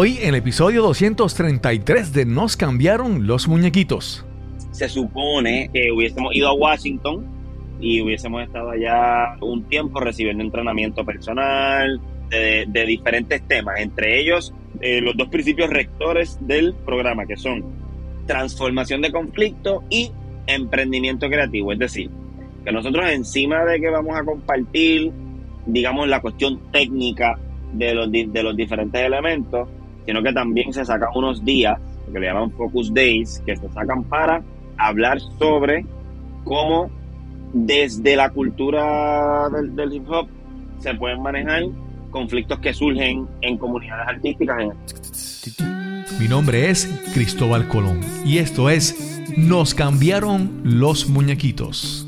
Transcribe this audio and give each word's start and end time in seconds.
Hoy 0.00 0.18
en 0.22 0.28
el 0.28 0.36
episodio 0.36 0.82
233 0.82 2.12
de 2.12 2.24
Nos 2.24 2.56
cambiaron 2.56 3.26
los 3.26 3.48
muñequitos. 3.48 4.24
Se 4.70 4.88
supone 4.88 5.70
que 5.72 5.90
hubiésemos 5.90 6.36
ido 6.36 6.50
a 6.50 6.52
Washington 6.52 7.26
y 7.80 8.00
hubiésemos 8.00 8.44
estado 8.44 8.70
allá 8.70 9.36
un 9.40 9.64
tiempo 9.64 9.98
recibiendo 9.98 10.44
entrenamiento 10.44 11.04
personal 11.04 12.00
de, 12.30 12.84
diferentes 12.86 13.42
temas, 13.48 13.80
entre 13.80 14.20
ellos 14.20 14.54
eh, 14.80 15.00
los 15.00 15.16
dos 15.16 15.26
principios 15.30 15.68
rectores 15.68 16.38
del 16.42 16.74
programa, 16.74 17.26
que 17.26 17.36
son 17.36 17.64
transformación 18.24 19.02
de 19.02 19.10
conflicto 19.10 19.82
y 19.90 20.12
emprendimiento 20.46 21.28
creativo. 21.28 21.72
Es 21.72 21.80
decir, 21.80 22.08
que 22.64 22.70
nosotros 22.70 23.04
encima 23.10 23.64
de 23.64 23.80
que 23.80 23.90
vamos 23.90 24.16
a 24.16 24.22
compartir, 24.22 25.10
digamos, 25.66 26.06
la 26.06 26.20
cuestión 26.20 26.70
técnica 26.70 27.36
de 27.72 27.94
los, 27.96 28.12
de 28.12 28.42
los 28.44 28.56
diferentes 28.56 29.02
elementos, 29.02 29.68
sino 30.08 30.22
que 30.22 30.32
también 30.32 30.72
se 30.72 30.86
sacan 30.86 31.10
unos 31.14 31.44
días, 31.44 31.78
que 32.10 32.18
le 32.18 32.28
llaman 32.28 32.50
Focus 32.52 32.94
Days, 32.94 33.42
que 33.44 33.54
se 33.54 33.68
sacan 33.68 34.04
para 34.04 34.42
hablar 34.78 35.20
sobre 35.38 35.84
cómo 36.44 36.90
desde 37.52 38.16
la 38.16 38.30
cultura 38.30 39.50
del, 39.50 39.92
hip 39.92 40.08
hop 40.08 40.26
se 40.78 40.94
pueden 40.94 41.20
manejar 41.20 41.64
conflictos 42.10 42.58
que 42.60 42.72
surgen 42.72 43.28
en 43.42 43.58
comunidades 43.58 44.08
artísticas. 44.08 44.56
Mi 46.18 46.26
nombre 46.26 46.70
es 46.70 46.86
Cristóbal 47.12 47.68
Colón 47.68 48.00
y 48.24 48.38
esto 48.38 48.70
es 48.70 49.22
Nos 49.36 49.74
cambiaron 49.74 50.62
los 50.64 51.10
muñequitos. 51.10 52.07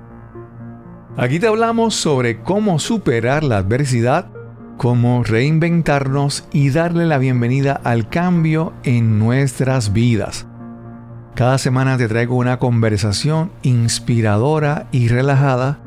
Aquí 1.17 1.39
te 1.39 1.47
hablamos 1.47 1.93
sobre 1.93 2.41
cómo 2.41 2.79
superar 2.79 3.43
la 3.43 3.57
adversidad, 3.57 4.27
cómo 4.77 5.25
reinventarnos 5.25 6.47
y 6.53 6.69
darle 6.69 7.05
la 7.05 7.17
bienvenida 7.17 7.73
al 7.83 8.07
cambio 8.07 8.71
en 8.83 9.19
nuestras 9.19 9.91
vidas. 9.91 10.47
Cada 11.35 11.57
semana 11.57 11.97
te 11.97 12.07
traigo 12.07 12.37
una 12.37 12.59
conversación 12.59 13.51
inspiradora 13.61 14.87
y 14.93 15.09
relajada, 15.09 15.79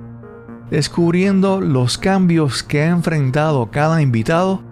descubriendo 0.70 1.62
los 1.62 1.96
cambios 1.96 2.62
que 2.62 2.82
ha 2.82 2.88
enfrentado 2.88 3.70
cada 3.70 4.02
invitado 4.02 4.62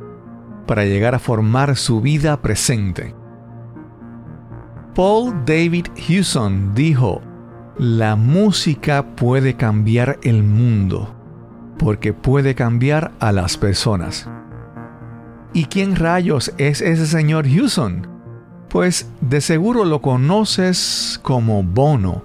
para 0.67 0.85
llegar 0.85 1.15
a 1.15 1.19
formar 1.19 1.77
su 1.77 2.03
vida 2.03 2.43
presente. 2.43 3.15
Paul 4.95 5.33
David 5.47 5.87
Hewson 5.97 6.75
dijo, 6.75 7.23
la 7.79 8.17
música 8.17 9.17
puede 9.17 9.55
cambiar 9.55 10.19
el 10.23 10.43
mundo, 10.43 11.15
porque 11.79 12.13
puede 12.13 12.55
cambiar 12.55 13.13
a 13.19 13.33
las 13.33 13.57
personas. 13.57 14.29
¿Y 15.55 15.67
quién 15.67 15.97
rayos 15.97 16.53
es 16.59 16.81
ese 16.81 17.07
señor 17.07 17.47
Hewson? 17.47 18.07
Pues 18.69 19.11
de 19.21 19.41
seguro 19.41 19.85
lo 19.85 20.01
conoces 20.03 21.19
como 21.23 21.63
Bono, 21.63 22.25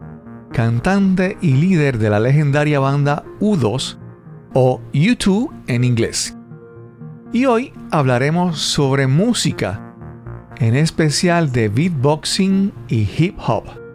cantante 0.52 1.38
y 1.42 1.54
líder 1.54 1.98
de 1.98 2.09
la 2.09 2.20
legendaria 2.20 2.80
banda 2.80 3.23
U2 3.39 3.98
o 4.54 4.82
U2 4.94 5.50
en 5.67 5.83
inglés. 5.83 6.38
Y 7.33 7.45
hoy 7.45 7.73
hablaremos 7.92 8.60
sobre 8.60 9.08
música, 9.08 9.94
en 10.58 10.76
especial 10.76 11.52
de 11.52 11.67
beatboxing 11.67 12.73
y 12.88 13.10
hip 13.17 13.38
hop 13.45 13.86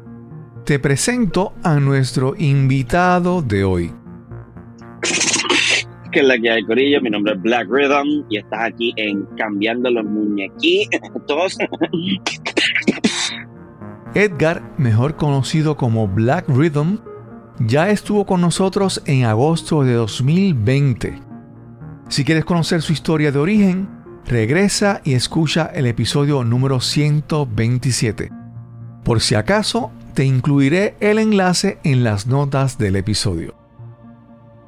te 0.64 0.78
presento 0.78 1.52
a 1.64 1.80
nuestro 1.80 2.34
invitado 2.38 3.42
de 3.42 3.64
hoy. 3.64 3.92
Que 6.12 6.20
es 6.20 6.26
la 6.26 6.38
que 6.38 6.50
hay, 6.50 6.64
Corillo. 6.64 7.00
Mi 7.00 7.10
nombre 7.10 7.34
es 7.34 7.42
Black 7.42 7.66
Rhythm 7.68 8.24
y 8.28 8.38
estás 8.38 8.60
aquí 8.72 8.92
en 8.96 9.24
Cambiando 9.36 9.90
los 9.90 10.04
Muñequitos. 10.04 11.58
Edgar, 14.14 14.62
mejor 14.76 15.16
conocido 15.16 15.76
como 15.76 16.06
Black 16.06 16.44
Rhythm, 16.48 16.98
ya 17.60 17.88
estuvo 17.90 18.26
con 18.26 18.40
nosotros 18.42 19.02
en 19.06 19.24
agosto 19.24 19.82
de 19.84 19.94
2020. 19.94 21.18
Si 22.08 22.24
quieres 22.24 22.44
conocer 22.44 22.82
su 22.82 22.92
historia 22.92 23.32
de 23.32 23.38
origen, 23.38 23.88
regresa 24.26 25.00
y 25.02 25.14
escucha 25.14 25.70
el 25.74 25.86
episodio 25.86 26.44
número 26.44 26.80
127. 26.80 28.30
Por 29.02 29.22
si 29.22 29.34
acaso, 29.34 29.90
te 30.14 30.24
incluiré 30.24 30.96
el 31.00 31.18
enlace 31.18 31.78
en 31.84 32.04
las 32.04 32.26
notas 32.26 32.78
del 32.78 32.96
episodio. 32.96 33.54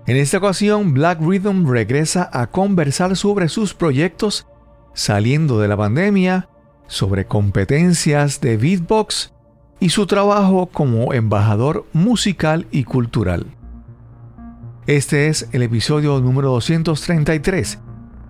En 0.06 0.16
esta 0.16 0.38
ocasión, 0.38 0.92
Black 0.92 1.20
Rhythm 1.20 1.66
regresa 1.66 2.28
a 2.32 2.48
conversar 2.48 3.16
sobre 3.16 3.48
sus 3.48 3.74
proyectos 3.74 4.46
saliendo 4.94 5.58
de 5.58 5.68
la 5.68 5.76
pandemia, 5.76 6.48
sobre 6.86 7.26
competencias 7.26 8.40
de 8.40 8.56
beatbox 8.56 9.32
y 9.80 9.88
su 9.90 10.06
trabajo 10.06 10.66
como 10.66 11.12
embajador 11.12 11.86
musical 11.92 12.66
y 12.70 12.84
cultural. 12.84 13.46
Este 14.86 15.28
es 15.28 15.48
el 15.52 15.62
episodio 15.62 16.20
número 16.20 16.50
233 16.50 17.78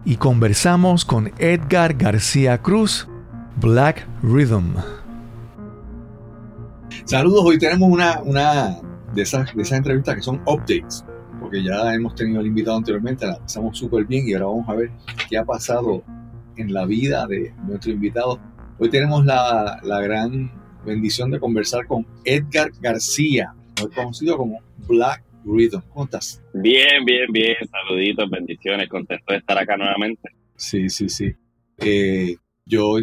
y 0.04 0.16
conversamos 0.16 1.04
con 1.04 1.32
Edgar 1.38 1.94
García 1.94 2.62
Cruz, 2.62 3.08
Black 3.60 4.06
Rhythm. 4.22 5.03
Saludos, 7.04 7.42
hoy 7.44 7.58
tenemos 7.58 7.90
una, 7.90 8.22
una 8.22 8.80
de, 9.14 9.22
esas, 9.22 9.54
de 9.54 9.62
esas 9.62 9.76
entrevistas 9.76 10.14
que 10.14 10.22
son 10.22 10.40
updates, 10.46 11.04
porque 11.38 11.62
ya 11.62 11.92
hemos 11.92 12.14
tenido 12.14 12.40
el 12.40 12.46
invitado 12.46 12.78
anteriormente, 12.78 13.26
la 13.26 13.38
pasamos 13.38 13.76
súper 13.76 14.06
bien 14.06 14.26
y 14.26 14.32
ahora 14.32 14.46
vamos 14.46 14.68
a 14.70 14.74
ver 14.74 14.90
qué 15.28 15.36
ha 15.36 15.44
pasado 15.44 16.02
en 16.56 16.72
la 16.72 16.86
vida 16.86 17.26
de 17.26 17.52
nuestro 17.66 17.92
invitado. 17.92 18.40
Hoy 18.78 18.88
tenemos 18.88 19.22
la, 19.26 19.80
la 19.82 20.00
gran 20.00 20.50
bendición 20.86 21.30
de 21.30 21.38
conversar 21.38 21.86
con 21.86 22.06
Edgar 22.24 22.70
García, 22.80 23.54
conocido 23.94 24.38
como 24.38 24.60
Black 24.88 25.22
Rhythm. 25.44 25.82
¿Cómo 25.90 26.06
estás? 26.06 26.42
Bien, 26.54 27.04
bien, 27.04 27.26
bien. 27.30 27.56
Saluditos, 27.70 28.30
bendiciones. 28.30 28.88
Contento 28.88 29.24
de 29.28 29.36
estar 29.36 29.58
acá 29.58 29.76
nuevamente. 29.76 30.30
Sí, 30.56 30.88
sí, 30.88 31.10
sí. 31.10 31.34
Eh, 31.78 32.36
yo 32.64 32.96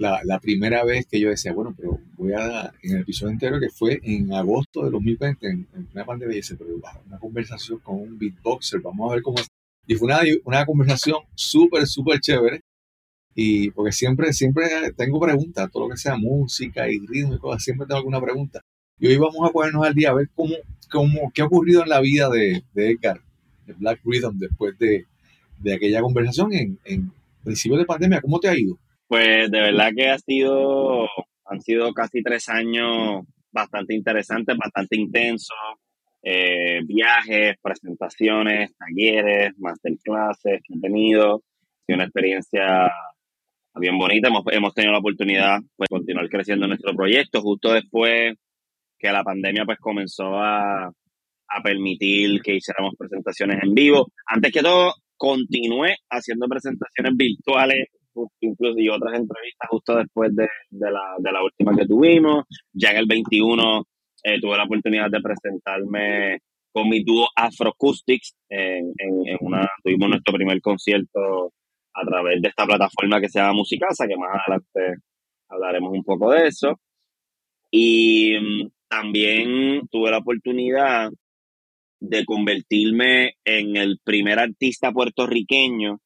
la, 0.00 0.40
primera 0.40 0.82
vez 0.82 1.06
que 1.06 1.20
yo 1.20 1.28
decía, 1.28 1.52
bueno, 1.52 1.74
pero 1.76 2.00
voy 2.16 2.32
a, 2.32 2.72
en 2.82 2.96
el 2.96 3.02
episodio 3.02 3.32
entero 3.32 3.60
que 3.60 3.68
fue 3.68 4.00
en 4.02 4.32
agosto 4.32 4.82
de 4.84 4.90
2020, 4.90 5.46
en, 5.46 5.68
en 5.74 5.88
una 5.92 6.06
pandemia, 6.06 6.34
y 6.34 6.36
dice, 6.38 6.56
pero 6.56 6.70
una 7.06 7.18
conversación 7.18 7.78
con 7.80 7.96
un 7.96 8.18
beatboxer, 8.18 8.80
vamos 8.80 9.10
a 9.10 9.14
ver 9.14 9.22
cómo 9.22 9.38
es. 9.38 9.46
Y 9.86 9.94
fue 9.96 10.06
una, 10.06 10.20
una 10.44 10.64
conversación 10.64 11.18
súper, 11.34 11.86
súper 11.86 12.20
chévere. 12.20 12.62
Y 13.34 13.70
porque 13.70 13.92
siempre, 13.92 14.32
siempre 14.32 14.64
tengo 14.96 15.20
preguntas, 15.20 15.70
todo 15.70 15.84
lo 15.84 15.90
que 15.90 15.98
sea 15.98 16.16
música 16.16 16.88
y 16.88 16.98
ritmo 17.06 17.34
y 17.34 17.38
cosas, 17.38 17.62
siempre 17.62 17.86
tengo 17.86 17.98
alguna 17.98 18.20
pregunta. 18.20 18.60
Y 18.98 19.06
hoy 19.06 19.16
vamos 19.18 19.48
a 19.48 19.52
ponernos 19.52 19.86
al 19.86 19.94
día 19.94 20.10
a 20.10 20.14
ver 20.14 20.28
cómo, 20.34 20.54
cómo 20.90 21.30
qué 21.34 21.42
ha 21.42 21.46
ocurrido 21.46 21.82
en 21.82 21.90
la 21.90 22.00
vida 22.00 22.28
de, 22.30 22.62
de 22.72 22.90
Edgar, 22.90 23.20
de 23.66 23.74
Black 23.74 24.00
Rhythm, 24.04 24.38
después 24.38 24.78
de, 24.78 25.06
de 25.58 25.74
aquella 25.74 26.00
conversación 26.00 26.52
en, 26.54 26.78
en 26.84 27.12
principio 27.44 27.76
de 27.76 27.84
pandemia. 27.84 28.20
¿Cómo 28.22 28.40
te 28.40 28.48
ha 28.48 28.58
ido? 28.58 28.78
Pues 29.10 29.50
de 29.50 29.60
verdad 29.60 29.90
que 29.96 30.08
ha 30.08 30.18
sido, 30.18 31.08
han 31.44 31.60
sido 31.62 31.92
casi 31.92 32.22
tres 32.22 32.48
años 32.48 33.24
bastante 33.50 33.92
interesantes, 33.92 34.56
bastante 34.56 34.96
intensos. 34.96 35.58
Eh, 36.22 36.78
viajes, 36.84 37.56
presentaciones, 37.60 38.70
talleres, 38.78 39.50
masterclasses 39.58 40.60
que 40.62 40.74
he 40.74 40.80
tenido. 40.80 41.38
Ha 41.38 41.84
sido 41.86 41.96
una 41.96 42.04
experiencia 42.04 42.88
bien 43.74 43.98
bonita. 43.98 44.28
Hemos, 44.28 44.44
hemos 44.52 44.74
tenido 44.74 44.92
la 44.92 45.00
oportunidad 45.00 45.58
de 45.58 45.66
pues, 45.74 45.88
continuar 45.90 46.28
creciendo 46.28 46.68
nuestro 46.68 46.94
proyecto 46.94 47.40
justo 47.40 47.72
después 47.72 48.36
que 48.96 49.10
la 49.10 49.24
pandemia 49.24 49.64
pues 49.64 49.78
comenzó 49.80 50.36
a, 50.36 50.84
a 50.84 51.62
permitir 51.64 52.40
que 52.42 52.54
hiciéramos 52.54 52.94
presentaciones 52.96 53.58
en 53.60 53.74
vivo. 53.74 54.06
Antes 54.24 54.52
que 54.52 54.62
todo, 54.62 54.94
continué 55.16 55.96
haciendo 56.08 56.46
presentaciones 56.46 57.12
virtuales 57.16 57.88
incluso 58.40 58.78
y 58.78 58.88
otras 58.88 59.18
entrevistas 59.18 59.68
justo 59.68 59.96
después 59.96 60.34
de, 60.34 60.48
la, 60.70 61.14
de 61.18 61.32
la 61.32 61.42
última 61.42 61.76
que 61.76 61.86
tuvimos. 61.86 62.44
Ya 62.72 62.90
en 62.90 62.96
el 62.98 63.06
21 63.06 63.84
eh, 64.24 64.40
tuve 64.40 64.56
la 64.56 64.64
oportunidad 64.64 65.10
de 65.10 65.20
presentarme 65.20 66.38
con 66.72 66.88
mi 66.88 67.02
dúo 67.02 67.28
Afroacoustics. 67.34 68.34
En, 68.48 68.92
en, 68.98 69.38
una, 69.40 69.68
tuvimos 69.82 70.08
nuestro 70.08 70.34
primer 70.34 70.60
concierto 70.60 71.52
a 71.94 72.04
través 72.04 72.40
de 72.40 72.48
esta 72.48 72.66
plataforma 72.66 73.20
que 73.20 73.28
se 73.28 73.38
llama 73.38 73.54
Musicasa, 73.54 74.06
que 74.06 74.16
más 74.16 74.30
adelante 74.30 75.02
hablaremos 75.48 75.92
un 75.92 76.04
poco 76.04 76.30
de 76.30 76.46
eso. 76.46 76.80
Y 77.70 78.36
mm, 78.38 78.68
también 78.88 79.86
tuve 79.90 80.10
la 80.10 80.18
oportunidad 80.18 81.10
de 82.00 82.24
convertirme 82.24 83.34
en 83.44 83.76
el 83.76 83.98
primer 84.02 84.38
artista 84.38 84.90
puertorriqueño 84.90 86.00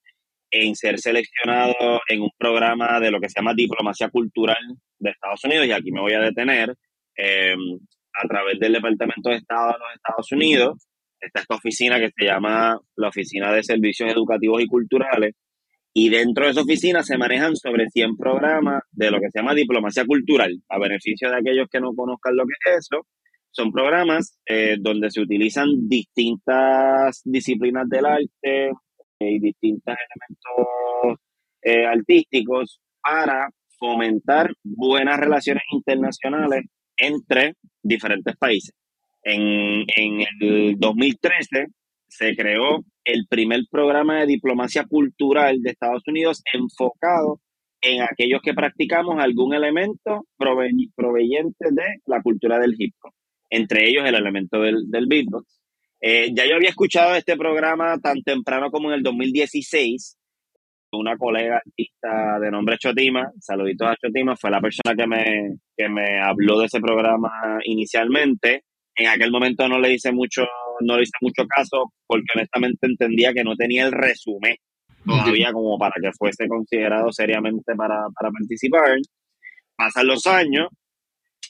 en 0.54 0.76
ser 0.76 0.98
seleccionado 1.00 2.00
en 2.08 2.22
un 2.22 2.30
programa 2.38 3.00
de 3.00 3.10
lo 3.10 3.20
que 3.20 3.28
se 3.28 3.40
llama 3.40 3.54
Diplomacia 3.54 4.08
Cultural 4.08 4.62
de 4.98 5.10
Estados 5.10 5.44
Unidos, 5.44 5.66
y 5.66 5.72
aquí 5.72 5.90
me 5.90 6.00
voy 6.00 6.12
a 6.12 6.20
detener, 6.20 6.74
em, 7.16 7.78
a 8.14 8.28
través 8.28 8.60
del 8.60 8.74
Departamento 8.74 9.30
de 9.30 9.36
Estado 9.36 9.72
de 9.72 9.78
los 9.78 9.94
Estados 9.96 10.32
Unidos, 10.32 10.86
está 11.20 11.40
esta 11.40 11.56
oficina 11.56 11.98
que 11.98 12.10
se 12.16 12.24
llama 12.24 12.78
la 12.96 13.08
Oficina 13.08 13.52
de 13.52 13.64
Servicios 13.64 14.12
Educativos 14.12 14.62
y 14.62 14.66
Culturales, 14.68 15.34
y 15.92 16.08
dentro 16.08 16.44
de 16.44 16.52
esa 16.52 16.62
oficina 16.62 17.02
se 17.02 17.18
manejan 17.18 17.56
sobre 17.56 17.88
100 17.88 18.16
programas 18.16 18.82
de 18.92 19.10
lo 19.10 19.18
que 19.20 19.30
se 19.30 19.40
llama 19.40 19.54
diplomacia 19.54 20.04
cultural, 20.04 20.52
a 20.68 20.78
beneficio 20.78 21.30
de 21.30 21.36
aquellos 21.36 21.68
que 21.68 21.80
no 21.80 21.94
conozcan 21.94 22.36
lo 22.36 22.44
que 22.44 22.54
es 22.70 22.78
eso. 22.78 23.06
Son 23.50 23.70
programas 23.72 24.38
eh, 24.46 24.76
donde 24.80 25.10
se 25.10 25.20
utilizan 25.20 25.68
distintas 25.88 27.22
disciplinas 27.24 27.88
del 27.88 28.06
arte 28.06 28.28
eh, 28.42 28.70
y 29.18 29.38
distintos 29.38 29.94
elementos 29.94 31.18
eh, 31.62 31.86
artísticos 31.86 32.80
para 33.02 33.48
fomentar 33.78 34.52
buenas 34.62 35.18
relaciones 35.18 35.64
internacionales 35.72 36.64
entre 36.96 37.54
diferentes 37.82 38.36
países. 38.36 38.74
En, 39.22 39.84
en 39.96 40.26
el 40.40 40.74
2013 40.78 41.66
se 42.06 42.36
creó 42.36 42.84
el 43.04 43.26
primer 43.28 43.60
programa 43.70 44.20
de 44.20 44.26
diplomacia 44.26 44.84
cultural 44.84 45.60
de 45.60 45.70
Estados 45.70 46.02
Unidos 46.06 46.42
enfocado 46.52 47.40
en 47.80 48.02
aquellos 48.02 48.40
que 48.42 48.54
practicamos 48.54 49.16
algún 49.18 49.54
elemento 49.54 50.26
proveniente 50.38 51.66
de 51.70 51.84
la 52.06 52.22
cultura 52.22 52.58
del 52.58 52.74
hip 52.78 52.94
hop, 53.02 53.12
entre 53.50 53.88
ellos 53.88 54.04
el 54.06 54.14
elemento 54.14 54.60
del, 54.60 54.90
del 54.90 55.06
beatbox. 55.06 55.63
Eh, 56.06 56.32
ya 56.34 56.44
yo 56.46 56.56
había 56.56 56.68
escuchado 56.68 57.14
este 57.14 57.34
programa 57.34 57.98
tan 57.98 58.20
temprano 58.22 58.70
como 58.70 58.90
en 58.90 58.96
el 58.96 59.02
2016. 59.02 60.18
Una 60.92 61.16
colega 61.16 61.62
artista 61.64 62.38
de 62.38 62.50
nombre 62.50 62.76
Chotima, 62.76 63.32
saluditos 63.40 63.88
a 63.88 63.96
Chotima, 63.96 64.36
fue 64.36 64.50
la 64.50 64.60
persona 64.60 64.94
que 64.94 65.06
me, 65.06 65.56
que 65.74 65.88
me 65.88 66.20
habló 66.20 66.58
de 66.58 66.66
ese 66.66 66.78
programa 66.78 67.30
inicialmente. 67.64 68.64
En 68.94 69.06
aquel 69.06 69.30
momento 69.30 69.66
no 69.66 69.78
le 69.78 69.94
hice 69.94 70.12
mucho 70.12 70.44
no 70.80 71.00
hice 71.00 71.12
mucho 71.22 71.46
caso 71.46 71.92
porque 72.06 72.26
honestamente 72.34 72.86
entendía 72.86 73.32
que 73.32 73.44
no 73.44 73.56
tenía 73.56 73.86
el 73.86 73.92
resumen 73.92 74.56
todavía 75.06 75.52
como 75.52 75.78
para 75.78 75.94
que 76.02 76.10
fuese 76.12 76.46
considerado 76.48 77.12
seriamente 77.12 77.74
para, 77.74 78.04
participar. 78.14 78.98
Pasan 79.74 80.06
los 80.06 80.26
años 80.26 80.68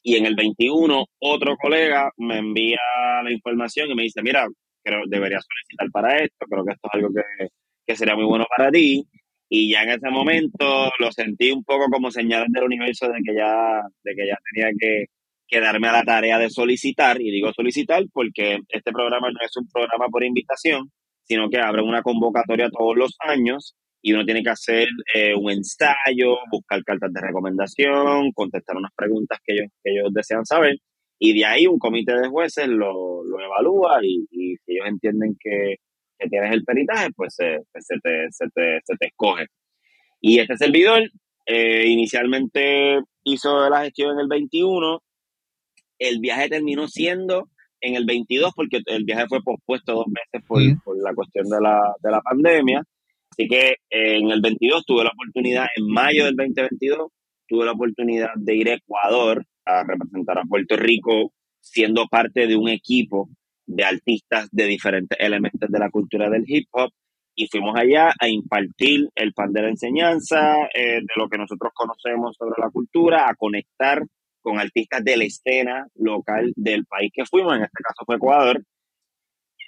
y 0.05 0.17
en 0.17 0.27
el 0.27 0.37
21 0.37 1.07
otro 1.19 1.57
colega 1.57 2.13
me 2.19 2.39
envía 2.39 2.79
la 3.25 3.33
información 3.33 3.91
y 3.91 3.95
me 3.95 4.05
dice, 4.05 4.23
mira, 4.23 4.47
creo 4.85 5.01
deberías 5.09 5.45
solicitar 5.49 5.91
para 5.91 6.19
esto, 6.19 6.47
creo 6.49 6.65
que 6.65 6.73
esto 6.73 6.89
es 6.89 6.95
algo 6.95 7.09
que, 7.09 7.49
que 7.87 7.97
sería 7.97 8.15
muy 8.15 8.27
bueno 8.27 8.47
para 8.55 8.71
ti. 8.71 9.03
Y 9.49 9.73
ya 9.73 9.83
en 9.83 9.91
ese 9.91 10.11
momento 10.11 10.91
lo 10.99 11.11
sentí 11.11 11.51
un 11.51 11.65
poco 11.65 11.87
como 11.91 12.11
señales 12.11 12.49
del 12.53 12.65
universo 12.65 13.09
de 13.09 13.21
que 13.25 13.35
ya, 13.35 13.83
de 14.03 14.15
que 14.15 14.27
ya 14.27 14.37
tenía 14.53 14.71
que, 14.79 15.07
quedarme 15.47 15.89
a 15.89 15.93
la 15.93 16.03
tarea 16.03 16.39
de 16.39 16.51
solicitar, 16.51 17.21
y 17.21 17.31
digo 17.31 17.53
solicitar 17.53 18.03
porque 18.13 18.59
este 18.69 18.93
programa 18.93 19.31
no 19.31 19.39
es 19.43 19.57
un 19.57 19.69
programa 19.69 20.07
por 20.09 20.25
invitación, 20.25 20.91
sino 21.25 21.49
que 21.49 21.59
abre 21.59 21.83
una 21.83 22.03
convocatoria 22.03 22.71
todos 22.71 22.97
los 22.97 23.17
años 23.21 23.75
y 24.05 24.13
uno 24.13 24.25
tiene 24.25 24.43
que 24.43 24.51
hacer 24.51 24.87
eh, 25.15 25.35
un 25.35 25.51
ensayo, 25.51 26.37
buscar 26.51 26.85
cartas 26.85 27.11
de 27.13 27.21
recomendación, 27.21 28.33
contestar 28.33 28.77
unas 28.77 28.93
preguntas 28.95 29.39
que 29.45 29.55
ellos, 29.55 29.69
que 29.83 29.93
ellos 29.93 30.13
desean 30.13 30.45
saber, 30.45 30.77
y 31.19 31.33
de 31.33 31.47
ahí 31.47 31.67
un 31.67 31.79
comité 31.79 32.13
de 32.13 32.29
jueces 32.29 32.69
lo, 32.69 33.25
lo 33.25 33.41
evalúa 33.41 34.01
y, 34.03 34.27
si 34.31 34.59
ellos 34.67 34.87
entienden 34.89 35.37
que, 35.41 35.77
que, 36.19 36.29
tienes 36.29 36.53
el 36.53 36.65
peritaje, 36.65 37.09
pues 37.17 37.35
se, 37.35 37.61
pues 37.73 37.87
se, 37.87 37.97
te, 38.03 38.27
se, 38.31 38.47
te, 38.55 38.81
se 38.85 38.97
te 38.97 39.07
escoge. 39.07 39.47
Y 40.21 40.39
este 40.39 40.57
servidor 40.59 41.03
eh, 41.47 41.87
inicialmente 41.89 43.01
hizo 43.25 43.71
la 43.71 43.85
gestión 43.85 44.13
en 44.13 44.21
el 44.21 44.29
21 44.29 45.01
el 45.99 46.19
viaje 46.21 46.49
terminó 46.49 46.89
siendo 46.89 47.49
en 47.81 47.95
el 47.95 48.05
22 48.05 48.53
porque 48.55 48.81
el 48.87 49.05
viaje 49.05 49.27
fue 49.29 49.43
pospuesto 49.43 49.95
dos 49.95 50.07
veces 50.07 50.47
por, 50.47 50.61
la 51.03 51.15
cuestión 51.15 51.49
de 51.49 51.61
la, 51.61 51.95
de 52.03 52.11
la 52.11 52.21
pandemia. 52.21 52.83
Así 53.37 53.49
que 53.49 53.71
eh, 53.91 54.17
en 54.19 54.31
el 54.31 54.41
22 54.41 54.85
tuve 54.87 55.03
la 55.03 55.11
oportunidad, 55.11 55.67
en 55.77 55.89
mayo 55.89 56.25
del 56.25 56.37
2022, 56.37 57.11
tuve 57.49 57.65
la 57.65 57.73
oportunidad 57.73 58.29
de 58.37 58.55
ir 58.55 58.71
a 58.71 58.75
Ecuador 58.75 59.45
a 59.65 59.83
representar 59.83 60.39
a 60.39 60.45
Puerto 60.45 60.77
Rico 60.77 61.33
siendo 61.61 62.07
parte 62.07 62.47
de 62.47 62.57
un 62.57 62.69
equipo 62.69 63.29
de 63.67 63.83
artistas 63.83 64.49
de 64.53 64.67
diferentes 64.67 65.19
elementos 65.19 65.69
de 65.69 65.79
la 65.79 65.91
cultura 65.91 66.31
del 66.31 66.45
hip 66.47 66.69
hop 66.71 66.91
y 67.35 67.49
fuimos 67.49 67.77
allá 67.77 68.13
a 68.21 68.29
impartir 68.29 69.09
el 69.17 69.33
pan 69.33 69.53
de 69.53 69.63
la 69.63 69.71
enseñanza, 69.71 70.67
eh, 70.73 71.01
de 71.01 71.15
lo 71.17 71.29
que 71.29 71.39
nosotros 71.39 71.73
conocemos 71.75 72.37
sobre 72.37 72.63
la 72.63 72.71
cultura, 72.71 73.29
a 73.29 73.35
conectar 73.35 74.01
con 74.43 74.61
artistas 74.61 75.03
de 75.03 75.17
la 75.17 75.25
escena 75.25 75.89
local 75.97 76.53
del 76.55 76.85
país 76.87 77.11
que 77.13 77.25
fuimos, 77.25 77.57
en 77.57 77.65
este 77.65 77.83
caso 77.83 78.05
fue 78.07 78.15
Ecuador. 78.15 78.63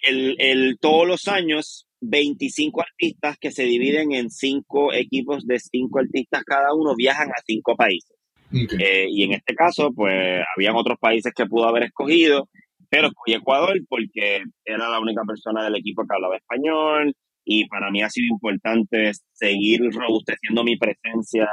El, 0.03 0.37
el, 0.39 0.79
todos 0.79 1.09
los 1.09 1.27
años, 1.27 1.89
25 2.01 2.81
artistas 2.81 3.37
que 3.39 3.51
se 3.51 3.65
dividen 3.65 4.13
en 4.13 4.31
cinco 4.31 4.93
equipos 4.93 5.47
de 5.47 5.59
cinco 5.59 5.99
artistas 5.99 6.45
cada 6.45 6.75
uno 6.75 6.95
viajan 6.97 7.31
a 7.31 7.43
cinco 7.45 7.77
países. 7.77 8.17
Eh, 8.53 9.07
y 9.11 9.25
en 9.25 9.33
este 9.33 9.55
caso, 9.55 9.93
pues, 9.93 10.43
habían 10.57 10.77
otros 10.77 10.99
países 11.01 11.33
que 11.35 11.47
pudo 11.47 11.67
haber 11.67 11.85
escogido, 11.85 12.49
pero 12.89 13.09
escogí 13.09 13.35
Ecuador 13.35 13.77
porque 13.89 14.43
era 14.65 14.89
la 14.89 15.01
única 15.01 15.23
persona 15.27 15.65
del 15.65 15.77
equipo 15.77 16.03
que 16.03 16.15
hablaba 16.15 16.37
español 16.37 17.13
y 17.45 17.67
para 17.67 17.91
mí 17.91 18.03
ha 18.03 18.11
sido 18.11 18.27
importante 18.27 19.13
seguir 19.33 19.81
robusteciendo 19.93 20.63
mi 20.63 20.77
presencia 20.77 21.49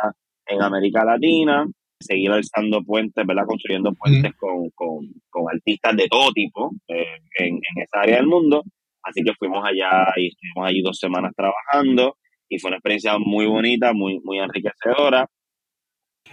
en 0.46 0.62
América 0.62 1.04
Latina 1.04 1.66
seguir 2.04 2.32
alzando 2.32 2.84
puentes, 2.84 3.26
¿verdad? 3.26 3.46
Construyendo 3.48 3.94
puentes 3.94 4.34
con, 4.36 4.70
con, 4.72 5.08
con, 5.30 5.46
artistas 5.52 5.96
de 5.96 6.08
todo 6.08 6.32
tipo 6.32 6.72
eh, 6.88 7.20
en, 7.40 7.56
en, 7.56 7.84
esa 7.84 8.02
área 8.02 8.18
del 8.18 8.28
mundo. 8.28 8.64
Así 9.04 9.22
que 9.24 9.34
fuimos 9.38 9.64
allá 9.66 10.06
y 10.16 10.28
estuvimos 10.28 10.70
allí 10.70 10.82
dos 10.82 10.98
semanas 10.98 11.34
trabajando 11.36 12.18
y 12.50 12.60
fue 12.60 12.70
una 12.70 12.78
experiencia 12.78 13.18
muy 13.18 13.46
bonita, 13.46 13.94
muy, 13.94 14.20
muy 14.24 14.40
enriquecedora. 14.40 15.28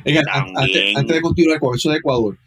antes, 0.04 1.06
de 1.06 1.20
continuar 1.20 1.58
con 1.58 1.74
eso 1.74 1.90
de 1.90 1.98
Ecuador, 1.98 2.38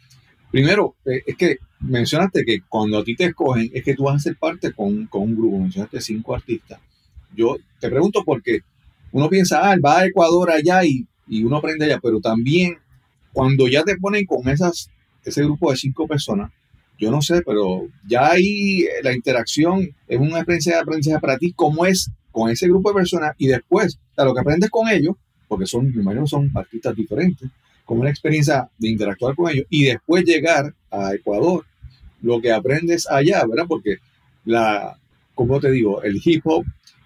primero, 0.50 0.96
eh, 1.04 1.22
es 1.26 1.36
que 1.36 1.58
mencionaste 1.80 2.44
que 2.44 2.60
cuando 2.68 2.98
a 2.98 3.04
ti 3.04 3.14
te 3.14 3.24
escogen 3.24 3.70
es 3.72 3.84
que 3.84 3.94
tú 3.94 4.04
vas 4.04 4.16
a 4.16 4.18
ser 4.18 4.36
parte 4.36 4.72
con, 4.72 5.06
con 5.06 5.22
un 5.22 5.36
grupo, 5.36 5.58
mencionaste 5.58 6.00
cinco 6.00 6.34
artistas. 6.34 6.80
Yo 7.36 7.56
te 7.80 7.90
pregunto 7.90 8.22
porque 8.24 8.60
uno 9.12 9.28
piensa, 9.28 9.70
ah, 9.70 9.76
va 9.84 10.00
a 10.00 10.06
Ecuador 10.06 10.50
allá 10.50 10.84
y, 10.84 11.06
y 11.28 11.44
uno 11.44 11.56
aprende 11.56 11.84
allá, 11.84 11.98
pero 12.02 12.20
también 12.20 12.78
cuando 13.32 13.68
ya 13.68 13.82
te 13.82 13.96
ponen 13.96 14.24
con 14.24 14.48
esas, 14.48 14.90
ese 15.24 15.42
grupo 15.42 15.70
de 15.70 15.76
cinco 15.76 16.06
personas, 16.06 16.50
yo 16.98 17.10
no 17.10 17.22
sé, 17.22 17.42
pero 17.42 17.88
ya 18.06 18.30
ahí 18.32 18.84
la 19.02 19.12
interacción 19.12 19.94
es 20.06 20.18
una 20.18 20.38
experiencia 20.38 20.74
de 20.74 20.80
aprendizaje 20.80 21.20
para 21.20 21.38
ti, 21.38 21.52
cómo 21.52 21.86
es 21.86 22.10
con 22.30 22.50
ese 22.50 22.66
grupo 22.68 22.90
de 22.90 22.96
personas 22.96 23.34
y 23.38 23.48
después, 23.48 23.98
lo 24.16 24.34
que 24.34 24.40
aprendes 24.40 24.70
con 24.70 24.88
ellos, 24.88 25.16
porque 25.48 25.66
son, 25.66 25.86
mi 25.86 26.02
imagino, 26.02 26.26
son 26.26 26.50
artistas 26.54 26.96
diferentes, 26.96 27.48
como 27.84 28.00
una 28.00 28.10
experiencia 28.10 28.68
de 28.78 28.88
interactuar 28.88 29.34
con 29.34 29.50
ellos 29.50 29.66
y 29.70 29.84
después 29.84 30.24
llegar 30.24 30.74
a 30.90 31.14
Ecuador, 31.14 31.64
lo 32.22 32.40
que 32.40 32.52
aprendes 32.52 33.06
allá, 33.08 33.44
¿verdad? 33.46 33.66
Porque 33.68 33.98
la, 34.44 34.96
como 35.34 35.60
te 35.60 35.70
digo, 35.70 36.02
el 36.02 36.20
hip 36.24 36.42
hop 36.46 36.64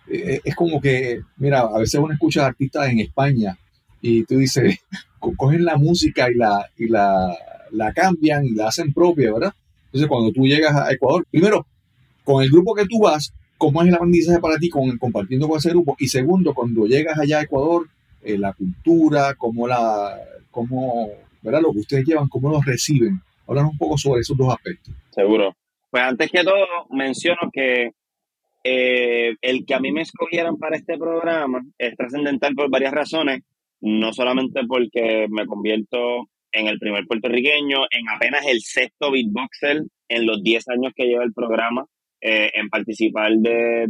eh, 0.09 0.41
es 0.45 0.55
como 0.55 0.81
que, 0.81 1.21
mira, 1.37 1.61
a 1.61 1.79
veces 1.79 2.01
uno 2.01 2.13
escucha 2.13 2.47
artistas 2.47 2.89
en 2.89 3.01
España 3.01 3.59
y 4.01 4.25
tú 4.25 4.37
dices, 4.37 4.79
cogen 5.19 5.65
la 5.65 5.77
música 5.77 6.31
y 6.31 6.35
la, 6.35 6.71
y 6.77 6.87
la, 6.87 7.37
la 7.73 7.93
cambian 7.93 8.45
y 8.45 8.51
la 8.51 8.69
hacen 8.69 8.93
propia, 8.93 9.33
¿verdad? 9.33 9.53
Entonces, 9.89 10.09
cuando 10.09 10.33
tú 10.33 10.47
llegas 10.47 10.75
a 10.75 10.93
Ecuador, 10.93 11.27
primero, 11.31 11.67
con 12.25 12.43
el 12.43 12.51
grupo 12.51 12.75
que 12.75 12.87
tú 12.87 13.01
vas, 13.01 13.33
¿cómo 13.57 13.83
es 13.83 13.89
el 13.89 13.95
aprendizaje 13.95 14.41
para 14.41 14.59
ti 14.59 14.69
con, 14.69 14.97
compartiendo 14.99 15.49
con 15.49 15.59
ese 15.59 15.71
grupo? 15.71 15.97
Y 15.99 16.09
segundo, 16.09 16.55
cuando 16.55 16.87
llegas 16.87 17.19
allá 17.19 17.39
a 17.39 17.43
Ecuador, 17.43 17.89
eh, 18.23 18.37
la 18.37 18.53
cultura, 18.53 19.35
cómo 19.35 19.67
la, 19.67 20.19
cómo, 20.51 21.09
¿verdad? 21.43 21.63
Lo 21.63 21.73
que 21.73 21.81
ustedes 21.81 22.05
llevan, 22.05 22.29
cómo 22.29 22.51
lo 22.51 22.61
reciben. 22.61 23.21
Háblanos 23.47 23.73
un 23.73 23.79
poco 23.79 23.97
sobre 23.97 24.21
esos 24.21 24.37
dos 24.37 24.53
aspectos. 24.53 24.95
Seguro. 25.11 25.55
Pues 25.91 26.03
antes 26.03 26.31
que 26.31 26.45
todo, 26.45 26.67
menciono 26.91 27.51
que 27.53 27.93
eh, 28.63 29.37
el 29.41 29.65
que 29.65 29.75
a 29.75 29.81
mí 29.81 29.91
me 29.91 30.03
escogieran 30.03 30.59
para 30.59 30.77
este 30.77 30.99
programa 30.99 31.63
es 31.79 31.97
trascendental 31.97 32.55
por 32.55 32.71
varias 32.71 32.93
razones 32.93 33.41
no 33.81 34.13
solamente 34.13 34.61
porque 34.67 35.27
me 35.31 35.47
convierto 35.47 36.29
en 36.59 36.67
el 36.67 36.79
primer 36.79 37.07
puertorriqueño, 37.07 37.85
en 37.91 38.09
apenas 38.09 38.47
el 38.47 38.61
sexto 38.61 39.11
beatboxer 39.11 39.83
en 40.09 40.27
los 40.27 40.43
10 40.43 40.69
años 40.69 40.93
que 40.95 41.07
lleva 41.07 41.25
el 41.25 41.33
programa, 41.33 41.87
eh, 42.21 42.51
en 42.55 42.69
participar 42.69 43.31
de, 43.37 43.87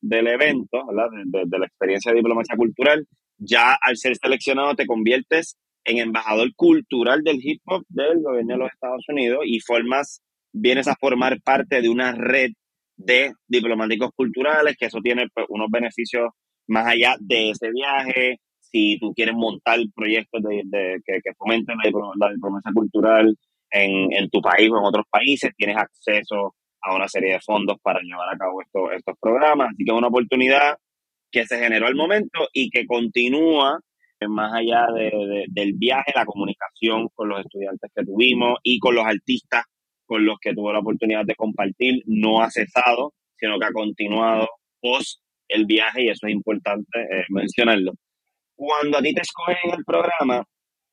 del 0.00 0.26
evento, 0.26 0.84
De, 1.26 1.42
de, 1.44 1.58
la 1.58 1.66
experiencia 1.66 2.10
de 2.10 2.18
diplomacia 2.18 2.56
cultural, 2.56 3.06
ya 3.36 3.76
al 3.80 3.96
ser 3.98 4.16
seleccionado 4.16 4.74
te 4.74 4.86
conviertes 4.86 5.56
en 5.84 5.98
embajador 5.98 6.54
cultural 6.54 7.22
del 7.22 7.40
hip 7.42 7.60
hop 7.66 7.84
del 7.88 8.22
gobierno 8.22 8.54
de 8.54 8.58
los 8.58 8.72
Estados 8.72 9.04
Unidos 9.08 9.40
y 9.44 9.60
formas, 9.60 10.22
vienes 10.52 10.88
a 10.88 10.96
formar 10.98 11.42
parte 11.42 11.82
de 11.82 11.90
una 11.90 12.12
red 12.12 12.52
de 12.96 13.32
diplomáticos 13.48 14.10
culturales, 14.14 14.76
que 14.78 14.86
eso 14.86 15.00
tiene 15.02 15.26
pues, 15.34 15.46
unos 15.48 15.68
beneficios 15.70 16.30
más 16.68 16.86
allá 16.86 17.16
de 17.20 17.50
ese 17.50 17.70
viaje, 17.70 18.38
si 18.72 18.98
tú 18.98 19.12
quieres 19.14 19.34
montar 19.34 19.78
proyectos 19.94 20.42
de, 20.42 21.00
que, 21.04 21.20
que, 21.22 21.34
fomenten 21.34 21.76
la, 21.76 22.30
diplomacia 22.30 22.72
cultural 22.74 23.36
en, 23.70 24.12
en, 24.12 24.30
tu 24.30 24.40
país 24.40 24.70
o 24.70 24.78
en 24.78 24.84
otros 24.84 25.04
países, 25.10 25.52
tienes 25.56 25.76
acceso 25.76 26.54
a 26.80 26.96
una 26.96 27.06
serie 27.06 27.34
de 27.34 27.40
fondos 27.40 27.76
para 27.82 28.00
llevar 28.00 28.34
a 28.34 28.36
cabo 28.38 28.62
estos, 28.62 28.92
estos 28.96 29.14
programas. 29.20 29.68
Así 29.68 29.84
que 29.84 29.92
es 29.92 29.98
una 29.98 30.08
oportunidad 30.08 30.76
que 31.30 31.46
se 31.46 31.58
generó 31.58 31.86
al 31.86 31.94
momento 31.94 32.48
y 32.52 32.70
que 32.70 32.86
continúa 32.86 33.78
más 34.28 34.52
allá 34.54 34.86
de, 34.94 35.44
del 35.48 35.74
viaje, 35.74 36.12
la 36.14 36.24
comunicación 36.24 37.08
con 37.14 37.28
los 37.28 37.40
estudiantes 37.40 37.90
que 37.94 38.04
tuvimos 38.04 38.58
y 38.62 38.78
con 38.78 38.94
los 38.94 39.04
artistas 39.04 39.64
con 40.06 40.26
los 40.26 40.36
que 40.40 40.52
tuve 40.54 40.72
la 40.72 40.80
oportunidad 40.80 41.24
de 41.24 41.34
compartir, 41.34 42.02
no 42.06 42.42
ha 42.42 42.50
cesado, 42.50 43.14
sino 43.36 43.58
que 43.58 43.66
ha 43.66 43.72
continuado 43.72 44.46
post 44.80 45.22
el 45.48 45.64
viaje 45.64 46.04
y 46.04 46.08
eso 46.08 46.26
es 46.26 46.34
importante 46.34 47.00
eh, 47.00 47.24
mencionarlo. 47.30 47.92
Cuando 48.64 48.98
a 48.98 49.02
ti 49.02 49.12
te 49.12 49.22
escogen 49.22 49.56
en 49.64 49.70
el 49.80 49.84
programa, 49.84 50.46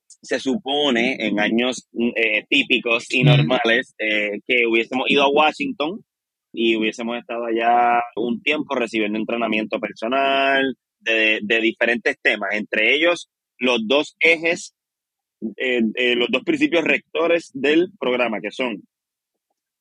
se 0.07 0.39
supone 0.39 1.17
en 1.19 1.39
años 1.39 1.87
eh, 2.15 2.43
típicos 2.49 3.05
y 3.11 3.21
normales 3.21 3.93
eh, 3.99 4.39
que 4.47 4.65
hubiésemos 4.65 5.05
ido 5.07 5.21
a 5.21 5.29
Washington 5.29 6.03
y 6.51 6.75
hubiésemos 6.77 7.19
estado 7.19 7.45
allá 7.45 8.01
un 8.15 8.41
tiempo 8.41 8.73
recibiendo 8.73 9.19
entrenamiento 9.19 9.79
personal 9.79 10.75
de, 10.99 11.41
de 11.43 11.61
diferentes 11.61 12.17
temas, 12.23 12.55
entre 12.55 12.95
ellos 12.95 13.29
los 13.59 13.87
dos 13.87 14.15
ejes, 14.19 14.73
los 15.39 16.29
dos 16.31 16.41
principios 16.43 16.83
rectores 16.83 17.51
del 17.53 17.91
programa, 17.99 18.39
que 18.41 18.49
son 18.49 18.81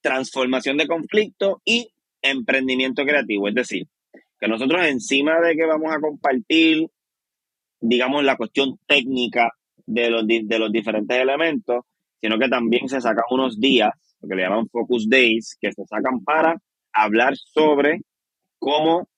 transformación 0.02 0.76
de 0.76 0.88
conflicto 0.88 1.62
y 1.64 1.88
emprendimiento 2.20 3.02
creativo. 3.04 3.48
Es 3.48 3.54
decir, 3.54 3.86
que 4.38 4.46
nosotros 4.46 4.86
encima 4.86 5.40
de 5.40 5.56
que 5.56 5.64
vamos 5.64 5.90
a 5.90 6.00
compartir, 6.00 6.86
digamos, 7.80 8.24
la 8.24 8.36
cuestión 8.36 8.78
técnica 8.86 9.50
de 9.86 10.10
los, 10.10 10.26
de 10.26 10.58
los 10.58 10.70
diferentes 10.70 11.16
elementos, 11.16 11.84
sino 12.20 12.38
que 12.38 12.48
también 12.48 12.88
se 12.88 13.00
sacan 13.00 13.24
unos 13.30 13.58
días, 13.58 13.90
lo 14.20 14.28
que 14.28 14.34
le 14.34 14.42
llaman 14.42 14.68
Focus 14.68 15.08
Days, 15.08 15.56
que 15.60 15.72
se 15.72 15.84
sacan 15.86 16.22
para 16.24 16.56
hablar 16.92 17.34
sobre 17.36 18.00
cómo 18.58 19.08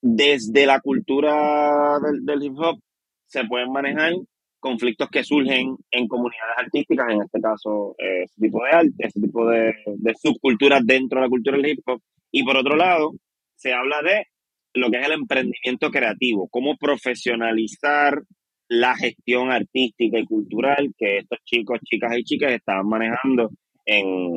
desde 0.00 0.66
la 0.66 0.80
cultura 0.80 1.98
del, 2.22 2.42
hip 2.42 2.56
hop 2.56 2.78
se 3.26 3.44
pueden 3.44 3.72
manejar 3.72 4.12
conflictos 4.60 5.08
que 5.10 5.24
surgen 5.24 5.76
en 5.90 6.08
comunidades 6.08 6.56
artísticas, 6.58 7.08
en 7.10 7.22
este 7.22 7.40
caso 7.40 7.94
eh, 7.98 8.24
ese 8.24 8.40
tipo 8.40 8.64
de 8.64 8.70
arte, 8.70 8.94
ese 8.98 9.20
tipo 9.20 9.48
de, 9.48 9.74
subculturas 10.20 10.80
dentro 10.84 11.20
de 11.20 11.26
la 11.26 11.30
cultura 11.30 11.56
del 11.56 11.70
hip 11.70 11.80
hop. 11.86 12.00
Y 12.30 12.44
por 12.44 12.56
otro 12.56 12.76
lado, 12.76 13.12
se 13.54 13.72
habla 13.72 14.02
de 14.02 14.26
lo 14.76 14.90
que 14.90 14.98
es 14.98 15.06
el 15.06 15.12
emprendimiento 15.12 15.90
creativo, 15.90 16.48
cómo 16.48 16.76
profesionalizar 16.76 18.22
la 18.68 18.96
gestión 18.96 19.50
artística 19.50 20.18
y 20.18 20.24
cultural 20.24 20.92
que 20.98 21.18
estos 21.18 21.38
chicos, 21.44 21.78
chicas 21.84 22.16
y 22.18 22.24
chicas 22.24 22.52
estaban 22.52 22.88
manejando 22.88 23.50
en, 23.84 24.36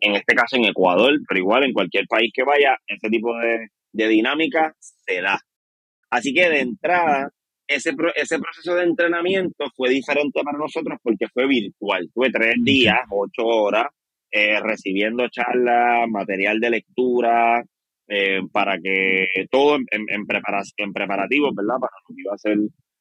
en, 0.00 0.14
este 0.14 0.34
caso 0.34 0.56
en 0.56 0.64
Ecuador, 0.64 1.12
pero 1.28 1.40
igual 1.40 1.64
en 1.64 1.72
cualquier 1.72 2.06
país 2.06 2.32
que 2.34 2.42
vaya, 2.42 2.76
ese 2.86 3.10
tipo 3.10 3.36
de, 3.36 3.68
de 3.92 4.08
dinámica 4.08 4.74
se 4.78 5.20
da. 5.20 5.38
Así 6.10 6.32
que 6.32 6.48
de 6.48 6.60
entrada, 6.60 7.30
ese, 7.68 7.94
ese 8.16 8.38
proceso 8.38 8.74
de 8.74 8.84
entrenamiento 8.84 9.66
fue 9.76 9.90
diferente 9.90 10.40
para 10.42 10.58
nosotros 10.58 10.98
porque 11.02 11.28
fue 11.28 11.46
virtual. 11.46 12.08
Tuve 12.12 12.30
tres 12.30 12.54
días, 12.64 12.98
ocho 13.10 13.46
horas, 13.46 13.86
eh, 14.30 14.58
recibiendo 14.60 15.28
charlas, 15.28 16.08
material 16.08 16.58
de 16.58 16.70
lectura, 16.70 17.62
eh, 18.12 18.40
para 18.50 18.76
que 18.80 19.28
todo 19.52 19.76
en, 19.76 19.84
en, 19.92 20.04
en, 20.08 20.26
preparativo, 20.92 21.50
¿verdad? 21.54 21.76
Para 21.80 21.92
lo 22.08 22.14
que 22.14 22.22
iba 22.22 22.34
a 22.34 22.38
ser 22.38 22.58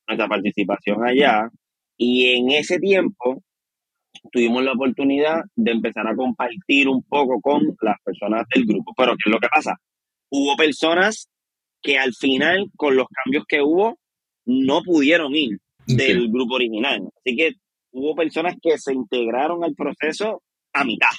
nuestra 0.08 0.28
participación 0.28 1.04
allá. 1.04 1.50
Y 1.98 2.28
en 2.28 2.52
ese 2.52 2.78
tiempo 2.78 3.42
tuvimos 4.32 4.64
la 4.64 4.74
oportunidad 4.74 5.42
de 5.56 5.72
empezar 5.72 6.08
a 6.08 6.16
compartir 6.16 6.88
un 6.88 7.02
poco 7.02 7.42
con 7.42 7.76
las 7.82 7.98
personas 8.04 8.44
del 8.54 8.66
grupo. 8.66 8.94
Pero 8.96 9.14
¿qué 9.14 9.30
es 9.30 9.34
lo 9.34 9.40
que 9.40 9.48
pasa? 9.48 9.76
Hubo 10.30 10.56
personas 10.56 11.28
que 11.82 11.98
al 11.98 12.14
final, 12.14 12.68
con 12.76 12.96
los 12.96 13.08
cambios 13.08 13.46
que 13.48 13.64
hubo, 13.64 13.98
no 14.46 14.82
pudieron 14.84 15.34
ir 15.36 15.58
del 15.88 16.30
grupo 16.30 16.54
original. 16.54 17.02
Así 17.18 17.36
que 17.36 17.54
hubo 17.94 18.14
personas 18.16 18.56
que 18.62 18.78
se 18.78 18.94
integraron 18.94 19.64
al 19.64 19.74
proceso 19.74 20.44
a 20.72 20.84
mitad, 20.84 21.10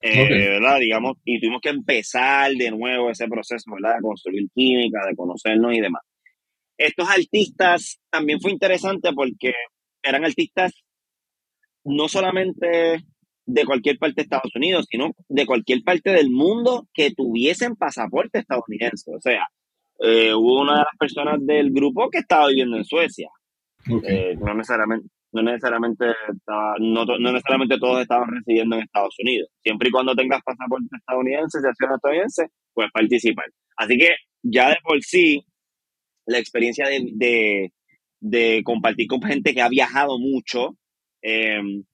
eh, 0.00 0.48
¿verdad? 0.48 0.78
Digamos, 0.80 1.16
y 1.24 1.40
tuvimos 1.40 1.60
que 1.60 1.70
empezar 1.70 2.52
de 2.52 2.70
nuevo 2.70 3.10
ese 3.10 3.26
proceso, 3.28 3.70
¿verdad? 3.72 3.96
De 3.96 4.02
construir 4.02 4.48
química, 4.54 5.00
de 5.08 5.16
conocernos 5.16 5.74
y 5.74 5.80
demás. 5.80 6.02
Estos 6.78 7.08
artistas 7.08 7.98
también 8.10 8.40
fue 8.40 8.52
interesante 8.52 9.12
porque 9.14 9.52
eran 10.02 10.24
artistas 10.24 10.72
no 11.84 12.08
solamente 12.08 13.04
de 13.46 13.64
cualquier 13.64 13.98
parte 13.98 14.16
de 14.16 14.22
Estados 14.22 14.54
Unidos, 14.54 14.86
sino 14.90 15.12
de 15.28 15.46
cualquier 15.46 15.82
parte 15.82 16.10
del 16.10 16.30
mundo 16.30 16.88
que 16.92 17.12
tuviesen 17.12 17.76
pasaporte 17.76 18.40
estadounidense. 18.40 19.12
O 19.14 19.20
sea, 19.20 19.46
eh, 20.00 20.34
hubo 20.34 20.60
una 20.60 20.72
de 20.72 20.78
las 20.80 20.96
personas 20.98 21.38
del 21.40 21.70
grupo 21.70 22.10
que 22.10 22.18
estaba 22.18 22.48
viviendo 22.48 22.76
en 22.76 22.84
Suecia. 22.84 23.28
Eh, 24.04 24.36
no 24.40 24.52
necesariamente, 24.52 25.08
no 25.36 25.50
necesariamente, 25.50 26.06
no, 26.78 27.04
necesariamente 27.18 27.78
todos 27.78 28.02
estaban 28.02 28.28
residiendo 28.30 28.76
en 28.76 28.82
Estados 28.82 29.14
Unidos. 29.18 29.48
Siempre 29.62 29.88
y 29.88 29.92
cuando 29.92 30.14
tengas 30.14 30.42
pasaporte 30.42 30.86
estadounidense, 30.96 31.60
si 31.60 31.68
estadounidense, 31.68 32.46
puedes 32.74 32.92
participar. 32.92 33.46
Así 33.76 33.96
que 33.98 34.16
ya 34.42 34.70
de 34.70 34.76
por 34.82 35.02
sí, 35.02 35.44
la 36.26 36.38
experiencia 36.38 36.88
de, 36.88 37.72
de, 38.20 38.62
compartir 38.64 39.06
con 39.06 39.22
gente 39.22 39.54
que 39.54 39.62
ha 39.62 39.68
viajado 39.68 40.18
mucho, 40.18 40.76
em, 41.22 41.84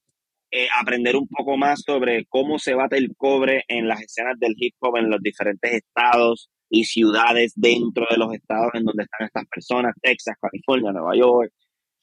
eh, 0.51 0.67
aprender 0.79 1.15
un 1.15 1.27
poco 1.27 1.57
más 1.57 1.81
sobre 1.85 2.25
cómo 2.27 2.59
se 2.59 2.75
bate 2.75 2.97
el 2.97 3.15
cobre 3.15 3.63
en 3.67 3.87
las 3.87 4.01
escenas 4.01 4.39
del 4.39 4.55
hip 4.57 4.75
hop 4.79 4.97
en 4.97 5.09
los 5.09 5.21
diferentes 5.21 5.73
estados, 5.73 6.49
y 6.73 6.85
ciudades 6.85 7.53
dentro 7.55 8.07
de 8.09 8.17
los 8.17 8.33
estados 8.33 8.71
en 8.73 8.83
donde 8.83 9.03
están 9.03 9.27
estas 9.27 9.45
personas, 9.45 9.93
Texas, 10.01 10.35
California, 10.41 10.91
Nueva 10.91 11.15
York, 11.15 11.51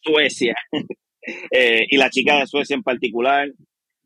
Suecia, 0.00 0.54
eh, 1.50 1.86
y 1.88 1.96
la 1.96 2.10
chica 2.10 2.38
de 2.38 2.46
Suecia 2.46 2.74
en 2.74 2.82
particular, 2.82 3.50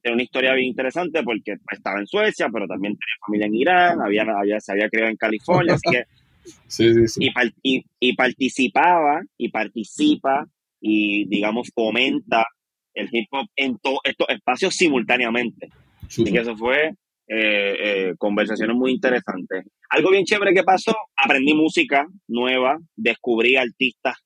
tiene 0.02 0.14
una 0.14 0.23
historia 0.23 0.52
bien 0.54 0.68
interesante 0.68 1.23
porque 1.23 1.56
estaba 1.71 1.99
en 1.99 2.06
Suecia, 2.06 2.49
pero 2.52 2.66
también 2.66 2.94
tenía 2.94 3.16
familia 3.26 3.47
en 3.47 3.54
Irán, 3.54 4.02
había, 4.02 4.61
se 4.61 4.73
había 4.73 4.88
criado 4.88 5.11
en 5.11 5.16
California, 5.16 5.75
así 5.75 5.90
que... 5.90 6.04
Sí, 6.66 6.92
sí, 6.92 7.09
sí. 7.09 7.33
Y, 7.62 7.87
y, 8.00 8.12
participaba 8.14 9.23
y 9.38 9.49
participa 9.49 10.47
y, 10.78 11.26
digamos, 11.26 11.71
fomenta 11.75 12.44
el 12.92 13.09
hip 13.11 13.28
hop 13.30 13.47
en 13.56 13.78
todos 13.78 14.00
estos 14.04 14.28
espacios 14.28 14.75
simultáneamente. 14.75 15.71
Así 16.06 16.25
que 16.25 16.40
eso 16.40 16.54
fue 16.54 16.88
eh, 17.26 17.76
eh, 18.09 18.14
conversaciones 18.18 18.76
muy 18.76 18.92
interesantes. 18.92 19.64
Algo 19.88 20.11
bien 20.11 20.26
chévere 20.26 20.52
que 20.52 20.62
pasó, 20.62 20.94
aprendí 21.16 21.54
música 21.54 22.06
nueva, 22.28 22.78
descubrí 22.94 23.56
artistas 23.56 24.18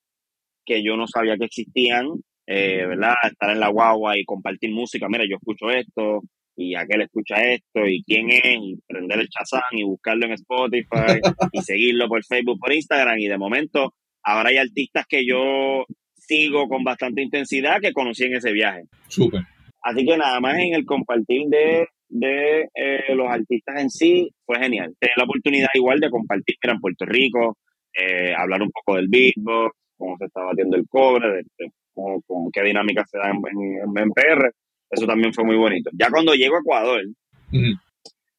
que 0.65 0.83
yo 0.83 0.97
no 0.97 1.07
sabía 1.07 1.37
que 1.37 1.45
existían, 1.45 2.07
eh, 2.51 2.85
¿verdad? 2.87 3.13
Estar 3.29 3.51
en 3.51 3.59
la 3.59 3.69
guagua 3.69 4.17
y 4.17 4.25
compartir 4.25 4.71
música, 4.71 5.07
mira, 5.07 5.25
yo 5.29 5.35
escucho 5.35 5.69
esto, 5.69 6.21
y 6.55 6.75
aquel 6.75 7.01
escucha 7.03 7.35
esto, 7.43 7.85
y 7.85 8.03
quién 8.03 8.29
es, 8.29 8.57
y 8.59 8.79
prender 8.87 9.19
el 9.19 9.29
chazán 9.29 9.61
y 9.71 9.83
buscarlo 9.83 10.25
en 10.25 10.33
Spotify, 10.33 11.21
y 11.53 11.61
seguirlo 11.61 12.07
por 12.07 12.23
Facebook, 12.25 12.59
por 12.59 12.73
Instagram, 12.73 13.19
y 13.19 13.27
de 13.27 13.37
momento 13.37 13.93
ahora 14.23 14.49
hay 14.49 14.57
artistas 14.57 15.05
que 15.07 15.25
yo 15.25 15.85
sigo 16.15 16.67
con 16.67 16.83
bastante 16.83 17.21
intensidad 17.21 17.79
que 17.79 17.93
conocí 17.93 18.23
en 18.23 18.35
ese 18.35 18.51
viaje. 18.51 18.83
Súper. 19.07 19.41
Así 19.81 20.05
que 20.05 20.17
nada 20.17 20.39
más 20.39 20.57
en 20.57 20.73
el 20.73 20.85
compartir 20.85 21.47
de 21.47 21.87
de 22.09 22.67
eh, 22.73 23.15
los 23.15 23.29
artistas 23.29 23.79
en 23.79 23.89
sí 23.89 24.29
fue 24.45 24.57
genial. 24.59 24.95
Tener 24.99 25.13
la 25.15 25.23
oportunidad 25.25 25.69
igual 25.75 25.99
de 25.99 26.09
compartir 26.09 26.55
en 26.63 26.79
Puerto 26.79 27.05
Rico, 27.05 27.57
eh, 27.93 28.33
hablar 28.35 28.61
un 28.61 28.71
poco 28.71 28.97
del 28.97 29.07
beatbox, 29.07 29.75
cómo 29.95 30.17
se 30.17 30.25
está 30.25 30.41
batiendo 30.43 30.75
el 30.75 30.87
cobre, 30.87 31.43
de, 31.57 31.71
cómo, 31.93 32.49
qué 32.51 32.61
dinámica 32.63 33.05
se 33.05 33.17
da 33.17 33.29
en, 33.29 33.41
en, 33.97 34.11
PR. 34.11 34.51
Eso 34.89 35.05
también 35.05 35.33
fue 35.33 35.43
muy 35.43 35.55
bonito. 35.55 35.89
Ya 35.93 36.09
cuando 36.09 36.33
llego 36.33 36.55
a 36.55 36.59
Ecuador, 36.59 37.01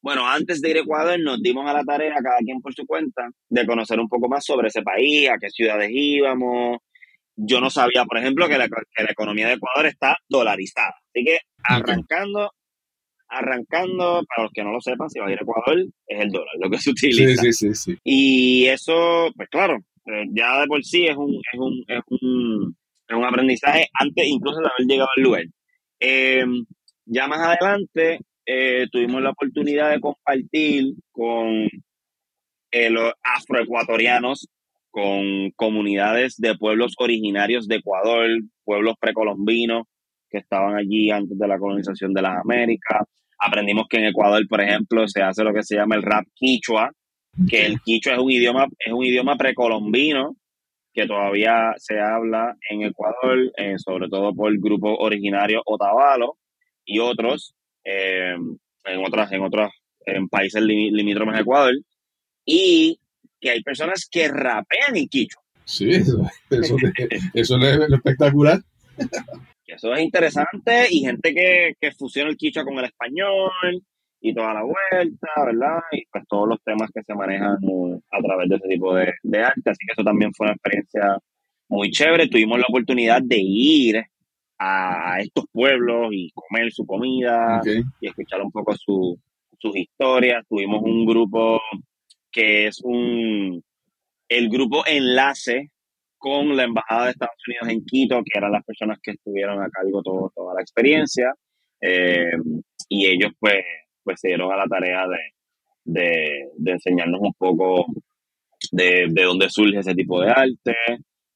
bueno, 0.02 0.26
antes 0.26 0.60
de 0.60 0.70
ir 0.70 0.76
a 0.78 0.80
Ecuador 0.80 1.18
nos 1.20 1.40
dimos 1.42 1.68
a 1.68 1.72
la 1.72 1.84
tarea, 1.84 2.14
cada 2.22 2.38
quien 2.38 2.60
por 2.60 2.74
su 2.74 2.86
cuenta, 2.86 3.28
de 3.48 3.66
conocer 3.66 4.00
un 4.00 4.08
poco 4.08 4.28
más 4.28 4.44
sobre 4.44 4.68
ese 4.68 4.82
país, 4.82 5.28
a 5.28 5.38
qué 5.38 5.50
ciudades 5.50 5.90
íbamos. 5.92 6.78
Yo 7.36 7.60
no 7.60 7.70
sabía, 7.70 8.04
por 8.04 8.18
ejemplo, 8.18 8.48
que 8.48 8.58
la, 8.58 8.68
que 8.68 9.02
la 9.02 9.10
economía 9.10 9.46
de 9.46 9.54
Ecuador 9.54 9.86
está 9.86 10.16
dolarizada. 10.28 10.94
Así 11.08 11.24
que 11.24 11.38
arrancando 11.62 12.50
arrancando, 13.30 14.24
para 14.28 14.42
los 14.42 14.52
que 14.52 14.62
no 14.62 14.72
lo 14.72 14.80
sepan, 14.80 15.08
si 15.08 15.20
va 15.20 15.28
a 15.28 15.32
ir 15.32 15.38
a 15.38 15.42
Ecuador, 15.42 15.78
es 16.06 16.20
el 16.20 16.30
dólar, 16.30 16.54
lo 16.58 16.68
que 16.68 16.78
se 16.78 16.90
utiliza. 16.90 17.42
Sí, 17.42 17.52
sí, 17.52 17.68
sí, 17.68 17.74
sí. 17.74 17.98
Y 18.04 18.66
eso, 18.66 19.30
pues 19.36 19.48
claro, 19.48 19.78
eh, 20.06 20.24
ya 20.32 20.60
de 20.60 20.66
por 20.66 20.84
sí 20.84 21.06
es 21.06 21.16
un, 21.16 21.34
es 21.34 21.58
un, 21.58 21.84
es 21.86 22.02
un, 22.08 22.76
es 23.10 23.16
un 23.16 23.24
aprendizaje 23.24 23.88
antes 23.98 24.26
incluso 24.26 24.60
de 24.60 24.66
haber 24.66 24.86
llegado 24.86 25.08
al 25.16 25.22
lugar. 25.22 25.44
Eh, 26.00 26.44
ya 27.06 27.26
más 27.26 27.40
adelante 27.40 28.20
eh, 28.46 28.86
tuvimos 28.90 29.22
la 29.22 29.30
oportunidad 29.30 29.90
de 29.90 30.00
compartir 30.00 30.94
con 31.10 31.68
eh, 32.70 32.90
los 32.90 33.12
afroecuatorianos, 33.22 34.48
con 34.90 35.50
comunidades 35.56 36.36
de 36.36 36.56
pueblos 36.56 36.94
originarios 36.98 37.66
de 37.68 37.76
Ecuador, 37.76 38.28
pueblos 38.64 38.94
precolombinos 39.00 39.84
que 40.28 40.38
estaban 40.38 40.76
allí 40.76 41.10
antes 41.10 41.36
de 41.36 41.48
la 41.48 41.58
colonización 41.58 42.14
de 42.14 42.22
las 42.22 42.38
Américas. 42.44 43.02
Aprendimos 43.38 43.86
que 43.88 43.98
en 43.98 44.04
Ecuador, 44.06 44.46
por 44.48 44.60
ejemplo, 44.60 45.06
se 45.08 45.22
hace 45.22 45.42
lo 45.42 45.52
que 45.52 45.64
se 45.64 45.76
llama 45.76 45.96
el 45.96 46.02
rap 46.02 46.24
quichua, 46.34 46.90
que 47.48 47.66
el 47.66 47.80
quichua 47.80 48.14
es 48.14 48.18
un 48.20 48.30
idioma, 48.30 48.66
es 48.78 48.92
un 48.92 49.04
idioma 49.04 49.36
precolombino 49.36 50.36
que 50.92 51.06
todavía 51.06 51.74
se 51.76 52.00
habla 52.00 52.56
en 52.68 52.82
Ecuador, 52.82 53.52
eh, 53.56 53.76
sobre 53.78 54.08
todo 54.08 54.34
por 54.34 54.56
grupos 54.58 54.96
originarios 54.98 55.62
otavalo 55.66 56.36
y 56.84 56.98
otros 56.98 57.54
eh, 57.84 58.34
en 58.84 59.04
otras 59.04 59.30
en 59.32 59.42
otros 59.42 59.72
en 60.06 60.28
países 60.28 60.62
limítrofes 60.62 61.34
a 61.34 61.40
Ecuador 61.40 61.74
y 62.44 62.98
que 63.40 63.50
hay 63.50 63.62
personas 63.62 64.08
que 64.10 64.28
rapean 64.28 64.96
en 64.96 65.06
quichua. 65.06 65.42
Sí, 65.64 65.90
eso, 65.90 66.26
eso, 66.50 66.76
eso 67.32 67.56
es 67.58 67.88
lo 67.88 67.96
espectacular. 67.96 68.60
Eso 69.66 69.94
es 69.94 70.00
interesante 70.00 70.88
y 70.90 71.00
gente 71.00 71.32
que, 71.32 71.74
que 71.80 71.92
fusiona 71.92 72.28
el 72.28 72.36
quichua 72.36 72.64
con 72.64 72.76
el 72.78 72.86
español 72.86 73.84
y 74.20 74.34
toda 74.34 74.54
la 74.54 74.62
vuelta, 74.62 75.28
¿verdad? 75.46 75.80
Y 75.92 76.04
pues 76.12 76.24
todos 76.28 76.48
los 76.48 76.62
temas 76.62 76.90
que 76.94 77.02
se 77.02 77.14
manejan 77.14 77.56
a 78.10 78.18
través 78.22 78.48
de 78.48 78.56
ese 78.56 78.68
tipo 78.68 78.94
de, 78.94 79.12
de 79.22 79.38
arte. 79.42 79.70
Así 79.70 79.86
que 79.86 79.92
eso 79.92 80.04
también 80.04 80.32
fue 80.34 80.46
una 80.46 80.54
experiencia 80.54 81.18
muy 81.68 81.90
chévere. 81.90 82.28
Tuvimos 82.28 82.58
la 82.58 82.66
oportunidad 82.68 83.22
de 83.22 83.38
ir 83.38 84.04
a 84.58 85.20
estos 85.20 85.46
pueblos 85.52 86.08
y 86.12 86.30
comer 86.32 86.70
su 86.72 86.84
comida 86.86 87.60
y 88.00 88.08
escuchar 88.08 88.42
un 88.42 88.50
poco 88.50 88.74
su- 88.76 89.18
sus 89.58 89.74
historias. 89.76 90.44
Tuvimos 90.48 90.82
un 90.82 91.06
grupo 91.06 91.60
que 92.30 92.66
es 92.66 92.80
un 92.82 93.62
el 94.28 94.48
grupo 94.48 94.84
enlace 94.86 95.70
con 96.18 96.54
la 96.56 96.64
Embajada 96.64 97.06
de 97.06 97.10
Estados 97.12 97.36
Unidos 97.48 97.68
en 97.68 97.84
Quito, 97.86 98.22
que 98.22 98.38
eran 98.38 98.52
las 98.52 98.64
personas 98.64 98.98
que 99.02 99.12
estuvieron 99.12 99.60
a 99.62 99.70
cargo 99.70 100.02
todo, 100.02 100.30
toda 100.36 100.54
la 100.54 100.60
experiencia. 100.60 101.32
Eh, 101.80 102.30
y 102.88 103.06
ellos 103.06 103.32
pues, 103.40 103.64
pues 104.04 104.20
se 104.20 104.28
dieron 104.28 104.52
a 104.52 104.56
la 104.56 104.66
tarea 104.66 105.06
de, 105.08 105.18
de, 105.84 106.48
de 106.56 106.70
enseñarnos 106.72 107.20
un 107.20 107.32
poco 107.34 107.86
de, 108.72 109.06
de 109.10 109.22
dónde 109.22 109.48
surge 109.48 109.78
ese 109.78 109.94
tipo 109.94 110.20
de 110.20 110.30
arte 110.30 110.74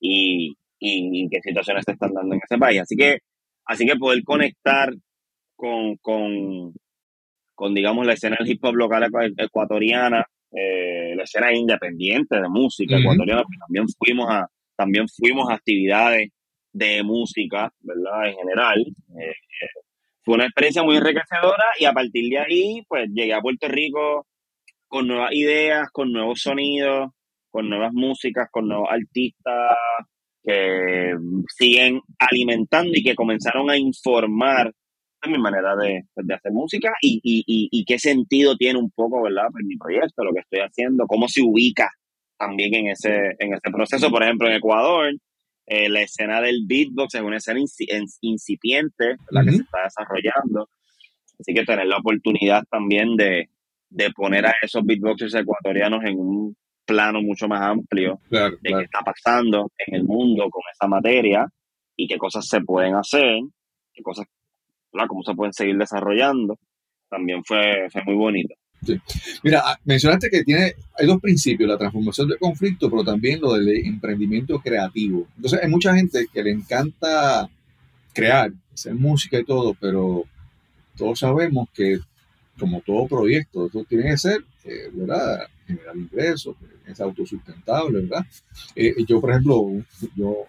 y, 0.00 0.48
y, 0.78 1.24
y 1.24 1.28
qué 1.28 1.40
situaciones 1.42 1.84
se 1.84 1.92
están 1.92 2.12
dando 2.12 2.34
en 2.34 2.40
ese 2.44 2.58
país. 2.58 2.80
Así 2.82 2.96
que, 2.96 3.18
así 3.64 3.86
que 3.86 3.96
poder 3.96 4.22
conectar 4.24 4.92
con, 5.56 5.96
con, 5.96 6.72
con 7.54 7.74
digamos, 7.74 8.06
la 8.06 8.12
escena 8.14 8.36
del 8.38 8.50
hip 8.50 8.64
hop 8.64 8.74
local 8.74 9.02
ecua- 9.04 9.32
ecuatoriana, 9.36 10.24
eh, 10.52 11.14
la 11.16 11.22
escena 11.24 11.52
independiente 11.54 12.36
de 12.36 12.48
música 12.48 12.96
ecuatoriana, 13.02 13.42
pues 13.44 13.58
también 13.58 13.86
fuimos 13.98 14.26
a, 14.30 14.46
también 14.76 15.06
fuimos 15.08 15.48
a 15.50 15.54
actividades 15.54 16.28
de 16.72 17.02
música, 17.02 17.72
¿verdad? 17.80 18.28
En 18.28 18.36
general. 18.36 18.84
Eh, 19.20 19.34
fue 20.24 20.36
una 20.36 20.44
experiencia 20.44 20.82
muy 20.82 20.96
enriquecedora 20.96 21.64
y 21.78 21.84
a 21.84 21.92
partir 21.92 22.30
de 22.30 22.38
ahí, 22.38 22.82
pues 22.88 23.08
llegué 23.12 23.34
a 23.34 23.40
Puerto 23.40 23.68
Rico 23.68 24.26
con 24.88 25.06
nuevas 25.08 25.32
ideas, 25.32 25.88
con 25.92 26.12
nuevos 26.12 26.40
sonidos, 26.40 27.10
con 27.50 27.68
nuevas 27.68 27.92
músicas, 27.92 28.48
con 28.50 28.68
nuevos 28.68 28.88
artistas 28.90 29.76
que 30.42 31.14
siguen 31.56 32.00
alimentando 32.18 32.92
y 32.94 33.02
que 33.02 33.14
comenzaron 33.14 33.70
a 33.70 33.78
informar 33.78 34.72
mi 35.26 35.38
manera 35.38 35.74
de, 35.76 36.02
pues, 36.12 36.26
de 36.26 36.34
hacer 36.34 36.52
música 36.52 36.92
y, 37.00 37.20
y, 37.22 37.44
y, 37.46 37.68
y 37.70 37.84
qué 37.84 37.98
sentido 37.98 38.56
tiene 38.56 38.78
un 38.78 38.90
poco, 38.90 39.22
¿verdad? 39.22 39.46
Pues 39.50 39.64
mi 39.64 39.76
proyecto, 39.76 40.24
lo 40.24 40.32
que 40.32 40.40
estoy 40.40 40.60
haciendo, 40.60 41.06
cómo 41.06 41.28
se 41.28 41.42
ubica 41.42 41.90
también 42.38 42.74
en 42.74 42.88
ese, 42.88 43.34
en 43.38 43.54
ese 43.54 43.70
proceso. 43.72 44.10
Por 44.10 44.22
ejemplo, 44.22 44.48
en 44.48 44.54
Ecuador, 44.54 45.12
eh, 45.66 45.88
la 45.88 46.02
escena 46.02 46.40
del 46.40 46.60
beatbox 46.66 47.14
es 47.14 47.22
una 47.22 47.36
escena 47.38 47.60
inci- 47.60 47.86
en- 47.88 48.06
incipiente, 48.20 49.16
¿verdad? 49.30 49.44
Que 49.44 49.52
se 49.56 49.62
está 49.62 49.82
desarrollando. 49.84 50.68
Así 51.40 51.52
que 51.54 51.64
tener 51.64 51.86
la 51.86 51.96
oportunidad 51.98 52.62
también 52.70 53.16
de, 53.16 53.48
de 53.90 54.10
poner 54.12 54.46
a 54.46 54.54
esos 54.62 54.84
beatboxers 54.84 55.34
ecuatorianos 55.34 56.04
en 56.04 56.18
un 56.18 56.56
plano 56.86 57.22
mucho 57.22 57.48
más 57.48 57.62
amplio 57.62 58.20
Claro, 58.28 58.50
de 58.56 58.60
qué 58.62 58.68
claro. 58.68 58.84
está 58.84 59.00
pasando 59.00 59.72
en 59.86 59.94
el 59.94 60.04
mundo 60.04 60.48
con 60.50 60.62
esa 60.72 60.86
materia 60.86 61.46
y 61.96 62.06
qué 62.06 62.18
cosas 62.18 62.46
se 62.46 62.60
pueden 62.60 62.94
hacer, 62.94 63.40
qué 63.92 64.02
cosas, 64.02 64.26
¿verdad? 64.92 65.08
cómo 65.08 65.22
se 65.22 65.34
pueden 65.34 65.52
seguir 65.54 65.76
desarrollando, 65.78 66.58
también 67.08 67.42
fue, 67.44 67.88
fue 67.90 68.02
muy 68.04 68.14
bonito. 68.16 68.54
Mira, 69.42 69.62
ah, 69.64 69.78
mencionaste 69.84 70.30
que 70.30 70.44
tiene, 70.44 70.74
hay 70.98 71.06
dos 71.06 71.20
principios, 71.20 71.68
la 71.68 71.78
transformación 71.78 72.28
del 72.28 72.38
conflicto, 72.38 72.90
pero 72.90 73.04
también 73.04 73.40
lo 73.40 73.54
del 73.54 73.68
emprendimiento 73.86 74.60
creativo. 74.60 75.26
Entonces, 75.36 75.60
hay 75.62 75.68
mucha 75.68 75.94
gente 75.94 76.26
que 76.32 76.42
le 76.42 76.50
encanta 76.50 77.48
crear, 78.12 78.52
hacer 78.72 78.94
música 78.94 79.38
y 79.38 79.44
todo, 79.44 79.74
pero 79.80 80.24
todos 80.96 81.18
sabemos 81.18 81.68
que, 81.74 81.98
como 82.58 82.80
todo 82.80 83.06
proyecto, 83.06 83.66
eso 83.66 83.84
tiene 83.88 84.10
que 84.10 84.18
ser, 84.18 84.44
eh, 84.64 84.90
¿verdad? 84.92 85.48
Generar 85.66 85.96
ingresos, 85.96 86.56
ser 86.92 87.06
autosustentable, 87.06 88.02
¿verdad? 88.02 88.24
Eh, 88.76 88.94
yo, 89.06 89.20
por 89.20 89.30
ejemplo, 89.30 89.66
yo, 90.14 90.46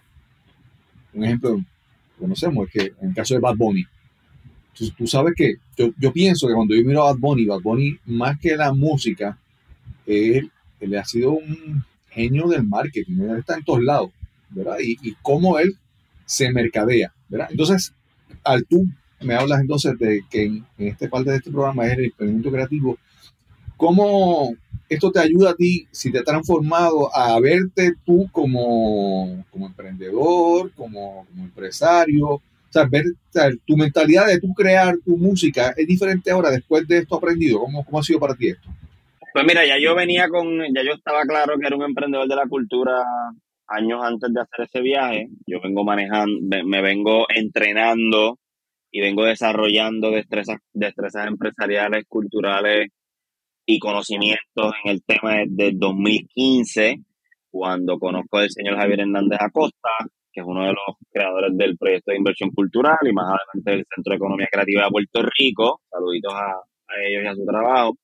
un 1.12 1.24
ejemplo 1.24 1.56
que 1.56 2.20
conocemos 2.20 2.68
es 2.68 2.72
que 2.72 2.92
en 3.00 3.08
el 3.08 3.14
caso 3.14 3.34
de 3.34 3.40
Bad 3.40 3.56
Bunny, 3.56 3.84
tú, 4.96 5.06
sabes 5.06 5.34
que 5.36 5.56
yo, 5.76 5.90
yo 5.98 6.12
pienso 6.12 6.46
que 6.46 6.54
cuando 6.54 6.74
yo 6.74 6.84
miro 6.84 7.02
a 7.02 7.12
Bad 7.12 7.18
Bunny, 7.18 7.46
Bad 7.46 7.60
Bunny, 7.60 7.98
más 8.06 8.38
que 8.38 8.56
la 8.56 8.72
música, 8.72 9.38
él, 10.06 10.50
él 10.80 10.96
ha 10.96 11.04
sido 11.04 11.32
un 11.32 11.84
genio 12.10 12.48
del 12.48 12.64
marketing, 12.64 13.20
él 13.20 13.38
está 13.38 13.56
en 13.56 13.64
todos 13.64 13.82
lados, 13.82 14.10
¿verdad? 14.50 14.76
Y, 14.82 14.96
y 15.02 15.14
cómo 15.22 15.58
él 15.58 15.76
se 16.24 16.50
mercadea, 16.50 17.12
¿verdad? 17.28 17.48
Entonces, 17.50 17.92
al 18.44 18.64
tú 18.64 18.86
me 19.20 19.34
hablas 19.34 19.60
entonces 19.60 19.98
de 19.98 20.24
que 20.30 20.44
en, 20.44 20.66
en 20.78 20.88
este 20.88 21.08
parte 21.08 21.30
de 21.30 21.36
este 21.36 21.50
programa 21.50 21.86
es 21.86 21.98
el 21.98 22.04
emprendimiento 22.06 22.50
creativo, 22.50 22.98
¿cómo 23.76 24.54
esto 24.88 25.10
te 25.10 25.20
ayuda 25.20 25.50
a 25.50 25.54
ti, 25.54 25.88
si 25.90 26.12
te 26.12 26.18
ha 26.18 26.24
transformado 26.24 27.14
a 27.14 27.38
verte 27.40 27.94
tú 28.04 28.28
como, 28.30 29.44
como 29.50 29.66
emprendedor, 29.66 30.70
como 30.72 31.26
empresario? 31.36 32.40
O 32.68 32.72
sea, 32.72 32.84
ver 32.84 33.04
tu 33.64 33.76
mentalidad 33.76 34.26
de 34.26 34.40
tú 34.40 34.52
crear 34.54 34.96
tu 35.04 35.16
música 35.16 35.72
es 35.76 35.86
diferente 35.86 36.30
ahora 36.30 36.50
después 36.50 36.86
de 36.86 36.98
esto 36.98 37.16
aprendido. 37.16 37.60
¿Cómo, 37.60 37.84
cómo 37.84 37.98
ha 37.98 38.02
sido 38.02 38.18
para 38.18 38.34
ti 38.34 38.48
esto? 38.48 38.68
Pues 39.32 39.44
mira, 39.46 39.66
ya 39.66 39.78
yo 39.78 39.94
venía 39.94 40.28
con, 40.28 40.60
ya 40.74 40.82
yo 40.82 40.94
estaba 40.94 41.22
claro 41.22 41.58
que 41.58 41.66
era 41.66 41.76
un 41.76 41.84
emprendedor 41.84 42.26
de 42.26 42.36
la 42.36 42.46
cultura 42.48 43.04
años 43.68 44.00
antes 44.02 44.32
de 44.32 44.40
hacer 44.40 44.64
ese 44.64 44.80
viaje. 44.80 45.28
Yo 45.46 45.60
vengo 45.60 45.84
manejando, 45.84 46.40
me, 46.64 46.82
vengo 46.82 47.26
entrenando 47.28 48.38
y 48.90 49.00
vengo 49.00 49.24
desarrollando 49.24 50.10
destrezas, 50.10 50.58
destrezas 50.72 51.26
empresariales, 51.26 52.04
culturales 52.08 52.88
y 53.66 53.78
conocimientos 53.78 54.74
en 54.84 54.90
el 54.92 55.02
tema 55.04 55.38
desde 55.44 55.70
el 55.70 55.78
2015, 55.78 56.96
cuando 57.50 57.98
conozco 57.98 58.38
al 58.38 58.50
señor 58.50 58.76
Javier 58.76 59.00
Hernández 59.00 59.38
Acosta, 59.40 59.90
que 60.36 60.42
es 60.42 60.46
uno 60.46 60.66
de 60.66 60.74
los 60.74 60.96
creadores 61.10 61.56
del 61.56 61.78
proyecto 61.78 62.10
de 62.10 62.18
inversión 62.18 62.50
cultural 62.50 62.98
y 63.02 63.12
más 63.14 63.24
adelante 63.24 63.70
del 63.70 63.86
Centro 63.94 64.10
de 64.10 64.16
Economía 64.16 64.48
Creativa 64.52 64.84
de 64.84 64.90
Puerto 64.90 65.22
Rico. 65.38 65.80
Saluditos 65.90 66.34
a, 66.34 66.60
ellos 67.08 67.24
y 67.24 67.26
a 67.26 67.34
su 67.34 67.46
trabajo. 67.46 67.96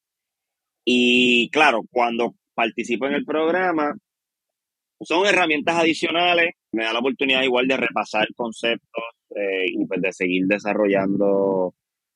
Y 0.83 1.51
claro, 1.51 1.83
cuando 1.91 2.33
participo 2.55 3.07
en 3.07 3.13
el 3.13 3.27
programa, 3.27 3.95
son 5.03 5.27
herramientas 5.27 5.77
adicionales, 5.77 6.55
me 6.73 6.85
da 6.85 6.95
la 6.95 7.01
oportunidad 7.01 7.43
igual 7.43 7.69
de 7.69 7.77
repasar 7.77 8.27
conceptos 8.35 9.05
eh, 9.37 9.67
y 9.69 9.85
pues 9.85 10.01
de 10.01 10.13
seguir 10.15 10.47
desarrollando 10.47 11.75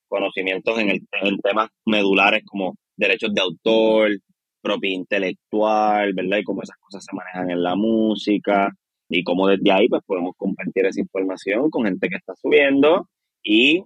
conocimientos 0.09 0.79
en, 0.79 0.93
el, 0.93 1.01
en 1.21 1.37
temas 1.41 1.69
medulares 1.85 2.43
como 2.47 2.75
derechos 2.97 3.35
de 3.35 3.43
autor, 3.43 4.11
propiedad 4.63 4.97
intelectual, 4.97 6.15
¿verdad? 6.15 6.39
Y 6.39 6.45
cómo 6.45 6.63
esas 6.63 6.79
cosas 6.79 7.05
se 7.05 7.15
manejan 7.15 7.51
en 7.51 7.63
la 7.63 7.77
música 7.77 8.73
y 9.09 9.23
cómo 9.23 9.49
desde 9.49 9.73
ahí 9.73 9.89
pues 9.89 10.03
podemos 10.05 10.35
compartir 10.37 10.87
esa 10.87 11.01
información 11.01 11.71
con 11.71 11.85
gente 11.85 12.09
que 12.09 12.17
está 12.17 12.35
subiendo 12.35 13.09
y 13.43 13.83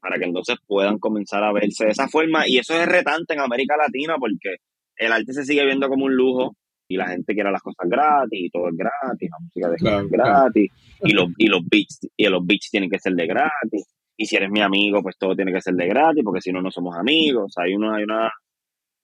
para 0.00 0.18
que 0.18 0.24
entonces 0.24 0.56
puedan 0.66 0.98
comenzar 0.98 1.44
a 1.44 1.52
verse 1.52 1.84
de 1.84 1.92
esa 1.92 2.08
forma. 2.08 2.48
Y 2.48 2.58
eso 2.58 2.74
es 2.74 2.86
retante 2.86 3.34
en 3.34 3.40
América 3.40 3.76
Latina 3.76 4.16
porque 4.18 4.56
el 4.96 5.12
arte 5.12 5.32
se 5.32 5.44
sigue 5.44 5.64
viendo 5.64 5.88
como 5.88 6.04
un 6.04 6.14
lujo 6.14 6.56
y 6.88 6.96
la 6.96 7.08
gente 7.08 7.34
quiere 7.34 7.50
las 7.50 7.62
cosas 7.62 7.88
gratis 7.88 8.38
y 8.40 8.50
todo 8.50 8.68
es 8.68 8.76
gratis, 8.76 9.30
la 9.30 9.38
música 9.40 9.70
de 9.70 9.76
Claro, 9.76 10.04
es 10.04 10.10
gratis 10.10 10.70
y 11.02 11.12
los, 11.12 11.28
y 11.38 11.46
los 11.46 11.60
beats 11.68 12.00
y 12.16 12.26
los 12.26 12.44
beats 12.44 12.70
tienen 12.70 12.90
que 12.90 12.98
ser 12.98 13.14
de 13.14 13.26
gratis 13.26 13.86
y 14.16 14.26
si 14.26 14.36
eres 14.36 14.50
mi 14.50 14.60
amigo, 14.60 15.02
pues 15.02 15.16
todo 15.18 15.34
tiene 15.34 15.52
que 15.52 15.60
ser 15.60 15.74
de 15.74 15.86
gratis, 15.86 16.22
porque 16.22 16.40
si 16.40 16.52
no, 16.52 16.60
no 16.60 16.70
somos 16.70 16.96
amigos. 16.96 17.54
Hay 17.56 17.74
una, 17.74 17.96
hay 17.96 18.04
una, 18.04 18.30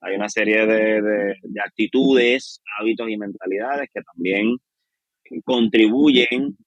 hay 0.01 0.15
una 0.15 0.29
serie 0.29 0.65
de, 0.65 1.01
de, 1.01 1.35
de 1.41 1.61
actitudes, 1.61 2.61
hábitos 2.79 3.09
y 3.09 3.17
mentalidades 3.17 3.89
que 3.93 4.01
también 4.01 4.57
contribuyen 5.43 6.57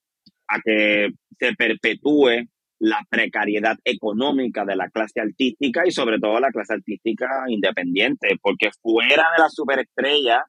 a 0.49 0.61
que 0.65 1.11
se 1.39 1.53
perpetúe 1.55 2.47
la 2.81 3.01
precariedad 3.09 3.77
económica 3.85 4.65
de 4.65 4.75
la 4.77 4.89
clase 4.91 5.21
artística 5.21 5.83
y 5.87 5.93
sobre 5.93 6.19
todo 6.19 6.41
la 6.41 6.51
clase 6.51 6.75
artística 6.75 7.29
independiente, 7.49 8.37
porque 8.43 8.71
fuera 8.83 9.25
de 9.37 9.43
la 9.43 9.49
superestrella, 9.49 10.45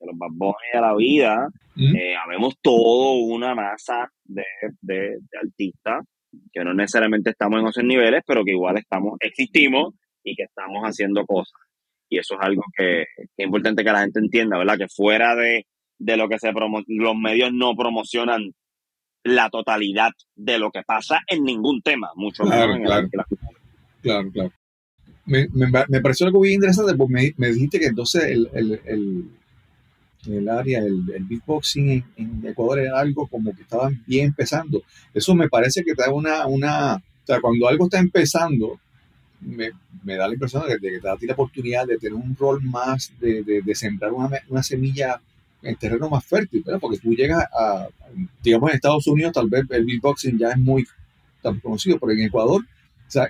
de 0.00 0.06
los 0.06 0.16
Bad 0.18 0.52
de 0.74 0.80
la 0.80 0.94
vida, 0.94 1.48
Mm. 1.74 1.96
eh, 1.96 2.16
habemos 2.16 2.54
todo 2.60 3.12
una 3.12 3.54
masa 3.54 4.10
de, 4.24 4.44
de- 4.82 5.18
de 5.20 5.38
artistas 5.42 6.04
que 6.52 6.62
no 6.64 6.74
necesariamente 6.74 7.30
estamos 7.30 7.60
en 7.60 7.68
esos 7.68 7.84
niveles, 7.84 8.22
pero 8.26 8.44
que 8.44 8.50
igual 8.50 8.76
estamos, 8.78 9.14
existimos 9.20 9.94
y 10.24 10.34
que 10.34 10.42
estamos 10.42 10.82
haciendo 10.84 11.24
cosas. 11.24 11.58
Y 12.10 12.18
eso 12.18 12.34
es 12.34 12.40
algo 12.42 12.62
que, 12.76 13.04
que 13.16 13.22
es 13.42 13.44
importante 13.46 13.82
que 13.84 13.92
la 13.92 14.00
gente 14.00 14.18
entienda, 14.20 14.58
¿verdad? 14.58 14.76
Que 14.76 14.88
fuera 14.88 15.34
de, 15.36 15.66
de 15.98 16.16
lo 16.16 16.28
que 16.28 16.38
se 16.38 16.52
promo 16.52 16.82
los 16.86 17.16
medios 17.16 17.52
no 17.52 17.74
promocionan 17.76 18.54
la 19.24 19.50
totalidad 19.50 20.10
de 20.36 20.58
lo 20.58 20.70
que 20.70 20.82
pasa 20.82 21.20
en 21.26 21.44
ningún 21.44 21.82
tema, 21.82 22.10
mucho 22.14 22.44
Claro, 22.44 22.74
menos 22.74 22.90
en 22.90 23.04
el 23.04 23.10
claro. 23.10 23.28
Claro, 24.00 24.30
claro. 24.32 24.52
Me, 25.26 25.48
me, 25.52 25.66
me 25.88 26.00
pareció 26.00 26.26
algo 26.26 26.38
muy 26.38 26.52
interesante 26.52 26.94
porque 26.94 27.12
me, 27.12 27.34
me 27.36 27.52
dijiste 27.52 27.78
que 27.78 27.86
entonces 27.86 28.24
el, 28.24 28.48
el, 28.54 28.80
el, 28.86 29.30
el 30.26 30.48
área, 30.48 30.78
el, 30.78 31.02
el 31.14 31.24
beatboxing 31.24 31.90
en, 31.90 32.04
en 32.16 32.46
Ecuador 32.46 32.78
era 32.78 32.98
algo 32.98 33.26
como 33.26 33.54
que 33.54 33.62
estaban 33.62 34.02
bien 34.06 34.26
empezando. 34.26 34.82
Eso 35.12 35.34
me 35.34 35.48
parece 35.48 35.84
que 35.84 35.94
da 35.94 36.10
una, 36.12 36.46
una, 36.46 36.96
o 36.96 37.26
sea, 37.26 37.40
cuando 37.40 37.68
algo 37.68 37.84
está 37.84 37.98
empezando, 37.98 38.80
me, 39.40 39.70
me 40.02 40.16
da 40.16 40.26
la 40.28 40.34
impresión 40.34 40.66
de, 40.66 40.78
que 40.78 40.98
te 40.98 41.06
da 41.06 41.12
a 41.12 41.16
ti 41.16 41.26
la 41.26 41.34
oportunidad 41.34 41.86
de 41.86 41.98
tener 41.98 42.14
un 42.14 42.34
rol 42.36 42.62
más, 42.62 43.12
de, 43.20 43.42
de, 43.42 43.60
de 43.62 43.74
sembrar 43.74 44.12
una, 44.12 44.30
una 44.48 44.62
semilla 44.62 45.20
en 45.62 45.76
terreno 45.76 46.08
más 46.08 46.24
fértil, 46.24 46.62
¿verdad? 46.64 46.80
Porque 46.80 46.98
tú 46.98 47.14
llegas 47.14 47.44
a, 47.52 47.88
digamos 48.42 48.70
en 48.70 48.76
Estados 48.76 49.06
Unidos, 49.06 49.32
tal 49.32 49.48
vez 49.48 49.64
el 49.70 49.84
beatboxing 49.84 50.38
ya 50.38 50.50
es 50.50 50.58
muy 50.58 50.86
tan 51.42 51.58
conocido, 51.60 51.98
pero 51.98 52.12
en 52.12 52.22
Ecuador, 52.22 52.62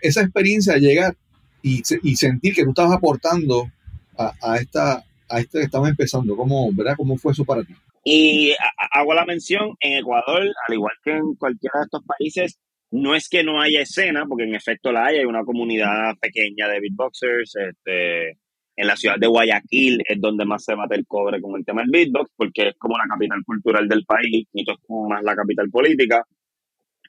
esa 0.02 0.20
experiencia 0.22 0.74
de 0.74 0.80
llegar 0.80 1.16
y, 1.62 1.82
se- 1.84 2.00
y 2.02 2.16
sentir 2.16 2.54
que 2.54 2.64
tú 2.64 2.70
estabas 2.70 2.96
aportando 2.96 3.70
a, 4.16 4.32
a 4.42 4.56
esta 4.58 5.04
a 5.30 5.40
este 5.40 5.58
que 5.58 5.64
estaba 5.66 5.88
empezando, 5.90 6.34
¿cómo, 6.36 6.70
¿verdad? 6.72 6.94
¿Cómo 6.96 7.18
fue 7.18 7.32
eso 7.32 7.44
para 7.44 7.62
ti? 7.62 7.74
Y 8.02 8.54
hago 8.92 9.12
la 9.12 9.26
mención, 9.26 9.74
en 9.80 9.98
Ecuador, 9.98 10.42
al 10.66 10.74
igual 10.74 10.94
que 11.04 11.10
en 11.10 11.34
cualquiera 11.34 11.80
de 11.80 11.84
estos 11.84 12.02
países, 12.06 12.58
no 12.90 13.14
es 13.14 13.28
que 13.28 13.44
no 13.44 13.60
haya 13.60 13.82
escena, 13.82 14.24
porque 14.26 14.44
en 14.44 14.54
efecto 14.54 14.90
la 14.90 15.04
hay, 15.04 15.18
hay 15.18 15.26
una 15.26 15.44
comunidad 15.44 16.14
pequeña 16.18 16.66
de 16.68 16.80
beatboxers, 16.80 17.56
este, 17.56 18.38
en 18.78 18.86
la 18.86 18.96
ciudad 18.96 19.16
de 19.18 19.26
Guayaquil 19.26 20.02
es 20.06 20.20
donde 20.20 20.44
más 20.44 20.64
se 20.64 20.74
bate 20.74 20.94
el 20.94 21.06
cobre 21.06 21.40
con 21.40 21.58
el 21.58 21.64
tema 21.64 21.82
del 21.82 21.90
beatbox, 21.90 22.30
porque 22.36 22.68
es 22.68 22.76
como 22.78 22.96
la 22.96 23.08
capital 23.08 23.42
cultural 23.44 23.88
del 23.88 24.04
país, 24.04 24.46
Quito 24.52 24.72
es 24.72 24.78
como 24.86 25.08
más 25.08 25.22
la 25.24 25.34
capital 25.34 25.68
política, 25.68 26.24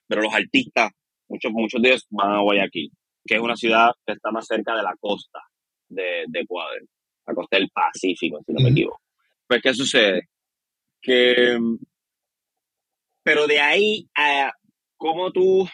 pero 0.07 0.23
los 0.23 0.33
artistas, 0.33 0.91
muchos, 1.27 1.51
muchos 1.51 1.81
de 1.81 1.89
ellos 1.89 2.07
van 2.09 2.31
a 2.31 2.41
Guayaquil, 2.41 2.91
que 3.23 3.35
es 3.35 3.41
una 3.41 3.55
ciudad 3.55 3.91
que 4.03 4.13
está 4.13 4.31
más 4.31 4.47
cerca 4.47 4.75
de 4.75 4.81
la 4.81 4.95
costa 4.99 5.39
de, 5.87 6.25
de 6.27 6.39
Ecuador, 6.39 6.81
la 7.27 7.33
costa 7.35 7.57
del 7.57 7.69
Pacífico, 7.69 8.39
si 8.43 8.51
no 8.51 8.63
me 8.63 8.71
equivoco. 8.71 9.01
Pues, 9.47 9.61
¿qué 9.61 9.73
sucede? 9.73 10.29
que 11.01 11.57
pero 13.23 13.47
de 13.47 13.59
ahí 13.59 14.09
a 14.17 14.51
cómo 14.97 15.31
tú 15.31 15.67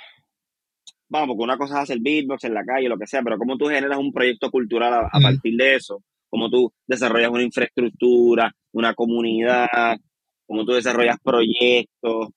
vamos 1.09 1.27
porque 1.29 1.43
una 1.43 1.57
cosa 1.57 1.75
es 1.75 1.81
hacer 1.83 1.99
beatbox 2.01 2.43
en 2.45 2.53
la 2.53 2.63
calle 2.63 2.89
lo 2.89 2.97
que 2.97 3.07
sea 3.07 3.21
pero 3.23 3.37
cómo 3.37 3.57
tú 3.57 3.67
generas 3.67 3.97
un 3.97 4.11
proyecto 4.11 4.49
cultural 4.51 4.93
a, 5.11 5.19
partir 5.19 5.55
de 5.57 5.75
eso 5.75 6.01
cómo 6.29 6.49
tú 6.49 6.71
desarrollas 6.87 7.29
una 7.31 7.43
infraestructura 7.43 8.51
una 8.73 8.93
comunidad 8.93 9.97
cómo 10.47 10.65
tú 10.65 10.73
desarrollas 10.73 11.17
proyectos 11.23 12.29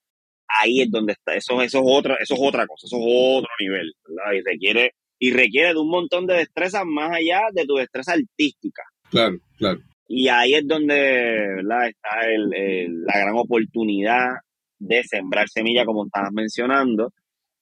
ahí 0.49 0.81
es 0.83 0.91
donde 0.91 1.13
está 1.13 1.35
eso 1.35 1.61
eso 1.63 1.79
es 1.79 1.85
otra 1.87 2.17
eso 2.21 2.35
es 2.35 2.41
otra 2.43 2.67
cosa 2.67 2.87
eso 2.87 2.97
es 2.97 3.05
otro 3.07 3.51
nivel 3.61 3.93
¿verdad? 4.07 4.33
y 4.33 4.43
requiere 4.43 4.93
y 5.21 5.33
requiere 5.33 5.75
de 5.75 5.81
un 5.81 5.91
montón 5.91 6.27
de 6.27 6.35
destrezas 6.35 6.85
más 6.87 7.11
allá 7.11 7.41
de 7.53 7.65
tu 7.67 7.75
destreza 7.77 8.13
artística 8.13 8.83
Claro, 9.11 9.39
claro. 9.57 9.81
y 10.07 10.29
ahí 10.29 10.55
es 10.55 10.67
donde 10.69 10.95
¿verdad? 10.95 11.89
está 11.89 12.21
el- 12.31 12.55
el- 12.55 13.05
la 13.05 13.19
gran 13.19 13.35
oportunidad 13.37 14.35
de 14.81 15.03
sembrar 15.03 15.49
semilla, 15.49 15.85
como 15.85 16.05
estabas 16.07 16.31
mencionando, 16.31 17.13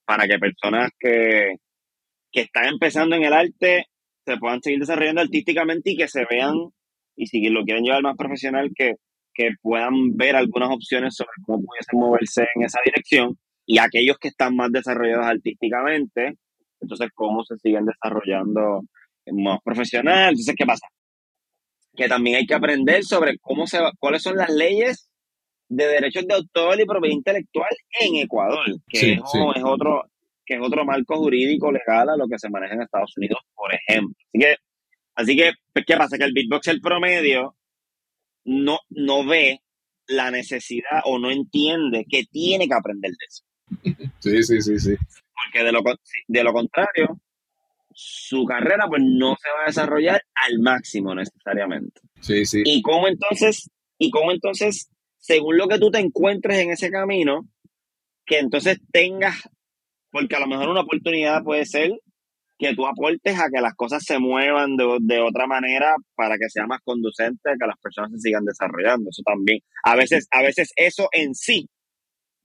para 0.07 0.27
que 0.27 0.39
personas 0.39 0.89
que, 0.99 1.57
que 2.31 2.41
están 2.41 2.67
empezando 2.67 3.15
en 3.17 3.23
el 3.25 3.33
arte 3.33 3.85
se 4.25 4.37
puedan 4.37 4.61
seguir 4.61 4.79
desarrollando 4.79 5.21
artísticamente 5.21 5.91
y 5.91 5.97
que 5.97 6.07
se 6.07 6.25
vean, 6.29 6.55
y 7.15 7.27
si 7.27 7.47
lo 7.49 7.63
quieren 7.65 7.83
llevar 7.83 8.03
más 8.03 8.17
profesional, 8.17 8.71
que, 8.75 8.93
que 9.33 9.51
puedan 9.61 10.15
ver 10.15 10.35
algunas 10.35 10.69
opciones 10.71 11.15
sobre 11.15 11.31
cómo 11.45 11.63
pudiesen 11.65 11.99
moverse 11.99 12.45
en 12.55 12.63
esa 12.63 12.79
dirección. 12.85 13.37
Y 13.65 13.79
aquellos 13.79 14.17
que 14.19 14.29
están 14.29 14.55
más 14.55 14.71
desarrollados 14.71 15.25
artísticamente, 15.27 16.35
entonces 16.81 17.09
cómo 17.13 17.43
se 17.43 17.57
siguen 17.57 17.85
desarrollando 17.85 18.81
más 19.33 19.59
profesional. 19.63 20.29
Entonces, 20.29 20.55
¿qué 20.57 20.65
pasa? 20.65 20.87
que 21.95 22.07
también 22.07 22.37
hay 22.37 22.45
que 22.45 22.53
aprender 22.53 23.03
sobre 23.03 23.37
cómo 23.39 23.65
se 23.65 23.79
va- 23.79 23.91
cuáles 23.99 24.21
son 24.21 24.35
las 24.37 24.49
leyes 24.51 25.09
de 25.69 25.85
derechos 25.87 26.25
de 26.27 26.33
autor 26.35 26.79
y 26.79 26.85
propiedad 26.85 27.15
intelectual 27.15 27.69
en 27.99 28.15
Ecuador, 28.17 28.65
que 28.87 28.97
Sí, 28.97 29.11
es, 29.11 29.21
sí. 29.31 29.39
es 29.55 29.63
otro 29.63 30.03
que 30.45 30.53
es 30.55 30.61
otro 30.61 30.85
marco 30.85 31.17
jurídico 31.17 31.69
legal 31.73 32.09
a 32.09 32.15
lo 32.15 32.25
que 32.25 32.39
se 32.39 32.49
maneja 32.49 32.73
en 32.75 32.81
Estados 32.83 33.11
Unidos, 33.17 33.39
por 33.53 33.69
ejemplo. 33.73 34.15
Así 34.33 34.39
que, 34.39 34.55
así 35.15 35.35
que 35.35 35.51
pues, 35.73 35.85
¿qué 35.85 35.97
pasa? 35.97 36.17
Que 36.17 36.23
el 36.23 36.31
beatboxer 36.31 36.79
promedio 36.79 37.57
no, 38.45 38.79
no 38.89 39.25
ve 39.25 39.59
la 40.07 40.31
necesidad 40.31 41.01
o 41.03 41.19
no 41.19 41.31
entiende 41.31 42.05
que 42.09 42.23
tiene 42.31 42.65
que 42.67 42.73
aprender 42.75 43.11
de 43.11 43.25
eso. 43.27 43.43
Sí, 44.19 44.41
sí, 44.43 44.61
sí, 44.61 44.79
sí. 44.79 44.95
Porque 44.95 45.65
de 45.65 45.71
lo, 45.73 45.81
de 46.27 46.43
lo 46.43 46.53
contrario, 46.53 47.19
su 47.93 48.45
carrera 48.45 48.85
pues 48.87 49.03
no 49.05 49.35
se 49.41 49.49
va 49.49 49.63
a 49.63 49.67
desarrollar 49.67 50.23
al 50.35 50.59
máximo 50.59 51.13
necesariamente. 51.13 51.99
Sí, 52.21 52.45
sí. 52.45 52.61
Y 52.65 52.81
cómo 52.81 53.07
entonces, 53.09 53.69
y 53.97 54.09
cómo 54.11 54.31
entonces, 54.31 54.89
según 55.27 55.57
lo 55.57 55.67
que 55.67 55.77
tú 55.77 55.91
te 55.91 55.99
encuentres 55.99 56.57
en 56.59 56.71
ese 56.71 56.89
camino, 56.89 57.45
que 58.25 58.39
entonces 58.39 58.77
tengas, 58.93 59.35
porque 60.09 60.37
a 60.37 60.39
lo 60.39 60.47
mejor 60.47 60.69
una 60.69 60.81
oportunidad 60.81 61.43
puede 61.43 61.65
ser 61.65 61.91
que 62.57 62.73
tú 62.73 62.87
aportes 62.87 63.37
a 63.37 63.49
que 63.53 63.61
las 63.61 63.75
cosas 63.75 64.03
se 64.03 64.19
muevan 64.19 64.77
de, 64.77 64.85
de 65.01 65.19
otra 65.19 65.45
manera 65.45 65.93
para 66.15 66.37
que 66.37 66.49
sea 66.49 66.65
más 66.65 66.79
conducente, 66.83 67.51
que 67.59 67.67
las 67.67 67.77
personas 67.79 68.11
se 68.13 68.19
sigan 68.19 68.45
desarrollando. 68.45 69.09
Eso 69.09 69.21
también. 69.23 69.59
A 69.83 69.95
veces, 69.97 70.27
a 70.31 70.41
veces 70.41 70.71
eso 70.77 71.09
en 71.11 71.35
sí 71.35 71.69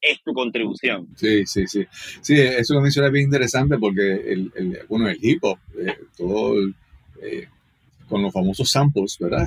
es 0.01 0.21
tu 0.25 0.33
contribución. 0.33 1.07
Sí, 1.17 1.47
sí, 1.47 1.67
sí. 1.69 1.87
Sí, 2.21 2.35
eso 2.41 2.75
que 2.75 2.81
mencionas 2.81 3.09
es 3.11 3.13
bien 3.13 3.27
interesante 3.27 3.79
porque 3.79 4.11
el, 4.33 4.53
el- 4.57 4.81
bueno, 4.89 5.09
el 5.09 5.19
hip 5.23 5.39
hop, 5.45 5.59
eh, 5.79 5.97
todo 6.17 6.57
eh, 7.23 7.47
con 8.09 8.23
los 8.23 8.33
famosos 8.33 8.69
samples, 8.71 9.17
¿verdad? 9.21 9.47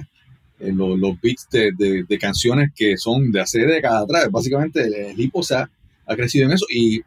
Eh, 0.59 0.71
los, 0.73 1.19
beats 1.21 1.47
de, 1.51 2.17
canciones 2.19 2.71
que 2.73 2.97
son 2.97 3.31
de 3.31 3.41
hace 3.41 3.59
décadas 3.65 4.03
atrás. 4.03 4.31
Básicamente 4.31 4.83
el, 4.83 4.93
el 4.93 5.19
hip 5.19 5.31
hop 5.33 5.43
se 5.43 5.55
ha, 5.55 5.69
ha 6.05 6.15
crecido 6.15 6.45
en 6.45 6.53
eso 6.53 6.65
y, 6.73 7.01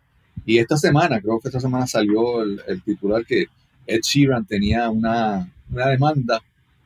esta 0.46 0.76
semana, 0.78 1.20
creo 1.20 1.40
que 1.40 1.48
esta 1.48 1.60
semana 1.60 1.86
salió 1.86 2.42
el, 2.42 2.82
titular 2.82 3.24
que 3.26 3.46
Ed 3.86 4.00
Sheeran 4.02 4.46
tenía 4.46 4.88
una, 4.88 5.52
una 5.70 5.88
demanda 5.88 6.40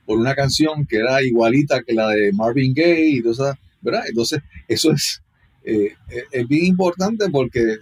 por 0.05 0.19
una 0.19 0.35
canción 0.35 0.85
que 0.85 0.97
era 0.97 1.23
igualita 1.23 1.83
que 1.83 1.93
la 1.93 2.09
de 2.09 2.33
Marvin 2.33 2.75
Gaye 2.75 3.09
y 3.11 3.23
todo 3.23 3.33
eso, 3.33 3.59
¿verdad? 3.81 4.03
Entonces, 4.09 4.41
eso 4.67 4.91
es, 4.91 5.23
eh, 5.65 5.95
es- 6.09 6.25
es 6.33 6.49
bien 6.49 6.65
importante 6.65 7.27
porque 7.31 7.77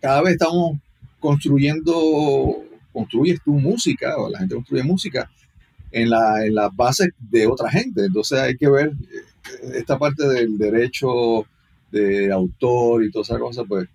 cada 0.00 0.22
vez 0.22 0.32
estamos 0.32 0.78
construyendo, 1.20 2.64
construyes 2.92 3.40
tu 3.44 3.52
música, 3.52 4.16
o 4.16 4.28
la 4.28 4.38
gente 4.40 4.54
construye 4.56 4.82
música 4.82 5.30
en, 5.94 6.10
la, 6.10 6.44
en 6.46 6.54
las 6.54 6.74
bases 6.74 7.08
de 7.18 7.46
otra 7.46 7.70
gente. 7.70 8.04
Entonces 8.04 8.38
hay 8.38 8.56
que 8.56 8.68
ver 8.70 8.88
eh, 9.12 9.70
esta 9.74 9.98
parte 9.98 10.26
del 10.28 10.58
derecho 10.58 11.46
de 11.90 12.32
autor 12.32 13.04
y 13.04 13.10
toda 13.10 13.22
esa 13.22 13.38
cosa, 13.38 13.64
pues, 13.64 13.88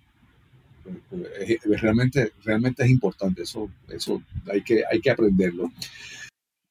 pues, 1.09 1.21
es- 1.47 1.65
es 1.65 1.81
realmente, 1.81 2.31
realmente 2.43 2.83
es 2.83 2.89
importante. 2.89 3.43
Eso, 3.43 3.69
eso 3.89 4.21
hay 4.51 4.61
que, 4.61 4.83
hay 4.91 5.01
que 5.01 5.11
aprenderlo. 5.11 5.71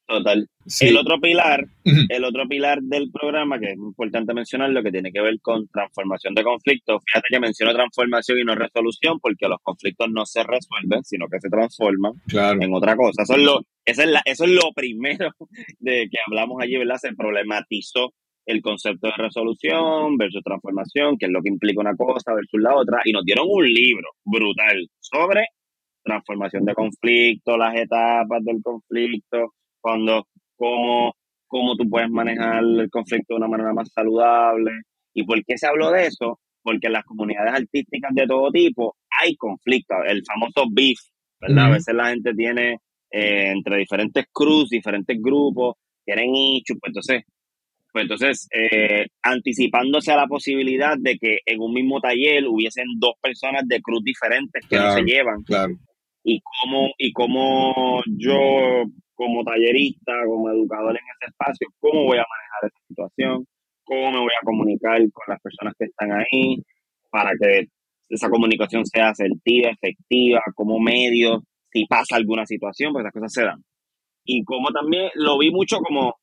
Total. 0.09 0.49
Sí. 0.65 0.89
El 0.89 0.97
otro 0.97 1.21
pilar, 1.21 1.67
el 1.85 2.25
otro 2.25 2.49
pilar 2.49 2.79
del 2.81 3.11
programa, 3.13 3.59
que 3.61 3.67
es 3.73 3.77
importante 3.77 4.33
mencionar, 4.33 4.71
lo 4.71 4.83
que 4.83 4.91
tiene 4.91 5.13
que 5.13 5.21
ver 5.21 5.39
con 5.43 5.69
transformación 5.69 6.35
de 6.35 6.43
conflictos. 6.45 7.03
Fíjate 7.07 7.27
que 7.31 7.39
menciono 7.41 7.75
transformación 7.75 8.39
y 8.39 8.45
no 8.45 8.55
resolución, 8.55 9.19
porque 9.21 9.47
los 9.49 9.59
conflictos 9.63 10.09
no 10.11 10.25
se 10.25 10.43
resuelven, 10.45 11.05
sino 11.05 11.27
que 11.29 11.39
se 11.41 11.51
transforman 11.51 12.13
Claro, 12.27 12.59
en 12.63 12.73
otra 12.73 12.97
cosa. 12.97 13.23
Eso 13.23 13.35
es 13.37 13.43
lo, 13.43 13.61
eso 13.85 14.03
es 14.03 14.09
la- 14.11 14.23
eso 14.25 14.45
es 14.45 14.51
lo 14.51 14.73
primero 14.75 15.31
de 15.79 16.09
que 16.11 16.19
hablamos 16.27 16.57
allí, 16.63 16.79
¿verdad? 16.79 16.97
Se 16.97 17.15
problematizó 17.15 18.15
el 18.47 18.63
concepto 18.63 19.09
de 19.09 19.13
resolución 19.19 20.17
versus 20.17 20.43
transformación, 20.43 21.19
que 21.19 21.27
es 21.27 21.33
lo 21.33 21.43
que 21.43 21.51
implica 21.51 21.83
una 21.83 21.95
cosa 21.95 22.33
versus 22.33 22.61
la 22.63 22.75
otra, 22.75 23.01
y 23.05 23.13
nos 23.13 23.25
dieron 23.27 23.45
un 23.47 23.63
libro 23.71 24.09
brutal 24.25 24.89
sobre 25.01 25.45
transformación 26.03 26.65
de 26.65 26.73
conflicto, 26.75 27.59
las 27.59 27.77
etapas 27.77 28.43
del 28.43 28.63
conflicto, 28.63 29.53
cuando, 29.81 30.27
cómo, 30.57 31.15
cómo 31.47 31.77
tú 31.77 31.89
puedes 31.89 32.11
manejar 32.11 32.63
el 32.63 32.89
conflicto 32.91 33.35
de 33.35 33.39
una 33.39 33.49
manera 33.49 33.73
más 33.73 33.91
saludable. 33.93 34.71
¿Y 35.15 35.25
por 35.25 35.43
qué 35.45 35.57
se 35.59 35.67
habló 35.67 35.91
de 35.91 36.07
eso? 36.07 36.39
Porque 36.63 36.87
en 36.89 36.93
las 36.93 37.05
comunidades 37.05 37.53
artísticas 37.55 38.13
de 38.15 38.27
todo 38.27 38.51
tipo 38.51 38.97
hay 39.21 39.35
conflicto, 39.37 39.95
el 40.07 40.23
famoso 40.25 40.65
beef, 40.71 40.99
¿verdad? 41.41 41.67
A 41.67 41.71
veces 41.71 41.95
la 41.95 42.11
gente 42.11 42.35
tiene 42.35 42.79
eh, 43.11 43.51
entre 43.53 43.79
diferentes 43.79 44.27
crews, 44.33 44.69
diferentes 44.69 45.17
grupos, 45.21 45.77
tienen 46.05 46.35
issues, 46.35 46.79
pues 46.81 46.91
entonces, 46.91 47.23
pues 47.93 48.03
entonces 48.03 48.49
eh, 48.53 49.07
anticipándose 49.23 50.13
a 50.13 50.17
la 50.17 50.27
posibilidad 50.27 50.97
de 50.99 51.17
que 51.17 51.39
en 51.47 51.61
un 51.61 51.73
mismo 51.73 52.01
taller 52.01 52.47
hubiesen 52.47 52.85
dos 52.99 53.15
personas 53.21 53.63
de 53.67 53.81
crews 53.81 54.05
diferentes 54.05 54.67
que 54.69 54.77
no 54.77 54.93
se 54.93 55.03
llevan 55.03 55.43
Claro. 55.45 55.75
y 56.23 56.41
cómo, 56.41 56.91
y 56.99 57.13
cómo 57.13 58.03
yo 58.07 58.85
como 59.19 59.43
tallerista, 59.45 60.13
como 60.27 60.49
educador 60.51 60.93
en 60.93 61.03
ese 61.17 61.31
espacio, 61.33 61.67
cómo 61.81 62.05
voy 62.05 62.19
a 62.19 62.25
manejar 62.31 62.71
esa 62.71 62.81
situación, 62.87 63.47
cómo 63.85 64.13
me 64.13 64.21
voy 64.21 64.31
a 64.41 64.45
comunicar 64.45 64.99
con 65.13 65.25
las 65.27 65.41
personas 65.43 65.75
que 65.77 65.87
están 65.87 66.13
ahí 66.13 66.63
para 67.11 67.33
que 67.41 67.67
esa 68.11 68.31
comunicación 68.31 68.87
sea 68.87 69.09
asertiva, 69.11 69.71
efectiva, 69.71 70.41
como 70.55 70.79
medio, 70.79 71.43
si 71.73 71.85
pasa 71.87 72.15
alguna 72.17 72.47
situación, 72.47 72.93
pues 72.93 73.03
esas 73.03 73.13
cosas 73.13 73.33
se 73.33 73.43
dan. 73.45 73.61
Y 74.25 74.45
como 74.45 74.69
también 74.71 75.11
lo 75.15 75.37
vi 75.39 75.51
mucho 75.51 75.79
como, 75.81 76.15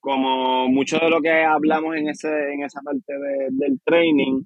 como 0.00 0.68
mucho 0.68 0.98
de 0.98 1.10
lo 1.10 1.20
que 1.20 1.32
hablamos 1.32 1.96
en, 1.96 2.08
ese, 2.10 2.28
en 2.54 2.62
esa 2.62 2.80
parte 2.82 3.12
de- 3.12 3.48
del 3.50 3.80
training, 3.84 4.42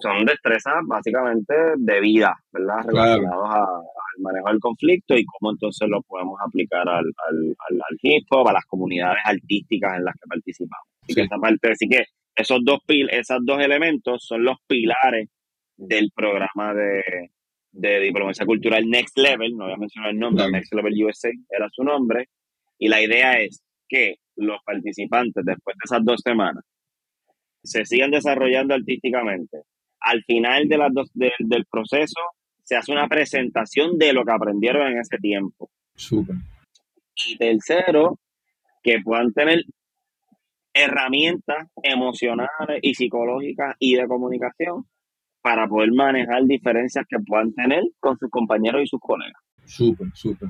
son 0.00 0.24
destrezas 0.24 0.74
básicamente 0.86 1.54
de 1.76 2.00
vida, 2.00 2.34
¿verdad? 2.52 2.84
Claro. 2.88 3.22
Relacionados 3.22 3.50
a- 3.54 3.78
al 4.16 4.22
manejo 4.22 4.48
del 4.48 4.60
conflicto 4.60 5.16
y 5.16 5.24
cómo 5.24 5.52
entonces 5.52 5.88
lo 5.88 6.00
podemos 6.02 6.38
aplicar 6.46 6.88
al, 6.88 7.04
al, 7.04 7.56
al, 7.68 7.76
al 7.80 7.98
hip 8.02 8.26
hop, 8.30 8.48
a 8.48 8.52
las 8.52 8.64
comunidades 8.66 9.18
artísticas 9.24 9.96
en 9.96 10.04
las 10.04 10.14
que 10.14 10.26
participamos. 10.28 10.86
Así 11.02 11.14
que 11.14 11.20
esa 11.22 11.36
parte, 11.38 11.70
así 11.72 11.88
que 11.88 12.04
esos 12.36 12.58
dos 12.64 12.78
pil, 12.86 13.08
esos 13.10 13.38
dos 13.44 13.60
elementos 13.60 14.24
son 14.24 14.44
los 14.44 14.56
pilares 14.66 15.28
del 15.76 16.10
programa 16.14 16.74
de, 16.74 17.30
de 17.72 18.00
diplomacia 18.00 18.46
cultural 18.46 18.88
Next 18.88 19.18
Level, 19.18 19.56
no 19.56 19.64
voy 19.64 19.74
a 19.74 19.76
mencionar 19.78 20.10
el 20.10 20.18
nombre, 20.18 20.42
Claro. 20.44 20.52
Next 20.52 20.72
Level 20.74 21.04
USA 21.04 21.30
era 21.50 21.68
su 21.72 21.82
nombre, 21.82 22.28
y 22.78 22.88
la 22.88 23.00
idea 23.02 23.32
es 23.38 23.62
que 23.88 24.16
los 24.36 24.58
participantes 24.64 25.44
después 25.44 25.76
de 25.76 25.82
esas 25.84 26.04
dos 26.04 26.20
semanas 26.22 26.64
se 27.62 27.84
sigan 27.84 28.10
desarrollando 28.12 28.74
artísticamente. 28.74 29.58
Al 30.04 30.22
final 30.24 30.68
de 30.68 30.78
las 30.78 30.92
dos, 30.92 31.10
del- 31.14 31.32
del 31.38 31.64
proceso 31.66 32.20
se 32.62 32.76
hace 32.76 32.92
una 32.92 33.08
presentación 33.08 33.98
de 33.98 34.12
lo 34.12 34.24
que 34.24 34.32
aprendieron 34.32 34.86
en 34.92 34.98
ese 34.98 35.18
tiempo. 35.18 35.70
Súper. 35.94 36.36
Y 37.26 37.36
tercero, 37.36 38.18
que 38.82 38.98
puedan 39.02 39.32
tener 39.32 39.62
herramientas 40.74 41.68
emocionales 41.82 42.80
y 42.82 42.94
psicológicas 42.94 43.76
y 43.78 43.94
de 43.94 44.06
comunicación 44.06 44.84
para 45.40 45.68
poder 45.68 45.92
manejar 45.92 46.44
diferencias 46.44 47.04
que 47.08 47.18
puedan 47.24 47.52
tener 47.52 47.82
con 48.00 48.18
sus 48.18 48.30
compañeros 48.30 48.82
y 48.82 48.86
sus 48.86 49.00
colegas. 49.00 49.40
Súper, 49.66 50.08
súper. 50.14 50.48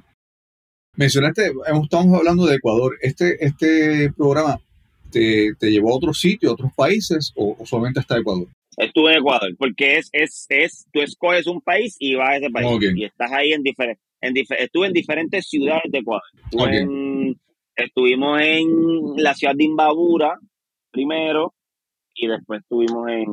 Mencionaste, 0.96 1.52
estamos 1.82 2.16
hablando 2.18 2.46
de 2.46 2.56
Ecuador. 2.56 2.96
¿Este, 3.02 3.44
este 3.44 4.12
programa 4.16 4.58
te, 5.10 5.52
te 5.58 5.70
llevó 5.70 5.92
a 5.92 5.96
otros 5.96 6.20
sitios, 6.20 6.50
a 6.50 6.54
otros 6.54 6.72
países 6.76 7.32
o, 7.36 7.56
o 7.58 7.66
solamente 7.66 8.00
hasta 8.00 8.18
Ecuador? 8.18 8.46
Estuve 8.76 9.12
en 9.12 9.18
Ecuador, 9.18 9.50
porque 9.58 9.98
es, 9.98 10.08
es, 10.12 10.46
es, 10.48 10.86
tú 10.92 11.00
escoges 11.00 11.46
un 11.46 11.60
país 11.60 11.96
y 11.98 12.14
vas 12.14 12.30
a 12.30 12.36
ese 12.36 12.50
país. 12.50 12.68
Y 12.96 13.04
estás 13.04 13.30
ahí 13.32 13.52
en 13.52 13.62
diferentes, 13.62 14.02
en 14.20 14.34
dife- 14.34 14.56
estuve 14.58 14.86
en 14.88 14.92
diferentes 14.92 15.46
ciudades 15.48 15.84
de 15.90 15.98
Ecuador. 15.98 16.22
Estuve 16.44 16.62
Ok. 16.62 16.72
en- 16.72 17.40
estuvimos 17.76 18.40
en 18.40 18.66
la 19.16 19.34
ciudad 19.34 19.54
de 19.56 19.64
Imbabura 19.64 20.38
primero 20.90 21.54
y 22.14 22.28
después 22.28 22.60
estuvimos 22.60 23.08
en, 23.10 23.28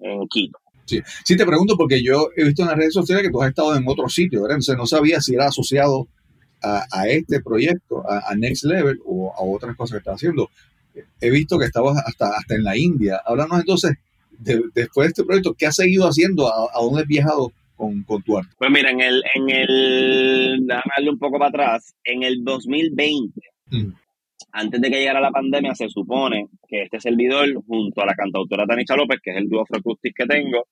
en 0.00 0.28
Quito. 0.28 0.58
Sí, 0.84 1.36
te 1.36 1.46
pregunto 1.46 1.76
porque 1.76 2.02
yo 2.02 2.28
he 2.36 2.44
visto 2.44 2.62
en 2.62 2.68
las 2.68 2.76
redes 2.76 2.92
sociales 2.94 3.24
que 3.24 3.30
tú 3.30 3.40
has 3.42 3.48
estado 3.48 3.74
en 3.76 3.84
otros 3.86 4.12
sitios, 4.14 4.42
¿verdad? 4.42 4.56
Entonces 4.56 4.76
no 4.76 4.86
sabía 4.86 5.20
si 5.20 5.34
era 5.34 5.46
asociado 5.46 6.06
a, 6.62 6.84
a 6.92 7.08
este 7.08 7.40
proyecto, 7.40 8.08
a, 8.08 8.30
a 8.30 8.34
Next 8.36 8.64
Level 8.64 8.98
o 9.04 9.32
a 9.32 9.42
otras 9.42 9.74
cosas 9.76 9.92
que 9.94 9.98
estás 9.98 10.14
haciendo. 10.16 10.50
He 11.20 11.30
visto 11.30 11.58
que 11.58 11.64
estabas 11.64 11.96
hasta, 12.04 12.36
hasta 12.36 12.54
en 12.54 12.64
la 12.64 12.76
India. 12.76 13.20
Háblanos 13.24 13.60
entonces, 13.60 13.92
de- 14.38 14.62
después 14.74 15.06
de 15.06 15.08
este 15.10 15.24
proyecto, 15.24 15.54
¿qué 15.54 15.66
has 15.66 15.76
seguido 15.76 16.04
haciendo? 16.06 16.48
¿A, 16.48 16.64
a 16.72 16.82
dónde 16.82 17.02
has 17.02 17.06
viajado 17.08 17.52
con, 17.76 18.02
con 18.04 18.22
tu 18.22 18.36
arte? 18.38 18.50
Pues 18.58 18.70
mira, 18.70 18.90
en 18.90 19.00
el, 19.00 19.22
en 19.34 19.50
el, 19.50 20.58
déjame 20.66 20.92
darle 20.96 21.10
un 21.10 21.18
poco 21.18 21.38
para 21.38 21.48
atrás, 21.48 21.94
en 22.04 22.22
el 22.22 22.42
2020, 22.44 23.40
Mm. 23.70 23.92
antes 24.52 24.80
de 24.82 24.90
que 24.90 24.98
llegara 24.98 25.20
la 25.20 25.30
pandemia, 25.30 25.74
se 25.74 25.88
supone 25.88 26.48
que 26.68 26.82
este 26.82 27.00
servidor, 27.00 27.48
junto 27.66 28.02
a 28.02 28.06
la 28.06 28.14
cantautora 28.14 28.66
Tanisha 28.66 28.94
López, 28.96 29.18
que 29.22 29.30
es 29.30 29.36
el 29.38 29.48
dúo 29.48 29.62
Afroacústic 29.62 30.14
que 30.14 30.26
tengo, 30.26 30.66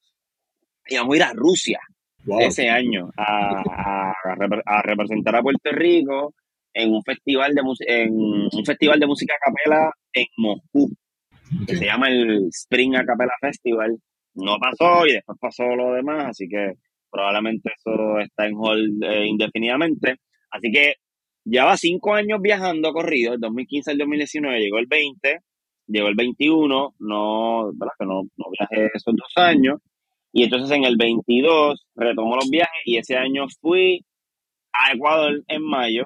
íbamos 0.87 1.14
a 1.14 1.16
ir 1.16 1.23
a 1.23 1.33
Rusia 1.33 1.79
Wow. 2.27 2.40
ese 2.40 2.68
año 2.68 3.09
a, 3.16 3.62
a, 3.62 4.11
a 4.11 4.37
repre- 4.37 4.62
a 4.66 4.83
representar 4.83 5.35
a 5.37 5.40
Puerto 5.42 5.70
Rico 5.73 6.35
en 6.75 6.92
un 6.92 7.03
festival 7.03 7.55
de 7.55 7.62
en 7.87 8.12
un 8.12 8.64
festival 8.66 9.01
de 9.01 9.07
música 9.07 9.33
a 9.35 9.51
capela 9.51 9.90
en 10.12 10.27
Moscú 10.37 10.90
que 11.66 11.76
se 11.76 11.84
llama 11.84 12.08
el 12.08 12.48
Spring 12.48 12.96
a 12.96 13.04
Capella 13.04 13.32
Festival. 13.40 13.98
No 14.34 14.56
pasó 14.58 15.06
y 15.06 15.12
después 15.14 15.38
pasó 15.40 15.64
lo 15.74 15.92
demás 15.92 16.28
así 16.28 16.48
que 16.48 16.74
probablemente 17.10 17.72
eso 17.76 18.18
está 18.20 18.46
en 18.46 18.54
hold 18.56 19.02
eh, 19.02 19.26
indefinidamente. 19.26 20.16
Así 20.50 20.70
que 20.70 20.94
lleva 21.44 21.76
cinco 21.76 22.14
años 22.14 22.40
viajando 22.40 22.92
corrido 22.92 23.34
el 23.34 23.40
2015 23.40 23.90
al 23.90 23.98
2019 23.98 24.60
llegó 24.60 24.78
el 24.78 24.86
20 24.86 25.38
llegó 25.86 26.08
el 26.08 26.14
21 26.14 26.94
no 26.98 27.72
verdad 27.72 27.92
que 27.98 28.06
no, 28.06 28.22
no 28.36 28.44
viajé 28.58 28.90
esos 28.94 29.14
dos 29.16 29.32
años. 29.36 29.80
Y 30.32 30.44
entonces 30.44 30.70
en 30.70 30.84
el 30.84 30.96
22 30.96 31.86
retomó 31.96 32.36
los 32.36 32.48
viajes 32.48 32.82
y 32.84 32.98
ese 32.98 33.16
año 33.16 33.46
fui 33.60 34.04
a 34.72 34.92
Ecuador 34.92 35.42
en 35.48 35.62
mayo 35.62 36.04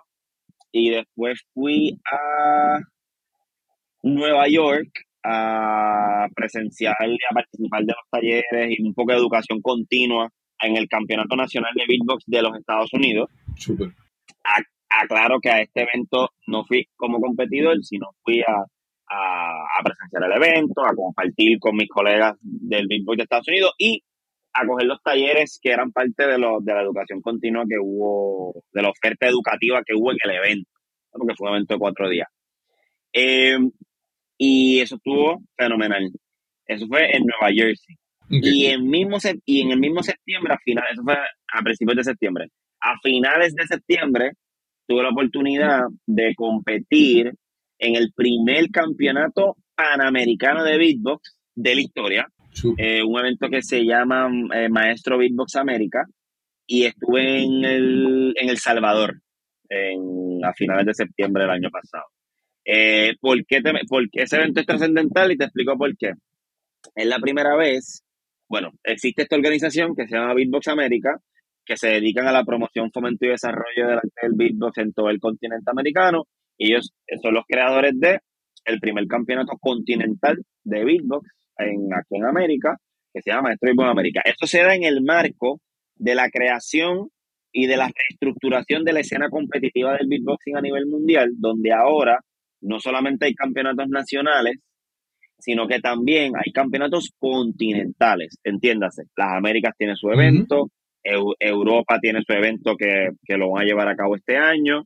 y 0.72 0.90
después 0.90 1.40
fui 1.52 2.00
a 2.10 2.78
Nueva 4.02 4.48
York 4.48 4.88
a 5.24 6.28
presenciar 6.34 6.94
y 7.08 7.16
a 7.30 7.34
participar 7.34 7.80
de 7.84 7.92
los 7.92 8.10
talleres 8.10 8.78
y 8.78 8.82
un 8.82 8.94
poco 8.94 9.12
de 9.12 9.18
educación 9.18 9.60
continua 9.62 10.30
en 10.60 10.76
el 10.76 10.88
Campeonato 10.88 11.34
Nacional 11.36 11.72
de 11.74 11.84
Beatbox 11.86 12.24
de 12.26 12.42
los 12.42 12.56
Estados 12.56 12.92
Unidos. 12.92 13.30
Súper. 13.56 13.88
Aclaro 14.88 15.40
que 15.40 15.50
a 15.50 15.60
este 15.60 15.82
evento 15.82 16.30
no 16.46 16.64
fui 16.64 16.86
como 16.94 17.20
competidor, 17.20 17.82
sino 17.82 18.08
fui 18.22 18.42
a, 18.42 18.64
a, 19.08 19.64
a 19.78 19.82
presenciar 19.82 20.24
el 20.24 20.36
evento, 20.36 20.84
a 20.84 20.94
compartir 20.94 21.58
con 21.58 21.74
mis 21.74 21.88
colegas 21.88 22.36
del 22.40 22.86
Beatbox 22.86 23.16
de 23.16 23.22
Estados 23.22 23.48
Unidos 23.48 23.72
y 23.78 24.02
a 24.52 24.66
coger 24.66 24.86
los 24.86 25.02
talleres 25.02 25.58
que 25.60 25.70
eran 25.70 25.90
parte 25.90 26.26
de, 26.26 26.38
lo, 26.38 26.60
de 26.60 26.74
la 26.74 26.82
educación 26.82 27.20
continua 27.20 27.64
que 27.68 27.76
hubo, 27.80 28.62
de 28.72 28.82
la 28.82 28.90
oferta 28.90 29.26
educativa 29.26 29.82
que 29.84 29.94
hubo 29.94 30.12
en 30.12 30.18
el 30.22 30.30
evento, 30.30 30.70
porque 31.10 31.34
fue 31.36 31.48
un 31.48 31.56
evento 31.56 31.74
de 31.74 31.80
cuatro 31.80 32.08
días. 32.08 32.28
Eh, 33.12 33.58
y 34.38 34.80
eso 34.80 34.96
estuvo 34.96 35.42
fenomenal. 35.56 36.10
Eso 36.66 36.86
fue 36.86 37.16
en 37.16 37.24
Nueva 37.24 37.52
Jersey. 37.54 37.96
Y 38.30 38.66
en, 38.66 38.88
mismo, 38.88 39.18
y 39.44 39.60
en 39.60 39.72
el 39.72 39.78
mismo 39.78 40.02
septiembre, 40.02 40.54
a 40.54 40.58
finales, 40.58 40.92
eso 40.94 41.02
fue 41.02 41.14
a 41.14 41.62
principios 41.62 41.96
de 41.98 42.04
septiembre, 42.04 42.48
a 42.80 42.98
finales 43.02 43.54
de 43.54 43.66
septiembre 43.66 44.32
tuve 44.86 45.02
la 45.02 45.10
oportunidad 45.10 45.82
de 46.06 46.34
competir 46.34 47.32
en 47.78 47.96
el 47.96 48.12
primer 48.14 48.70
campeonato 48.70 49.56
panamericano 49.74 50.62
de 50.64 50.78
beatbox 50.78 51.36
de 51.54 51.74
la 51.74 51.80
historia, 51.80 52.28
eh, 52.78 53.02
un 53.02 53.18
evento 53.18 53.48
que 53.48 53.62
se 53.62 53.84
llama 53.84 54.28
eh, 54.54 54.68
Maestro 54.68 55.18
Beatbox 55.18 55.56
América, 55.56 56.04
y 56.66 56.84
estuve 56.84 57.42
en 57.42 57.64
el, 57.64 58.34
en 58.36 58.48
el 58.48 58.58
Salvador 58.58 59.20
en, 59.68 60.44
a 60.44 60.52
finales 60.54 60.86
de 60.86 60.94
septiembre 60.94 61.42
del 61.42 61.52
año 61.52 61.70
pasado. 61.70 62.04
Eh, 62.64 63.12
¿por, 63.20 63.44
qué 63.46 63.60
te- 63.60 63.72
por 63.88 64.08
qué 64.10 64.22
ese 64.22 64.36
evento 64.36 64.60
es 64.60 64.66
trascendental? 64.66 65.32
Y 65.32 65.36
te 65.36 65.44
explico 65.44 65.76
por 65.76 65.96
qué. 65.96 66.12
Es 66.94 67.06
la 67.06 67.18
primera 67.18 67.56
vez, 67.56 68.02
bueno, 68.48 68.72
existe 68.82 69.22
esta 69.22 69.36
organización 69.36 69.94
que 69.94 70.06
se 70.06 70.16
llama 70.16 70.34
Beatbox 70.34 70.68
América, 70.68 71.18
que 71.64 71.76
se 71.76 71.88
dedican 71.88 72.26
a 72.28 72.32
la 72.32 72.44
promoción, 72.44 72.90
fomento 72.92 73.24
y 73.24 73.30
desarrollo 73.30 73.88
del 73.88 73.96
arte 73.96 74.10
del 74.22 74.32
beatbox 74.34 74.78
en 74.78 74.92
todo 74.92 75.08
el 75.10 75.18
continente 75.18 75.70
americano. 75.70 76.24
Ellos 76.58 76.92
son 77.22 77.34
los 77.34 77.44
creadores 77.48 77.98
de 77.98 78.20
el 78.66 78.80
primer 78.80 79.06
campeonato 79.06 79.56
continental 79.60 80.38
de 80.62 80.84
beatbox 80.84 81.28
en, 81.58 81.92
aquí 81.94 82.16
en 82.16 82.24
América, 82.26 82.76
que 83.12 83.22
se 83.22 83.30
llama 83.30 83.44
Maestro 83.48 83.68
Beatbox 83.68 83.90
América. 83.90 84.22
Esto 84.24 84.46
se 84.46 84.62
da 84.62 84.74
en 84.74 84.84
el 84.84 85.02
marco 85.02 85.60
de 85.96 86.14
la 86.14 86.28
creación 86.30 87.08
y 87.52 87.66
de 87.66 87.76
la 87.76 87.88
reestructuración 87.94 88.84
de 88.84 88.92
la 88.92 89.00
escena 89.00 89.28
competitiva 89.30 89.94
del 89.96 90.08
beatboxing 90.08 90.56
a 90.56 90.60
nivel 90.60 90.86
mundial, 90.86 91.30
donde 91.38 91.72
ahora 91.72 92.20
no 92.64 92.80
solamente 92.80 93.26
hay 93.26 93.34
campeonatos 93.34 93.88
nacionales, 93.88 94.56
sino 95.38 95.66
que 95.66 95.80
también 95.80 96.32
hay 96.36 96.52
campeonatos 96.52 97.10
continentales, 97.18 98.38
entiéndase. 98.44 99.04
Las 99.16 99.32
Américas 99.34 99.74
tienen 99.76 99.96
su 99.96 100.08
evento, 100.10 100.68
Eu- 101.04 101.34
Europa 101.38 101.98
tiene 102.00 102.22
su 102.26 102.32
evento 102.32 102.76
que, 102.76 103.10
que 103.24 103.36
lo 103.36 103.50
van 103.50 103.62
a 103.62 103.66
llevar 103.66 103.88
a 103.88 103.96
cabo 103.96 104.16
este 104.16 104.36
año. 104.38 104.84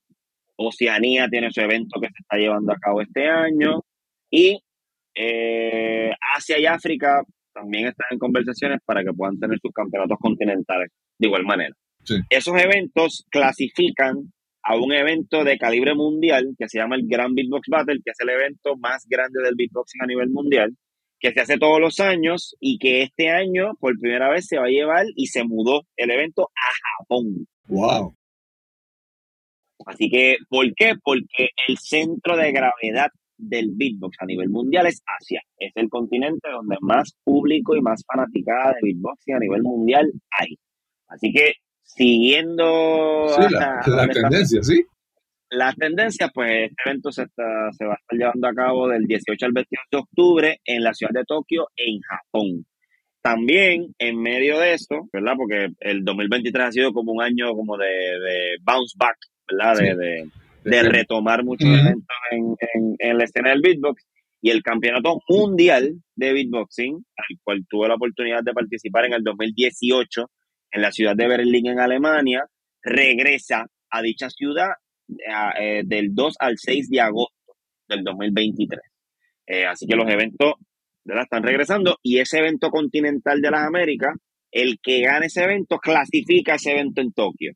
Oceanía 0.56 1.28
tiene 1.28 1.52
su 1.52 1.60
evento 1.60 2.00
que 2.00 2.08
se 2.08 2.20
está 2.20 2.36
llevando 2.36 2.72
a 2.72 2.78
cabo 2.80 3.00
este 3.02 3.28
año. 3.28 3.82
Y 4.30 4.58
eh, 5.14 6.10
Asia 6.36 6.58
y 6.58 6.66
África 6.66 7.22
también 7.54 7.86
están 7.86 8.06
en 8.10 8.18
conversaciones 8.18 8.80
para 8.84 9.02
que 9.04 9.12
puedan 9.12 9.38
tener 9.38 9.58
sus 9.60 9.72
campeonatos 9.72 10.18
continentales 10.20 10.90
de 11.18 11.26
igual 11.28 11.44
manera. 11.44 11.74
Sí. 12.04 12.16
Esos 12.30 12.54
eventos 12.60 13.24
clasifican 13.30 14.32
a 14.68 14.76
un 14.76 14.92
evento 14.92 15.44
de 15.44 15.56
calibre 15.56 15.94
mundial 15.94 16.54
que 16.58 16.68
se 16.68 16.78
llama 16.78 16.96
el 16.96 17.06
Grand 17.06 17.34
Beatbox 17.34 17.68
Battle, 17.70 18.00
que 18.04 18.10
es 18.10 18.20
el 18.20 18.28
evento 18.28 18.76
más 18.76 19.06
grande 19.08 19.40
del 19.42 19.54
beatboxing 19.56 20.02
a 20.02 20.06
nivel 20.06 20.28
mundial, 20.28 20.76
que 21.18 21.32
se 21.32 21.40
hace 21.40 21.56
todos 21.56 21.80
los 21.80 22.00
años 22.00 22.54
y 22.60 22.78
que 22.78 23.00
este 23.00 23.30
año 23.30 23.72
por 23.80 23.98
primera 23.98 24.28
vez 24.28 24.46
se 24.46 24.58
va 24.58 24.66
a 24.66 24.70
llevar 24.70 25.06
y 25.16 25.28
se 25.28 25.42
mudó 25.42 25.86
el 25.96 26.10
evento 26.10 26.50
a 26.54 26.98
Japón. 26.98 27.46
Wow. 27.68 28.14
Así 29.86 30.10
que, 30.10 30.36
¿por 30.50 30.66
qué? 30.74 30.96
Porque 31.02 31.48
el 31.66 31.78
centro 31.78 32.36
de 32.36 32.52
gravedad 32.52 33.08
del 33.38 33.70
beatbox 33.74 34.18
a 34.20 34.26
nivel 34.26 34.50
mundial 34.50 34.86
es 34.86 35.02
Asia. 35.18 35.40
Es 35.56 35.72
el 35.76 35.88
continente 35.88 36.50
donde 36.50 36.76
más 36.82 37.16
público 37.24 37.74
y 37.74 37.80
más 37.80 38.04
fanaticada 38.06 38.74
de 38.74 38.80
beatboxing 38.82 39.34
a 39.34 39.38
nivel 39.38 39.62
mundial 39.62 40.12
hay. 40.38 40.58
Así 41.06 41.32
que, 41.32 41.54
siguiendo 41.88 43.28
Sí, 43.28 43.54
la, 43.54 44.08
tendencia, 44.08 44.62
sí. 44.62 44.84
las 45.50 45.74
tendencias, 45.76 46.30
pues 46.34 46.70
este 46.70 46.74
evento 46.84 47.10
se, 47.12 47.22
está- 47.24 47.70
se 47.72 47.84
va 47.86 47.94
a 47.94 47.96
estar 47.96 48.18
llevando 48.18 48.48
a 48.48 48.54
cabo 48.54 48.88
del 48.88 49.04
18 49.04 49.46
al 49.46 49.52
28 49.52 49.82
de 49.90 49.98
octubre 49.98 50.60
en 50.64 50.82
la 50.82 50.94
ciudad 50.94 51.12
de 51.12 51.24
Tokio, 51.24 51.68
en 51.76 52.00
Japón. 52.00 52.66
También 53.22 53.94
en 53.98 54.20
medio 54.20 54.58
de 54.60 54.74
esto, 54.74 55.08
¿verdad? 55.12 55.32
Porque 55.36 55.68
el 55.80 56.04
2023 56.04 56.64
ha 56.66 56.72
sido 56.72 56.92
como 56.92 57.12
un 57.12 57.22
año 57.22 57.52
como 57.54 57.76
de, 57.76 57.86
de 57.86 58.56
bounce 58.62 58.94
back, 58.98 59.16
¿verdad? 59.50 59.76
De, 59.78 59.90
Sí. 59.90 59.96
de, 60.70 60.76
de 60.76 60.82
retomar 60.82 61.44
muchos 61.44 61.68
eventos 61.68 62.06
en, 62.30 62.54
en- 62.74 62.96
en 62.98 63.18
la 63.18 63.24
escena 63.24 63.50
del 63.50 63.60
beatbox 63.62 64.06
y 64.40 64.50
el 64.50 64.62
campeonato 64.62 65.20
mundial 65.28 65.94
de 66.14 66.32
beatboxing, 66.32 66.94
al 67.16 67.38
cual 67.42 67.64
tuve 67.68 67.88
la 67.88 67.94
oportunidad 67.94 68.42
de 68.44 68.52
participar 68.52 69.06
en 69.06 69.14
el 69.14 69.24
2018 69.24 70.30
en 70.70 70.82
la 70.82 70.92
ciudad 70.92 71.16
de 71.16 71.28
Berlín, 71.28 71.66
en 71.66 71.80
Alemania, 71.80 72.44
regresa 72.82 73.66
a 73.90 74.02
dicha 74.02 74.30
ciudad 74.30 74.70
eh, 75.58 75.82
del 75.84 76.14
2 76.14 76.36
al 76.38 76.58
6 76.58 76.90
de 76.90 77.00
agosto 77.00 77.54
del 77.88 78.04
2023. 78.04 78.80
Eh, 79.46 79.66
así 79.66 79.86
que 79.86 79.96
los 79.96 80.08
eventos 80.10 80.54
¿verdad? 81.04 81.24
están 81.24 81.42
regresando 81.42 81.96
y 82.02 82.18
ese 82.18 82.38
evento 82.38 82.70
continental 82.70 83.40
de 83.40 83.50
las 83.50 83.66
Américas, 83.66 84.14
el 84.50 84.78
que 84.82 85.00
gane 85.00 85.26
ese 85.26 85.44
evento 85.44 85.78
clasifica 85.78 86.54
ese 86.54 86.72
evento 86.72 87.00
en 87.00 87.12
Tokio. 87.12 87.52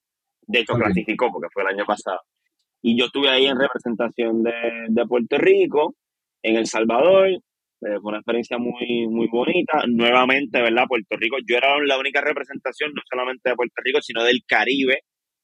De 0.46 0.60
hecho, 0.60 0.74
clasificó 0.74 1.30
porque 1.30 1.48
fue 1.52 1.62
el 1.62 1.68
año 1.68 1.84
pasado. 1.86 2.20
Y 2.82 2.98
yo 2.98 3.06
estuve 3.06 3.28
ahí 3.28 3.46
en 3.46 3.58
representación 3.58 4.42
de, 4.42 4.52
de 4.88 5.06
Puerto 5.06 5.38
Rico, 5.38 5.94
en 6.42 6.56
El 6.56 6.66
Salvador. 6.66 7.28
Eh, 7.82 7.98
fue 8.00 8.10
una 8.10 8.18
experiencia 8.18 8.58
muy, 8.58 9.06
muy 9.08 9.28
bonita. 9.28 9.82
Nuevamente, 9.88 10.60
¿verdad? 10.62 10.84
Puerto 10.88 11.16
Rico, 11.16 11.36
yo 11.46 11.56
era 11.56 11.76
la 11.84 11.98
única 11.98 12.20
representación, 12.20 12.92
no 12.94 13.02
solamente 13.10 13.50
de 13.50 13.56
Puerto 13.56 13.80
Rico, 13.84 14.00
sino 14.00 14.22
del 14.24 14.42
Caribe. 14.46 15.00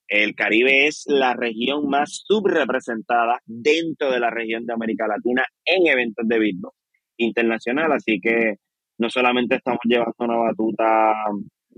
El 0.06 0.34
Caribe 0.34 0.86
es 0.86 1.04
la 1.06 1.34
región 1.34 1.88
más 1.88 2.22
subrepresentada 2.24 3.40
dentro 3.44 4.10
de 4.10 4.20
la 4.20 4.30
región 4.30 4.64
de 4.66 4.72
América 4.72 5.06
Latina 5.06 5.44
en 5.64 5.86
eventos 5.86 6.26
de 6.26 6.38
beatbox 6.38 6.76
internacional. 7.18 7.92
Así 7.92 8.20
que 8.20 8.54
no 8.98 9.10
solamente 9.10 9.56
estamos 9.56 9.80
llevando 9.84 10.14
una 10.18 10.36
batuta 10.36 11.12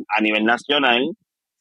a 0.08 0.20
nivel 0.20 0.44
nacional 0.44 1.02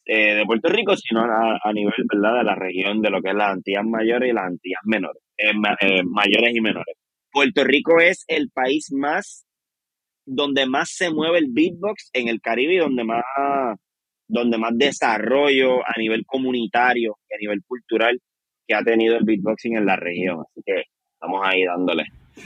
eh, 0.06 0.36
de 0.36 0.46
Puerto 0.46 0.70
Rico, 0.70 0.96
sino 0.98 1.22
a, 1.22 1.60
a 1.64 1.74
nivel 1.74 1.94
¿verdad? 2.12 2.40
de 2.40 2.44
la 2.44 2.56
región 2.56 3.02
de 3.02 3.10
lo 3.12 3.22
que 3.22 3.30
es 3.30 3.36
las 3.36 3.54
Antillas 3.54 3.86
mayores 3.86 4.30
y 4.30 4.34
las 4.34 4.46
Antillas 4.46 4.82
menores, 4.86 5.22
eh, 5.38 5.52
eh, 5.82 6.04
mayores 6.04 6.56
y 6.56 6.62
menores. 6.62 6.96
Puerto 7.32 7.64
Rico 7.64 8.00
es 8.00 8.24
el 8.28 8.50
país 8.50 8.92
más 8.92 9.46
donde 10.26 10.66
más 10.66 10.92
se 10.92 11.12
mueve 11.12 11.40
el 11.40 11.48
beatbox 11.50 12.10
en 12.14 12.28
el 12.28 12.40
Caribe 12.42 12.76
y 12.76 12.78
donde 12.78 13.04
más 13.04 13.24
donde 14.28 14.60
más 14.60 14.72
desarrollo 14.76 15.82
a 15.82 15.98
nivel 15.98 16.24
comunitario 16.26 17.18
y 17.30 17.34
a 17.34 17.38
nivel 17.40 17.64
cultural 17.68 18.22
que 18.68 18.76
ha 18.76 18.84
tenido 18.84 19.18
el 19.18 19.26
beatboxing 19.26 19.76
en 19.76 19.86
la 19.88 19.96
región. 19.96 20.42
Así 20.42 20.62
que 20.64 20.84
estamos 21.14 21.42
ahí 21.44 21.64
dándole. 21.66 22.04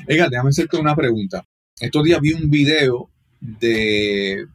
Oiga, 0.07 0.29
déjame 0.29 0.49
hacerte 0.49 0.77
una 0.77 0.95
pregunta. 0.95 1.45
Estos 1.79 2.03
días 2.05 2.21
vi 2.21 2.31
un 2.31 2.49
video 2.49 3.09
de 3.41 4.45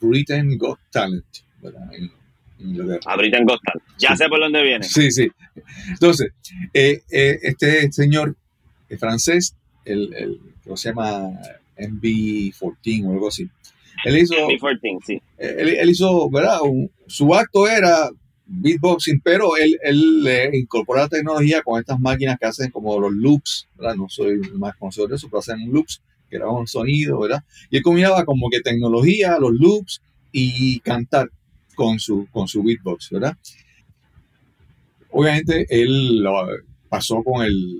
Britain 0.00 0.56
Got 0.56 0.78
Talent, 0.90 1.26
¿verdad? 1.60 1.92
En, 1.92 2.10
en 2.58 2.68
Inglaterra. 2.70 3.12
A 3.12 3.16
Britain 3.16 3.44
Got 3.44 3.60
Talent. 3.62 3.90
Ya 3.98 4.16
sé 4.16 4.26
por 4.28 4.40
dónde 4.40 4.62
viene. 4.62 4.84
Sí, 4.84 5.10
sí. 5.10 5.28
Entonces, 5.90 6.32
eh, 6.72 7.02
eh, 7.10 7.38
este 7.42 7.92
señor 7.92 8.34
francés, 8.98 9.54
el, 9.88 10.14
el 10.14 10.40
que 10.64 10.76
se 10.76 10.88
llama 10.90 11.30
MB14 11.76 13.06
o 13.06 13.12
algo 13.12 13.28
así, 13.28 13.48
él 14.04 14.18
hizo, 14.18 14.34
B14, 14.34 14.98
sí. 15.06 15.22
él, 15.38 15.68
él 15.70 15.90
hizo, 15.90 16.30
¿verdad? 16.30 16.60
Un- 16.62 16.90
su 17.06 17.34
acto 17.34 17.66
era 17.68 18.08
beatboxing, 18.46 19.20
pero 19.22 19.56
él, 19.56 19.76
él 19.82 20.22
le 20.22 20.56
incorpora 20.58 21.02
la 21.02 21.08
tecnología 21.08 21.62
con 21.62 21.80
estas 21.80 21.98
máquinas 22.00 22.38
que 22.38 22.46
hacen 22.46 22.70
como 22.70 22.98
los 23.00 23.12
loops, 23.12 23.68
¿verdad? 23.76 23.96
No 23.96 24.08
soy 24.08 24.38
más 24.54 24.76
conocedor 24.76 25.10
de 25.10 25.16
eso, 25.16 25.28
pero 25.28 25.40
hacen 25.40 25.70
loops, 25.70 26.00
que 26.30 26.36
graban 26.38 26.56
un 26.56 26.66
sonido, 26.66 27.20
¿verdad? 27.20 27.42
Y 27.70 27.76
él 27.78 27.82
combinaba 27.82 28.24
como 28.24 28.48
que 28.50 28.60
tecnología, 28.60 29.38
los 29.38 29.52
loops 29.52 30.00
y 30.32 30.78
cantar 30.80 31.30
con 31.74 31.98
su, 31.98 32.26
con 32.30 32.48
su 32.48 32.62
beatbox, 32.62 33.10
¿verdad? 33.10 33.36
Obviamente 35.10 35.66
él 35.70 36.20
lo 36.22 36.46
pasó 36.88 37.22
con 37.22 37.44
el, 37.44 37.78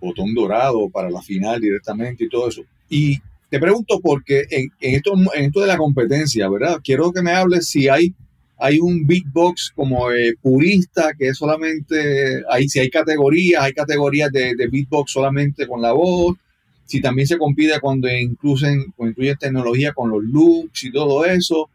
botón 0.00 0.34
dorado 0.34 0.88
para 0.90 1.10
la 1.10 1.22
final 1.22 1.60
directamente 1.60 2.24
y 2.24 2.28
todo 2.28 2.48
eso. 2.48 2.62
Y 2.88 3.18
te 3.50 3.58
pregunto 3.58 4.00
porque 4.00 4.44
en, 4.50 4.68
en 4.80 4.94
esto, 4.94 5.60
de 5.60 5.66
la 5.66 5.76
competencia, 5.76 6.48
¿verdad? 6.48 6.80
Quiero 6.82 7.12
que 7.12 7.22
me 7.22 7.32
hables 7.32 7.68
si 7.68 7.88
hay, 7.88 8.14
hay 8.58 8.78
un 8.78 9.06
beatbox 9.06 9.72
como 9.74 10.10
eh, 10.12 10.34
purista, 10.40 11.12
que 11.18 11.28
es 11.28 11.38
solamente, 11.38 12.42
hay, 12.50 12.68
si 12.68 12.80
hay 12.80 12.90
categorías, 12.90 13.62
hay 13.62 13.72
categorías 13.72 14.30
de, 14.32 14.54
de 14.54 14.68
beatbox 14.68 15.12
solamente 15.12 15.66
con 15.66 15.80
la 15.80 15.92
voz, 15.92 16.36
si 16.84 17.00
también 17.00 17.26
se 17.26 17.38
compite 17.38 17.78
cuando 17.80 18.08
incluyen, 18.08 18.92
incluyen 18.98 19.36
tecnología 19.38 19.92
con 19.92 20.10
los 20.10 20.22
loops 20.22 20.84
y 20.84 20.92
todo 20.92 21.24
eso. 21.24 21.68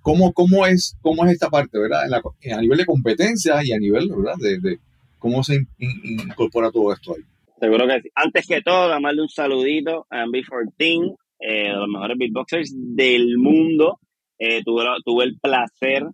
¿Cómo, 0.00 0.32
cómo, 0.32 0.66
es, 0.66 0.96
cómo 1.00 1.24
es 1.24 1.32
esta 1.32 1.48
parte, 1.48 1.78
verdad? 1.78 2.02
A 2.12 2.60
nivel 2.60 2.78
de 2.78 2.84
competencia 2.84 3.64
y 3.64 3.72
a 3.72 3.78
nivel, 3.78 4.10
¿verdad? 4.10 4.34
De 4.38 4.78
cómo 5.24 5.42
se 5.42 5.54
in- 5.54 5.66
in- 5.78 6.20
incorpora 6.20 6.70
todo 6.70 6.92
esto 6.92 7.14
ahí. 7.14 7.22
Seguro 7.58 7.86
que 7.86 8.02
sí. 8.02 8.10
Antes 8.14 8.46
que 8.46 8.60
todo, 8.60 8.88
darle 8.88 9.22
un 9.22 9.28
saludito 9.30 10.06
a 10.10 10.26
MB14, 10.26 11.16
eh, 11.40 11.68
de 11.68 11.72
los 11.72 11.88
mejores 11.88 12.18
beatboxers 12.18 12.74
del 12.76 13.38
mundo. 13.38 13.98
Eh, 14.38 14.60
tuve, 14.62 14.84
tuve 15.02 15.24
el 15.24 15.38
placer 15.40 16.04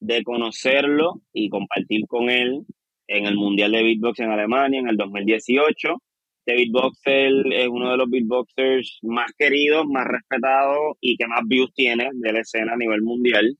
de 0.00 0.22
conocerlo 0.22 1.20
y 1.34 1.50
compartir 1.50 2.06
con 2.08 2.30
él 2.30 2.62
en 3.06 3.26
el 3.26 3.34
Mundial 3.36 3.72
de 3.72 3.82
Beatbox 3.82 4.20
en 4.20 4.30
Alemania 4.30 4.80
en 4.80 4.88
el 4.88 4.96
2018. 4.96 5.98
Este 6.46 6.56
beatboxer 6.56 7.32
es 7.52 7.68
uno 7.68 7.90
de 7.90 7.96
los 7.98 8.08
beatboxers 8.08 8.98
más 9.02 9.30
queridos, 9.36 9.84
más 9.86 10.06
respetados 10.06 10.96
y 11.02 11.16
que 11.18 11.26
más 11.26 11.42
views 11.46 11.70
tiene 11.74 12.08
de 12.14 12.32
la 12.32 12.40
escena 12.40 12.72
a 12.72 12.76
nivel 12.78 13.02
mundial. 13.02 13.58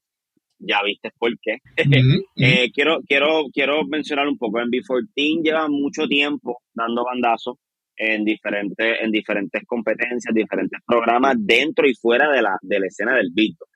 Ya 0.66 0.82
viste 0.84 1.10
por 1.18 1.30
qué. 1.40 1.58
Eh, 2.36 2.70
quiero, 2.72 3.00
quiero, 3.06 3.44
quiero 3.52 3.84
mencionar 3.84 4.26
un 4.26 4.36
poco. 4.36 4.58
MB14 4.58 5.42
lleva 5.42 5.68
mucho 5.68 6.06
tiempo 6.06 6.58
dando 6.74 7.04
bandazos 7.04 7.56
en 7.96 8.24
diferentes, 8.24 8.98
en 9.00 9.10
diferentes 9.10 9.62
competencias, 9.66 10.34
diferentes 10.34 10.80
programas 10.84 11.36
dentro 11.38 11.86
y 11.86 11.94
fuera 11.94 12.30
de 12.30 12.42
la, 12.42 12.56
de 12.60 12.80
la 12.80 12.86
escena 12.86 13.14
del 13.14 13.30
beatbox. 13.32 13.70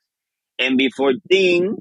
MB14 0.58 1.78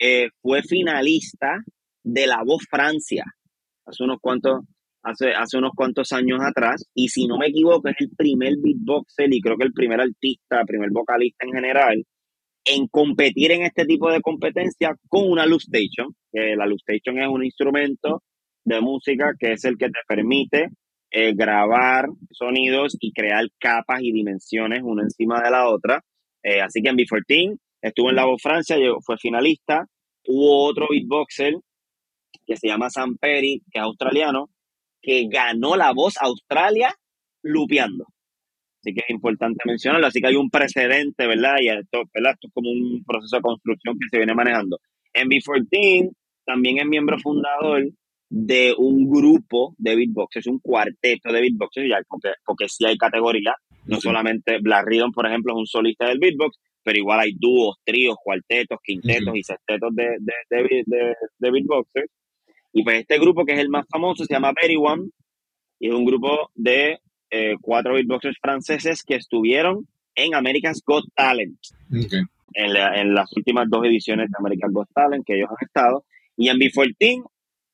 eh, 0.00 0.28
fue 0.42 0.62
finalista 0.62 1.62
de 2.02 2.26
La 2.26 2.42
Voz 2.44 2.64
Francia 2.68 3.24
hace 3.90 4.04
unos 4.04 4.18
cuantos 4.20 4.60
hace, 5.02 5.32
hace 5.32 5.58
unos 5.58 5.72
cuantos 5.74 6.12
años 6.12 6.40
atrás 6.42 6.84
y 6.94 7.08
si 7.08 7.26
no 7.26 7.38
me 7.38 7.48
equivoco 7.48 7.88
es 7.88 7.96
el 7.98 8.10
primer 8.16 8.54
beatboxer 8.62 9.32
y 9.32 9.40
creo 9.40 9.56
que 9.56 9.66
el 9.66 9.72
primer 9.72 10.00
artista, 10.00 10.64
primer 10.66 10.90
vocalista 10.90 11.46
en 11.46 11.52
general 11.52 12.04
en 12.64 12.86
competir 12.88 13.52
en 13.52 13.62
este 13.62 13.84
tipo 13.84 14.10
de 14.10 14.20
competencia 14.20 14.96
con 15.08 15.30
una 15.30 15.46
Loop 15.46 15.60
Station. 15.60 16.14
que 16.32 16.56
la 16.56 16.66
Loop 16.66 16.80
Station 16.86 17.18
es 17.20 17.28
un 17.28 17.44
instrumento 17.44 18.22
de 18.64 18.80
música 18.80 19.32
que 19.38 19.52
es 19.52 19.64
el 19.64 19.78
que 19.78 19.86
te 19.86 20.00
permite 20.06 20.68
eh, 21.10 21.32
grabar 21.34 22.06
sonidos 22.30 22.96
y 23.00 23.12
crear 23.12 23.44
capas 23.58 24.00
y 24.02 24.12
dimensiones 24.12 24.82
una 24.84 25.02
encima 25.02 25.42
de 25.42 25.50
la 25.50 25.68
otra. 25.68 26.04
Eh, 26.42 26.60
así 26.60 26.82
que 26.82 26.90
en 26.90 26.96
B14 26.96 27.58
estuvo 27.82 28.10
en 28.10 28.16
La 28.16 28.26
Voz 28.26 28.40
Francia, 28.42 28.76
fue 29.04 29.16
finalista. 29.18 29.86
Hubo 30.26 30.64
otro 30.64 30.86
beatboxer 30.90 31.54
que 32.46 32.56
se 32.56 32.68
llama 32.68 32.90
Sam 32.90 33.16
Perry, 33.18 33.62
que 33.70 33.78
es 33.78 33.84
australiano, 33.84 34.50
que 35.02 35.26
ganó 35.28 35.76
La 35.76 35.92
Voz 35.92 36.14
Australia 36.20 36.94
lupeando. 37.42 38.06
Así 38.82 38.94
que 38.94 39.00
es 39.06 39.10
importante 39.10 39.58
mencionarlo. 39.66 40.06
Así 40.06 40.20
que 40.20 40.28
hay 40.28 40.36
un 40.36 40.48
precedente, 40.50 41.26
¿verdad? 41.26 41.56
Y 41.60 41.68
esto, 41.68 42.02
¿verdad? 42.14 42.32
esto 42.32 42.46
es 42.48 42.52
como 42.54 42.70
un 42.70 43.04
proceso 43.04 43.36
de 43.36 43.42
construcción 43.42 43.98
que 43.98 44.08
se 44.10 44.16
viene 44.18 44.34
manejando. 44.34 44.78
MB14 45.14 46.10
también 46.46 46.78
es 46.78 46.86
miembro 46.86 47.18
fundador 47.18 47.84
de 48.30 48.74
un 48.78 49.08
grupo 49.10 49.74
de 49.78 49.96
beatboxers, 49.96 50.46
un 50.46 50.60
cuarteto 50.60 51.32
de 51.32 51.40
beatboxers, 51.40 51.88
ya, 51.88 51.98
porque, 52.08 52.30
porque 52.44 52.68
sí 52.68 52.84
hay 52.86 52.96
categoría, 52.96 53.54
no 53.86 54.00
solamente 54.00 54.58
Black 54.60 54.86
Rhythm, 54.86 55.12
por 55.12 55.26
ejemplo, 55.26 55.52
es 55.52 55.58
un 55.58 55.66
solista 55.66 56.06
del 56.08 56.18
beatbox, 56.20 56.56
pero 56.82 56.98
igual 56.98 57.20
hay 57.20 57.32
dúos, 57.36 57.76
tríos, 57.84 58.16
cuartetos, 58.22 58.78
quintetos 58.82 59.34
y 59.36 59.42
sextetos 59.42 59.90
de, 59.94 60.04
de, 60.20 60.32
de, 60.48 60.62
beat- 60.62 60.84
de- 60.86 61.14
de 61.38 61.50
beatboxers. 61.50 62.10
Y 62.72 62.84
pues 62.84 63.00
este 63.00 63.18
grupo, 63.18 63.44
que 63.44 63.52
es 63.54 63.58
el 63.58 63.68
más 63.68 63.84
famoso, 63.90 64.24
se 64.24 64.32
llama 64.32 64.52
Very 64.60 64.76
One, 64.76 65.10
y 65.80 65.88
es 65.88 65.94
un 65.94 66.04
grupo 66.04 66.50
de 66.54 66.98
eh, 67.30 67.54
cuatro 67.60 67.94
beatboxers 67.94 68.36
franceses 68.40 69.02
que 69.04 69.16
estuvieron 69.16 69.86
en 70.14 70.34
America's 70.34 70.82
Got 70.84 71.04
Talent 71.14 71.58
Ok. 71.90 72.12
en, 72.54 72.72
la- 72.72 73.00
en 73.00 73.14
las 73.14 73.30
últimas 73.36 73.68
dos 73.70 73.84
ediciones 73.86 74.28
de 74.30 74.36
American 74.38 74.72
Got 74.72 74.88
Talent 74.94 75.24
que 75.26 75.36
ellos 75.36 75.48
han 75.50 75.56
estado. 75.66 76.04
Y 76.36 76.48
en 76.48 76.56
B14 76.58 77.24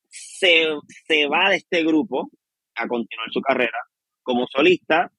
se, 0.09 0.65
se 1.07 1.27
va 1.27 1.49
de 1.49 1.57
este 1.57 1.83
grupo 1.83 2.29
a 2.75 2.87
continuar 2.87 3.27
su 3.31 3.41
carrera 3.41 3.77
como 4.23 4.45
solista. 4.47 5.11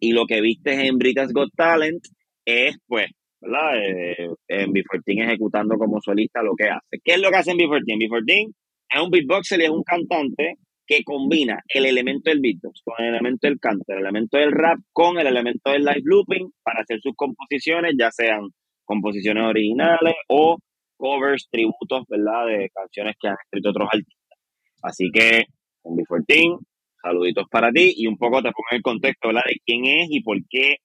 Y 0.00 0.12
lo 0.12 0.26
que 0.26 0.40
viste 0.40 0.86
en 0.86 0.98
Brita's 0.98 1.32
Got 1.32 1.50
Talent 1.56 2.02
es, 2.44 2.76
pues, 2.86 3.06
¿verdad? 3.40 3.70
Eh, 3.84 4.28
en 4.48 4.72
B14 4.72 5.24
ejecutando 5.24 5.76
como 5.76 6.00
solista 6.00 6.42
lo 6.42 6.54
que 6.56 6.68
hace. 6.68 6.98
¿Qué 7.04 7.14
es 7.14 7.20
lo 7.20 7.30
que 7.30 7.36
hace 7.36 7.52
en 7.52 7.58
B14? 7.58 7.84
B14 7.98 8.52
es 8.94 9.00
un 9.00 9.10
beatboxer 9.10 9.60
y 9.60 9.64
es 9.64 9.70
un 9.70 9.82
cantante 9.84 10.56
que 10.86 11.04
combina 11.04 11.62
el 11.68 11.86
elemento 11.86 12.30
del 12.30 12.40
beatbox 12.40 12.82
con 12.84 12.94
el 12.98 13.14
elemento 13.14 13.46
del 13.46 13.58
canto, 13.58 13.84
el 13.88 14.00
elemento 14.00 14.38
del 14.38 14.52
rap 14.52 14.78
con 14.92 15.18
el 15.18 15.26
elemento 15.26 15.70
del 15.70 15.84
live 15.84 16.02
looping 16.04 16.50
para 16.62 16.80
hacer 16.80 17.00
sus 17.00 17.14
composiciones, 17.14 17.94
ya 17.98 18.10
sean 18.10 18.48
composiciones 18.84 19.44
originales 19.44 20.14
o 20.28 20.58
covers, 20.96 21.48
tributos, 21.50 22.04
¿verdad? 22.08 22.46
De 22.46 22.70
canciones 22.70 23.16
que 23.20 23.28
han 23.28 23.36
escrito 23.42 23.70
otros 23.70 23.88
artistas. 23.92 24.38
Así 24.82 25.10
que, 25.12 25.46
en 25.84 25.96
B14, 25.96 26.58
saluditos 27.02 27.46
para 27.50 27.72
ti 27.72 27.94
y 27.96 28.06
un 28.06 28.16
poco 28.16 28.42
te 28.42 28.52
pongo 28.52 28.68
en 28.70 28.76
el 28.76 28.82
contexto, 28.82 29.28
¿verdad? 29.28 29.42
De 29.46 29.60
quién 29.64 29.84
es 29.86 30.08
y 30.10 30.20
por 30.22 30.38
qué, 30.48 30.76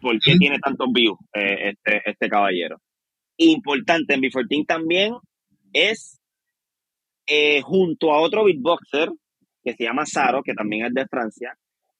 por 0.00 0.18
qué 0.18 0.36
tiene 0.36 0.58
tantos 0.58 0.88
views 0.92 1.18
eh, 1.34 1.70
este, 1.70 2.02
este 2.04 2.28
caballero. 2.28 2.78
Importante, 3.36 4.14
en 4.14 4.22
B14 4.22 4.66
también 4.66 5.14
es 5.72 6.15
eh, 7.26 7.60
junto 7.62 8.12
a 8.12 8.20
otro 8.20 8.44
beatboxer 8.44 9.10
que 9.64 9.74
se 9.74 9.84
llama 9.84 10.06
Saro, 10.06 10.42
que 10.42 10.54
también 10.54 10.86
es 10.86 10.94
de 10.94 11.06
Francia. 11.06 11.56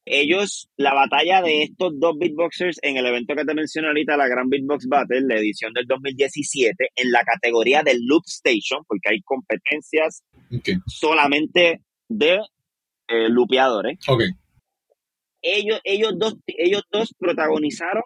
Ellos, 0.09 0.68
la 0.77 0.95
batalla 0.95 1.43
de 1.43 1.64
estos 1.64 1.99
dos 1.99 2.16
beatboxers 2.16 2.79
en 2.83 2.97
el 2.97 3.07
evento 3.07 3.35
que 3.35 3.45
te 3.45 3.55
mencioné 3.55 3.89
ahorita, 3.89 4.16
la 4.16 4.29
Gran 4.29 4.49
Beatbox 4.49 4.87
Battle, 4.87 5.22
la 5.22 5.35
edición 5.37 5.72
del 5.72 5.85
2017, 5.87 6.91
en 6.95 7.11
la 7.11 7.22
categoría 7.24 7.83
del 7.83 7.99
Loop 8.07 8.22
Station, 8.27 8.85
porque 8.87 9.11
hay 9.11 9.20
competencias 9.22 10.22
Ok. 10.55 10.68
solamente 10.87 11.83
de 12.09 12.39
eh, 13.09 13.29
lupeadores. 13.29 13.99
Ok. 14.09 14.22
Ellos, 15.43 15.81
ellos, 15.83 16.12
dos, 16.16 16.37
ellos 16.47 16.83
dos 16.93 17.12
protagonizaron 17.18 18.05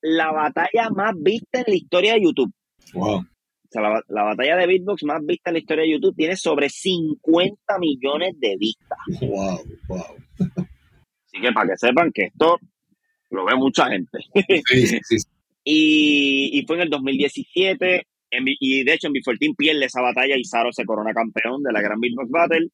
la 0.00 0.32
batalla 0.32 0.90
más 0.90 1.14
vista 1.16 1.60
en 1.60 1.64
la 1.68 1.74
historia 1.74 2.14
de 2.14 2.22
YouTube. 2.22 2.52
Wow. 2.94 3.24
O 3.68 3.70
sea, 3.70 3.82
la, 3.82 4.02
la 4.08 4.22
batalla 4.22 4.56
de 4.56 4.66
beatbox 4.66 5.04
más 5.04 5.24
vista 5.24 5.50
en 5.50 5.54
la 5.54 5.60
historia 5.60 5.84
de 5.84 5.92
YouTube 5.92 6.16
tiene 6.16 6.36
sobre 6.36 6.70
50 6.70 7.78
millones 7.78 8.34
de 8.38 8.56
vistas. 8.58 8.98
Wow. 9.20 9.60
Wow. 9.88 10.04
Así 10.38 11.40
que 11.42 11.52
para 11.52 11.70
que 11.70 11.76
sepan 11.76 12.10
que 12.12 12.24
esto 12.24 12.58
lo 13.30 13.44
ve 13.44 13.54
mucha 13.56 13.88
gente. 13.88 14.18
Sí, 14.66 14.86
sí, 14.86 14.98
sí. 15.02 15.16
Y, 15.70 16.58
y 16.58 16.64
fue 16.64 16.76
en 16.76 16.82
el 16.84 16.88
2017, 16.88 18.06
en 18.30 18.44
y 18.46 18.84
de 18.84 18.94
hecho 18.94 19.08
en 19.08 19.12
B14 19.12 19.54
pierde 19.54 19.84
esa 19.84 20.00
batalla 20.00 20.34
y 20.34 20.44
Saro 20.44 20.72
se 20.72 20.86
corona 20.86 21.12
campeón 21.12 21.62
de 21.62 21.72
la 21.72 21.82
Gran 21.82 22.00
Beatbox 22.00 22.30
Battle. 22.30 22.68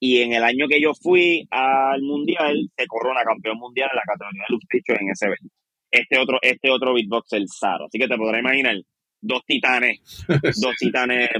Y 0.00 0.22
en 0.22 0.32
el 0.32 0.42
año 0.42 0.66
que 0.66 0.80
yo 0.80 0.92
fui 0.92 1.46
al 1.52 2.02
mundial, 2.02 2.68
se 2.76 2.86
corona 2.88 3.22
campeón 3.22 3.58
mundial 3.58 3.90
en 3.92 3.96
la 3.96 4.02
categoría 4.02 4.42
de 4.48 4.54
Lusticho 4.54 4.92
en 5.00 5.10
ese 5.10 5.26
evento. 5.26 5.54
Este 5.88 6.18
otro, 6.18 6.38
este 6.42 6.68
otro 6.68 6.94
beatbox, 6.94 7.32
el 7.34 7.46
Saro. 7.46 7.84
Así 7.84 7.96
que 7.96 8.08
te 8.08 8.16
podrás 8.16 8.40
imaginar, 8.40 8.74
dos 9.22 9.42
titanes, 9.46 10.24
dos 10.60 10.74
titanes 10.78 11.30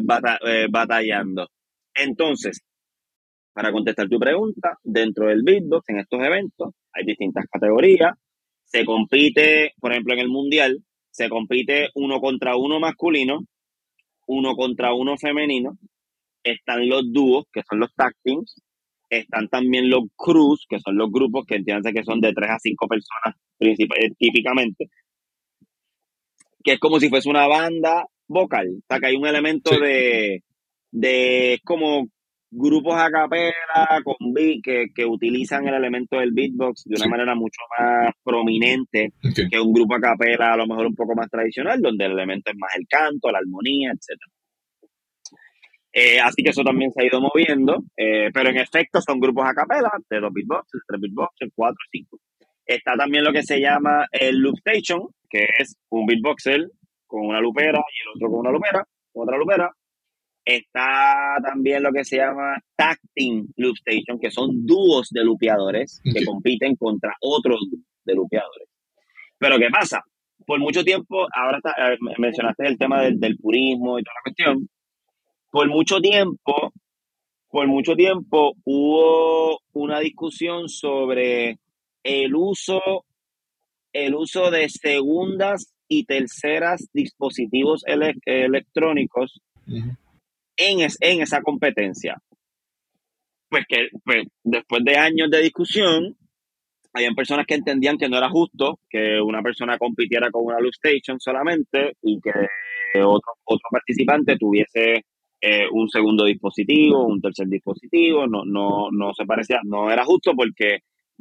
eh, 0.46 0.66
batallando. 0.70 1.48
Entonces, 1.94 2.62
para 3.52 3.70
contestar 3.70 4.08
tu 4.08 4.18
pregunta, 4.18 4.78
dentro 4.82 5.26
del 5.26 5.42
beatbox, 5.42 5.88
en 5.88 5.98
estos 5.98 6.20
eventos, 6.22 6.70
hay 6.92 7.04
distintas 7.04 7.44
categorías. 7.50 8.12
Se 8.64 8.84
compite, 8.86 9.72
por 9.78 9.92
ejemplo, 9.92 10.14
en 10.14 10.20
el 10.20 10.28
mundial, 10.28 10.82
se 11.10 11.28
compite 11.28 11.90
uno 11.94 12.20
contra 12.20 12.56
uno 12.56 12.80
masculino, 12.80 13.40
uno 14.26 14.54
contra 14.54 14.94
uno 14.94 15.18
femenino. 15.18 15.76
Están 16.42 16.88
los 16.88 17.12
dúos, 17.12 17.44
que 17.52 17.62
son 17.68 17.80
los 17.80 17.92
tag 17.94 18.14
teams. 18.22 18.62
Están 19.10 19.48
también 19.48 19.90
los 19.90 20.04
crews, 20.16 20.64
que 20.66 20.78
son 20.78 20.96
los 20.96 21.10
grupos 21.10 21.44
que 21.44 21.56
entiéndanse 21.56 21.92
que 21.92 22.02
son 22.02 22.20
de 22.20 22.32
tres 22.32 22.50
a 22.50 22.58
cinco 22.58 22.88
personas 22.88 23.36
eh, 23.60 24.10
típicamente. 24.18 24.88
Que 26.64 26.72
es 26.74 26.78
como 26.78 26.98
si 27.00 27.08
fuese 27.08 27.28
una 27.28 27.46
banda 27.46 28.04
vocal. 28.28 28.68
O 28.78 28.84
sea, 28.88 28.98
que 29.00 29.06
hay 29.06 29.16
un 29.16 29.26
elemento 29.26 29.72
Sí. 29.74 29.80
de, 29.80 30.42
de 30.90 31.60
como 31.64 32.06
grupos 32.54 32.94
a 32.96 33.10
capela 33.10 34.02
con 34.04 34.32
beat 34.34 34.58
que, 34.62 34.86
que 34.94 35.06
utilizan 35.06 35.66
el 35.68 35.74
elemento 35.74 36.18
del 36.18 36.32
beatbox 36.32 36.82
de 36.84 36.96
una 36.96 37.04
Sí. 37.04 37.10
manera 37.10 37.34
mucho 37.34 37.60
más 37.78 38.12
prominente 38.22 39.12
que 39.50 39.58
un 39.58 39.72
grupo 39.72 39.94
a 39.94 40.00
capela 40.00 40.52
a 40.52 40.56
lo 40.58 40.66
mejor 40.66 40.86
un 40.86 40.94
poco 40.94 41.14
más 41.14 41.30
tradicional, 41.30 41.80
donde 41.80 42.04
el 42.04 42.12
elemento 42.12 42.50
es 42.50 42.56
más 42.58 42.70
el 42.76 42.86
canto, 42.86 43.30
la 43.30 43.38
armonía, 43.38 43.92
etc. 43.92 44.18
así 46.24 46.42
que 46.42 46.50
eso 46.50 46.62
también 46.62 46.90
se 46.92 47.02
ha 47.02 47.06
ido 47.06 47.20
moviendo, 47.20 47.84
eh, 47.96 48.30
pero 48.32 48.50
en 48.50 48.58
efecto 48.58 49.00
son 49.00 49.18
grupos 49.20 49.46
a 49.46 49.54
capela, 49.54 49.90
de 50.10 50.20
dos 50.20 50.32
beatboxers, 50.32 50.84
tres 50.86 51.00
beatboxers, 51.00 51.52
cuatro, 51.54 51.78
cinco. 51.90 52.18
Está 52.66 52.94
también 52.96 53.24
lo 53.24 53.32
que 53.32 53.42
se 53.42 53.60
llama 53.60 54.06
el 54.12 54.36
loop 54.38 54.56
station, 54.64 55.08
que 55.32 55.46
es 55.58 55.76
un 55.88 56.04
beatboxer 56.04 56.70
con 57.06 57.26
una 57.26 57.40
lupera 57.40 57.78
y 57.78 58.00
el 58.02 58.08
otro 58.16 58.28
con 58.30 58.40
una 58.40 58.50
lupera, 58.50 58.86
con 59.12 59.22
otra 59.24 59.38
lupera. 59.38 59.70
Está 60.44 61.36
también 61.42 61.82
lo 61.82 61.92
que 61.92 62.04
se 62.04 62.16
llama 62.16 62.56
tag 62.74 62.98
team 63.14 63.46
loop 63.56 63.76
station, 63.76 64.18
que 64.20 64.30
son 64.30 64.66
dúos 64.66 65.08
de 65.10 65.22
lupeadores 65.24 66.00
que 66.02 66.24
compiten 66.24 66.74
contra 66.76 67.14
otros 67.20 67.60
de 68.04 68.14
lupeadores. 68.14 68.68
Pero 69.38 69.58
¿qué 69.58 69.68
pasa? 69.70 70.02
Por 70.44 70.58
mucho 70.58 70.82
tiempo, 70.82 71.28
ahora 71.34 71.58
está- 71.58 71.92
eh, 71.92 71.96
mencionaste 72.18 72.66
el 72.66 72.76
tema 72.76 73.02
del, 73.02 73.20
del 73.20 73.36
purismo 73.38 73.98
y 73.98 74.02
toda 74.02 74.14
la 74.16 74.22
cuestión. 74.24 74.68
Por 75.50 75.68
mucho 75.68 76.00
tiempo, 76.00 76.72
por 77.48 77.68
mucho 77.68 77.94
tiempo 77.94 78.54
hubo 78.64 79.60
una 79.74 80.00
discusión 80.00 80.68
sobre 80.68 81.58
el 82.02 82.34
uso, 82.34 83.04
el 83.92 84.14
uso 84.14 84.50
de 84.50 84.68
segundas 84.68 85.72
y 85.88 86.04
terceras 86.04 86.88
dispositivos 86.92 87.82
ele- 87.86 88.14
electrónicos 88.24 89.40
en, 90.56 90.80
es- 90.80 90.98
en 91.00 91.20
esa 91.22 91.42
competencia. 91.42 92.16
Pues 93.48 93.64
que 93.68 93.88
pues, 94.04 94.24
después 94.42 94.82
de 94.84 94.96
años 94.96 95.30
de 95.30 95.42
discusión, 95.42 96.16
habían 96.94 97.14
personas 97.14 97.46
que 97.46 97.54
entendían 97.54 97.98
que 97.98 98.08
no 98.08 98.16
era 98.18 98.30
justo 98.30 98.78
que 98.88 99.20
una 99.20 99.42
persona 99.42 99.78
compitiera 99.78 100.30
con 100.30 100.44
una 100.46 100.58
loop 100.60 100.72
station 100.82 101.20
solamente 101.20 101.92
y 102.02 102.20
que 102.20 102.30
otro, 103.00 103.32
otro 103.44 103.68
participante 103.70 104.36
tuviese 104.36 105.04
eh, 105.40 105.66
un 105.72 105.88
segundo 105.88 106.24
dispositivo, 106.24 107.06
un 107.06 107.20
tercer 107.20 107.48
dispositivo, 107.48 108.26
no, 108.26 108.44
no, 108.44 108.90
no 108.90 109.12
se 109.14 109.24
parecía, 109.24 109.60
no 109.64 109.90
era 109.90 110.04
justo 110.04 110.32
porque 110.36 110.80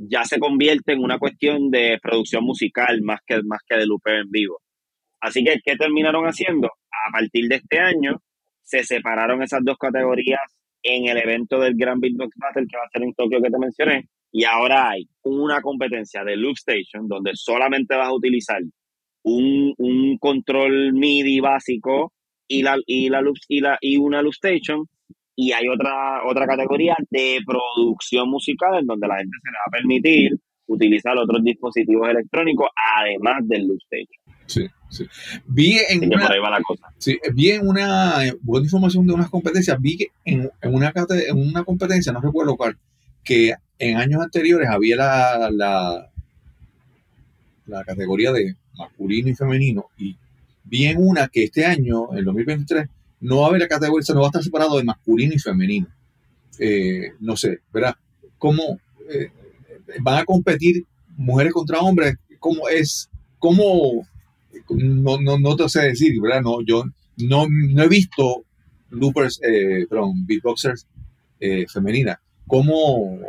ya 0.09 0.23
se 0.23 0.39
convierte 0.39 0.93
en 0.93 1.03
una 1.03 1.19
cuestión 1.19 1.69
de 1.69 1.99
producción 2.01 2.43
musical 2.43 3.01
más 3.01 3.19
que, 3.25 3.41
más 3.43 3.61
que 3.67 3.77
de 3.77 3.85
looper 3.85 4.15
en 4.15 4.31
vivo. 4.31 4.59
Así 5.19 5.43
que, 5.43 5.59
¿qué 5.63 5.75
terminaron 5.75 6.25
haciendo? 6.25 6.67
A 6.67 7.11
partir 7.11 7.47
de 7.47 7.55
este 7.55 7.79
año, 7.79 8.21
se 8.63 8.83
separaron 8.83 9.43
esas 9.43 9.61
dos 9.63 9.77
categorías 9.77 10.41
en 10.83 11.07
el 11.07 11.17
evento 11.17 11.59
del 11.59 11.75
Grand 11.75 12.01
Beatbox 12.01 12.35
Battle 12.37 12.65
que 12.69 12.77
va 12.77 12.83
a 12.83 12.89
ser 12.89 13.03
en 13.03 13.13
Tokio 13.13 13.41
que 13.41 13.49
te 13.51 13.59
mencioné. 13.59 14.09
Y 14.31 14.45
ahora 14.45 14.89
hay 14.89 15.07
una 15.23 15.61
competencia 15.61 16.23
de 16.23 16.37
Loop 16.37 16.55
Station 16.57 17.07
donde 17.07 17.31
solamente 17.33 17.95
vas 17.95 18.07
a 18.07 18.13
utilizar 18.13 18.61
un, 19.23 19.73
un 19.77 20.17
control 20.17 20.93
MIDI 20.93 21.39
básico 21.39 22.13
y, 22.47 22.63
la, 22.63 22.77
y, 22.85 23.09
la 23.09 23.21
loop, 23.21 23.37
y, 23.47 23.59
la, 23.61 23.77
y 23.81 23.97
una 23.97 24.21
Loop 24.21 24.33
Station. 24.33 24.85
Y 25.41 25.53
hay 25.53 25.67
otra, 25.67 26.23
otra 26.23 26.45
categoría 26.45 26.95
de 27.09 27.39
producción 27.43 28.29
musical 28.29 28.77
en 28.79 28.85
donde 28.85 29.07
la 29.07 29.17
gente 29.17 29.35
se 29.41 29.49
le 29.49 29.57
va 29.57 29.63
a 29.65 29.71
permitir 29.71 30.39
utilizar 30.67 31.17
otros 31.17 31.43
dispositivos 31.43 32.07
electrónicos 32.07 32.67
además 32.95 33.37
del 33.47 33.67
Loop 33.67 33.79
Station. 33.89 34.21
Sí, 34.45 34.67
sí. 34.91 35.05
Vi 35.47 35.79
en 35.89 36.05
una, 36.05 36.27
por 36.27 36.31
ahí 36.33 36.39
va 36.39 36.51
la 36.51 36.61
cosa. 36.61 36.93
sí, 36.99 37.17
vi 37.33 37.49
en 37.49 37.67
una 37.67 38.27
eh, 38.27 38.37
buena 38.43 38.65
información 38.65 39.07
de 39.07 39.13
unas 39.13 39.31
competencias, 39.31 39.81
vi 39.81 39.97
que 39.97 40.07
en, 40.25 40.47
en 40.61 40.75
una, 40.75 40.93
en 40.95 41.37
una 41.39 41.63
competencia, 41.63 42.11
no 42.11 42.21
recuerdo 42.21 42.55
cuál, 42.55 42.77
que 43.23 43.55
en 43.79 43.97
años 43.97 44.21
anteriores 44.21 44.69
había 44.69 44.97
la, 44.97 45.49
la, 45.51 46.11
la 47.65 47.83
categoría 47.83 48.31
de 48.31 48.53
masculino 48.77 49.27
y 49.29 49.33
femenino, 49.33 49.85
y 49.97 50.15
vi 50.65 50.85
en 50.85 50.97
una 50.99 51.29
que 51.29 51.45
este 51.45 51.65
año, 51.65 52.13
el 52.13 52.25
2023, 52.25 52.87
no 53.21 53.37
va 53.37 53.45
a 53.45 53.49
haber 53.49 53.67
categoría, 53.67 54.13
no 54.13 54.21
va 54.21 54.27
a 54.27 54.29
estar 54.29 54.43
separado 54.43 54.77
de 54.77 54.83
masculino 54.83 55.33
y 55.33 55.39
femenino. 55.39 55.87
Eh, 56.59 57.13
no 57.19 57.37
sé, 57.37 57.59
¿verdad? 57.71 57.95
¿Cómo 58.37 58.79
eh, 59.09 59.31
van 59.99 60.19
a 60.19 60.25
competir 60.25 60.85
mujeres 61.15 61.53
contra 61.53 61.79
hombres? 61.79 62.15
¿Cómo 62.39 62.67
es? 62.67 63.09
¿Cómo? 63.39 64.07
No, 64.69 65.21
no, 65.21 65.39
no 65.39 65.55
te 65.55 65.69
sé 65.69 65.83
decir, 65.83 66.19
¿verdad? 66.19 66.41
No, 66.41 66.61
yo 66.61 66.83
no, 67.17 67.47
no 67.47 67.83
he 67.83 67.87
visto 67.87 68.43
loopers, 68.89 69.39
eh, 69.43 69.85
perdón, 69.87 70.25
beatboxers 70.25 70.87
eh, 71.39 71.65
femeninas. 71.71 72.17
¿Cómo, 72.47 73.19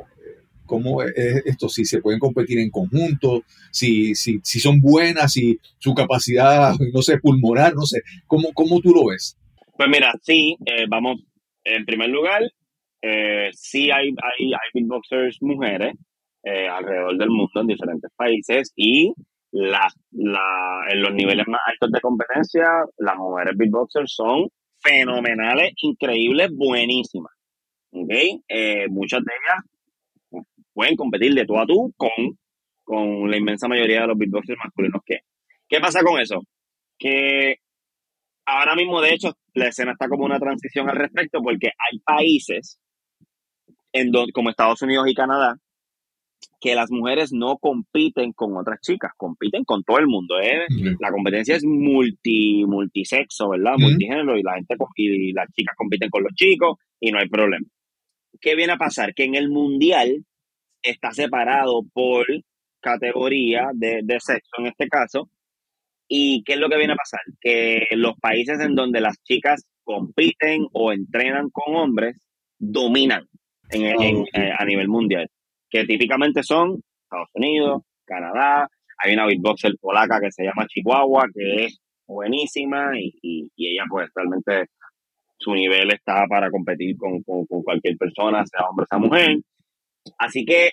¿Cómo 0.66 1.02
es 1.02 1.12
esto? 1.44 1.68
Si 1.68 1.84
se 1.84 2.00
pueden 2.00 2.18
competir 2.18 2.58
en 2.58 2.70
conjunto, 2.70 3.44
si, 3.70 4.14
si, 4.14 4.40
si 4.42 4.58
son 4.58 4.80
buenas, 4.80 5.32
si 5.32 5.58
su 5.78 5.94
capacidad, 5.94 6.74
no 6.92 7.02
sé, 7.02 7.18
pulmonar, 7.18 7.74
no 7.74 7.84
sé. 7.84 8.00
¿Cómo, 8.26 8.48
cómo 8.54 8.80
tú 8.80 8.90
lo 8.90 9.06
ves? 9.06 9.36
Pues 9.82 9.90
mira, 9.90 10.12
sí, 10.22 10.56
eh, 10.64 10.86
vamos, 10.88 11.24
en 11.64 11.84
primer 11.84 12.08
lugar, 12.08 12.40
eh, 13.02 13.48
sí 13.52 13.90
hay, 13.90 14.10
hay, 14.10 14.52
hay 14.52 14.70
beatboxers 14.72 15.42
mujeres 15.42 15.94
eh, 16.44 16.68
alrededor 16.68 17.18
del 17.18 17.30
mundo 17.30 17.50
en 17.62 17.66
diferentes 17.66 18.12
países 18.14 18.72
y 18.76 19.12
la, 19.50 19.88
la, 20.12 20.84
en 20.88 21.02
los 21.02 21.12
niveles 21.12 21.48
más 21.48 21.62
altos 21.66 21.90
de 21.90 22.00
competencia, 22.00 22.64
las 22.96 23.16
mujeres 23.16 23.56
beatboxers 23.56 24.14
son 24.14 24.46
fenomenales, 24.80 25.72
increíbles, 25.78 26.50
buenísimas. 26.54 27.32
¿okay? 27.90 28.40
Eh, 28.46 28.86
muchas 28.88 29.22
de 29.24 29.32
ellas 29.32 30.44
pueden 30.72 30.94
competir 30.94 31.34
de 31.34 31.44
tú 31.44 31.58
a 31.58 31.66
tú 31.66 31.92
con, 31.96 32.38
con 32.84 33.28
la 33.28 33.36
inmensa 33.36 33.66
mayoría 33.66 34.02
de 34.02 34.06
los 34.06 34.16
beatboxers 34.16 34.60
masculinos 34.62 35.02
que. 35.04 35.22
¿Qué 35.68 35.80
pasa 35.80 36.04
con 36.04 36.20
eso? 36.20 36.40
Que 36.96 37.56
ahora 38.46 38.74
mismo, 38.74 39.00
de 39.00 39.14
hecho, 39.14 39.32
la 39.54 39.68
escena 39.68 39.92
está 39.92 40.08
como 40.08 40.24
una 40.24 40.38
transición 40.38 40.88
al 40.88 40.96
respecto 40.96 41.40
porque 41.42 41.68
hay 41.68 41.98
países 42.00 42.78
en 43.92 44.10
donde, 44.10 44.32
como 44.32 44.50
Estados 44.50 44.82
Unidos 44.82 45.06
y 45.08 45.14
Canadá 45.14 45.56
que 46.62 46.74
las 46.76 46.90
mujeres 46.90 47.32
no 47.32 47.58
compiten 47.58 48.32
con 48.32 48.56
otras 48.56 48.80
chicas, 48.80 49.10
compiten 49.16 49.64
con 49.64 49.82
todo 49.82 49.98
el 49.98 50.06
mundo. 50.06 50.38
¿eh? 50.40 50.66
La 51.00 51.10
competencia 51.10 51.56
es 51.56 51.64
multi, 51.64 52.64
multisexo, 52.64 53.50
¿verdad? 53.50 53.74
Ujú. 53.74 53.88
Multigénero 53.88 54.38
y 54.38 54.42
la 54.42 54.54
gente 54.54 54.76
y 54.96 55.32
las 55.32 55.48
chicas 55.52 55.74
compiten 55.76 56.08
con 56.08 56.22
los 56.22 56.32
chicos 56.34 56.78
y 57.00 57.10
no 57.10 57.18
hay 57.18 57.28
problema. 57.28 57.66
¿Qué 58.40 58.54
viene 58.54 58.74
a 58.74 58.76
pasar? 58.76 59.12
Que 59.12 59.24
en 59.24 59.34
el 59.34 59.50
mundial 59.50 60.24
está 60.82 61.10
separado 61.12 61.82
por 61.92 62.26
categoría 62.80 63.70
de, 63.74 64.00
de 64.04 64.20
sexo 64.20 64.52
en 64.58 64.66
este 64.66 64.86
caso. 64.88 65.28
¿Y 66.08 66.42
qué 66.44 66.54
es 66.54 66.58
lo 66.58 66.68
que 66.68 66.76
viene 66.76 66.92
a 66.92 66.96
pasar? 66.96 67.20
Que 67.40 67.86
los 67.92 68.14
países 68.20 68.60
en 68.60 68.74
donde 68.74 69.00
las 69.00 69.16
chicas 69.22 69.64
compiten 69.84 70.66
o 70.72 70.92
entrenan 70.92 71.48
con 71.50 71.74
hombres 71.76 72.20
dominan 72.58 73.26
en, 73.70 73.86
eh, 74.34 74.52
a 74.56 74.64
nivel 74.64 74.88
mundial, 74.88 75.28
que 75.70 75.84
típicamente 75.84 76.42
son 76.42 76.80
Estados 77.04 77.28
Unidos, 77.34 77.82
Canadá, 78.04 78.68
hay 78.98 79.14
una 79.14 79.26
beatboxer 79.26 79.72
polaca 79.80 80.20
que 80.20 80.30
se 80.30 80.44
llama 80.44 80.66
Chihuahua, 80.68 81.26
que 81.34 81.64
es 81.64 81.78
buenísima 82.06 82.90
y, 82.98 83.12
y- 83.22 83.48
y 83.56 83.68
ella 83.72 83.84
pues 83.88 84.08
realmente 84.14 84.66
su 85.38 85.54
nivel 85.54 85.90
está 85.92 86.24
para 86.28 86.50
competir 86.50 86.96
con, 86.96 87.22
con- 87.22 87.46
con 87.46 87.62
cualquier 87.62 87.96
persona, 87.96 88.44
sea 88.46 88.66
hombre 88.68 88.84
o 88.84 88.86
sea 88.86 88.98
mujer. 88.98 89.38
Así 90.18 90.44
que 90.44 90.70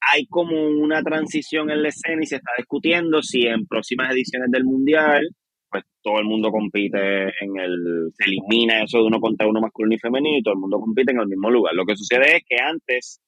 hay 0.00 0.26
como 0.26 0.56
una 0.66 1.02
transición 1.02 1.70
en 1.70 1.82
la 1.82 1.88
escena 1.88 2.22
y 2.22 2.26
se 2.26 2.36
está 2.36 2.52
discutiendo 2.56 3.22
si 3.22 3.46
en 3.46 3.66
próximas 3.66 4.12
ediciones 4.12 4.50
del 4.50 4.64
Mundial, 4.64 5.22
pues 5.70 5.84
todo 6.02 6.18
el 6.18 6.24
mundo 6.24 6.50
compite 6.50 7.24
en 7.24 7.58
el, 7.58 8.10
se 8.14 8.24
elimina 8.24 8.82
eso 8.82 8.98
de 8.98 9.04
uno 9.04 9.20
contra 9.20 9.46
uno 9.46 9.60
masculino 9.60 9.94
y 9.94 9.98
femenino 9.98 10.38
y 10.38 10.42
todo 10.42 10.54
el 10.54 10.60
mundo 10.60 10.80
compite 10.80 11.12
en 11.12 11.20
el 11.20 11.28
mismo 11.28 11.50
lugar. 11.50 11.74
Lo 11.74 11.84
que 11.84 11.96
sucede 11.96 12.36
es 12.36 12.42
que 12.48 12.56
antes, 12.62 13.20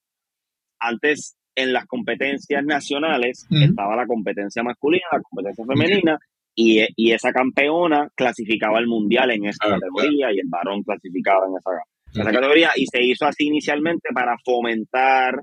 antes 0.81 1.37
en 1.55 1.73
las 1.73 1.87
competencias 1.87 2.65
nacionales 2.65 3.47
estaba 3.51 3.95
la 3.95 4.07
competencia 4.07 4.63
masculina, 4.63 5.05
la 5.13 5.21
competencia 5.21 5.65
femenina 5.67 6.19
y, 6.55 6.81
y 6.97 7.13
esa 7.13 7.31
campeona 7.31 8.09
clasificaba 8.15 8.79
al 8.79 8.87
Mundial 8.87 9.31
en 9.31 9.47
esa 9.47 9.69
categoría 9.69 10.33
y 10.33 10.39
el 10.41 10.49
varón 10.49 10.83
clasificaba 10.83 11.47
en 11.47 11.55
esa, 11.59 12.33
categoría 12.33 12.71
y 12.77 12.87
se 12.87 13.03
hizo 13.03 13.27
así 13.27 13.47
inicialmente 13.47 14.09
para 14.15 14.37
fomentar 14.45 15.43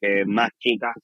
que, 0.00 0.24
más 0.26 0.50
chicas 0.58 0.94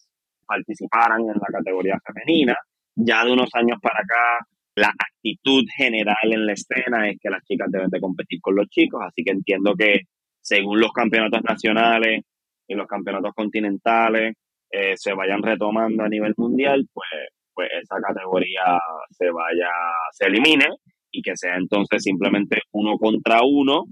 participaran 0.46 1.20
en 1.20 1.34
la 1.34 1.58
categoría 1.58 1.98
femenina. 2.04 2.56
Ya 2.94 3.24
de 3.24 3.32
unos 3.32 3.50
años 3.54 3.78
para 3.80 4.00
acá, 4.00 4.46
la 4.74 4.88
actitud 4.88 5.64
general 5.76 6.16
en 6.22 6.46
la 6.46 6.52
escena 6.52 7.08
es 7.08 7.18
que 7.20 7.30
las 7.30 7.44
chicas 7.44 7.68
deben 7.70 7.90
de 7.90 8.00
competir 8.00 8.40
con 8.40 8.56
los 8.56 8.68
chicos, 8.68 9.00
así 9.06 9.22
que 9.22 9.32
entiendo 9.32 9.74
que 9.76 10.02
según 10.40 10.80
los 10.80 10.92
campeonatos 10.92 11.42
nacionales 11.42 12.22
y 12.66 12.74
los 12.74 12.86
campeonatos 12.86 13.32
continentales 13.34 14.34
eh, 14.70 14.94
se 14.96 15.12
vayan 15.14 15.42
retomando 15.42 16.04
a 16.04 16.08
nivel 16.08 16.34
mundial, 16.36 16.86
pues, 16.92 17.08
pues 17.54 17.68
esa 17.82 17.96
categoría 18.00 18.78
se 19.10 19.30
vaya, 19.30 19.70
se 20.12 20.26
elimine 20.26 20.66
y 21.10 21.22
que 21.22 21.36
sea 21.36 21.56
entonces 21.56 22.02
simplemente 22.02 22.60
uno 22.72 22.96
contra 22.98 23.40
uno 23.42 23.84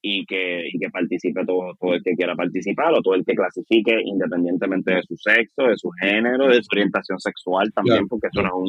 y 0.00 0.24
que, 0.26 0.68
y 0.72 0.78
que 0.78 0.90
participe 0.90 1.44
todo, 1.44 1.74
todo 1.80 1.94
el 1.94 2.02
que 2.02 2.14
quiera 2.14 2.34
participar 2.36 2.92
o 2.94 3.02
todo 3.02 3.14
el 3.14 3.24
que 3.24 3.34
clasifique 3.34 3.94
independientemente 4.04 4.92
de 4.94 5.02
su 5.02 5.16
sexo, 5.16 5.62
de 5.64 5.76
su 5.76 5.90
género, 6.00 6.48
de 6.48 6.62
su 6.62 6.68
orientación 6.72 7.18
sexual 7.18 7.72
también, 7.72 7.96
Claro, 7.96 8.08
porque 8.08 8.28
eso 8.32 8.42
no 8.42 8.48
es 8.48 8.54
un 8.54 8.68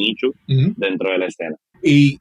Ujú. 0.57 0.73
dentro 0.77 1.11
de 1.11 1.17
la 1.19 1.25
escena. 1.27 1.55
Y 1.84 2.17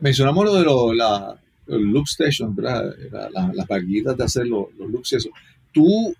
mencionamos 0.00 0.44
lo 0.44 0.54
de 0.54 0.64
lo- 0.64 0.94
la, 0.94 1.34
los 1.66 1.80
loop 1.80 2.04
station, 2.06 2.54
¿verdad? 2.54 2.94
La- 3.10 3.30
la- 3.30 3.52
las 3.54 3.68
maquinitas 3.70 4.16
de 4.16 4.24
hacer 4.24 4.46
los, 4.46 4.66
los 4.78 4.90
loops 4.90 5.12
y 5.12 5.16
eso. 5.16 5.30
¿Tú 5.72 6.14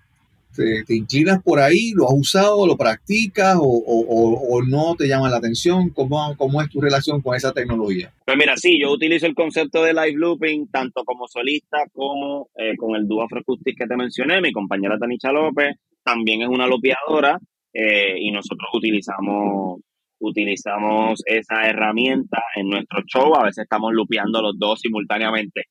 te, 0.55 0.83
te 0.85 0.95
inclinas 0.95 1.41
por 1.43 1.59
ahí? 1.59 1.91
¿Lo 1.95 2.05
has 2.07 2.13
usado? 2.17 2.65
¿Lo 2.65 2.77
practicas? 2.77 3.55
¿O, 3.57 3.61
o- 3.63 4.05
o- 4.07 4.55
o 4.57 4.63
no 4.63 4.95
te 4.95 5.07
llama 5.07 5.29
la 5.29 5.37
atención? 5.37 5.89
¿Cómo, 5.89 6.35
¿Cómo 6.37 6.61
es 6.61 6.69
tu 6.69 6.79
relación 6.81 7.21
con 7.21 7.35
esa 7.35 7.51
tecnología? 7.53 8.11
Pues 8.25 8.37
mira, 8.37 8.55
sí, 8.57 8.79
yo 8.81 8.91
utilizo 8.91 9.25
el 9.27 9.35
concepto 9.35 9.83
de 9.83 9.93
live 9.93 10.13
looping 10.17 10.67
tanto 10.71 11.03
como 11.03 11.27
solista 11.27 11.77
como 11.93 12.49
eh, 12.57 12.75
con 12.77 12.95
el 12.95 13.07
dúo 13.07 13.23
Afroacoustics 13.23 13.77
que 13.77 13.87
te 13.87 13.95
mencioné. 13.97 14.41
Mi 14.41 14.51
compañera 14.51 14.97
Tanisha 14.97 15.31
López 15.31 15.75
también 16.03 16.41
es 16.41 16.47
una 16.49 16.67
lopeadora 16.67 17.39
eh, 17.73 18.15
y 18.19 18.31
nosotros 18.31 18.69
utilizamos 18.73 19.81
utilizamos 20.17 21.21
esa 21.25 21.67
herramienta 21.67 22.41
en 22.55 22.69
nuestro 22.69 23.01
show. 23.05 23.35
A 23.35 23.43
veces 23.45 23.63
estamos 23.63 23.91
lupeando 23.93 24.41
los 24.41 24.57
dos 24.57 24.79
simultáneamente. 24.79 25.63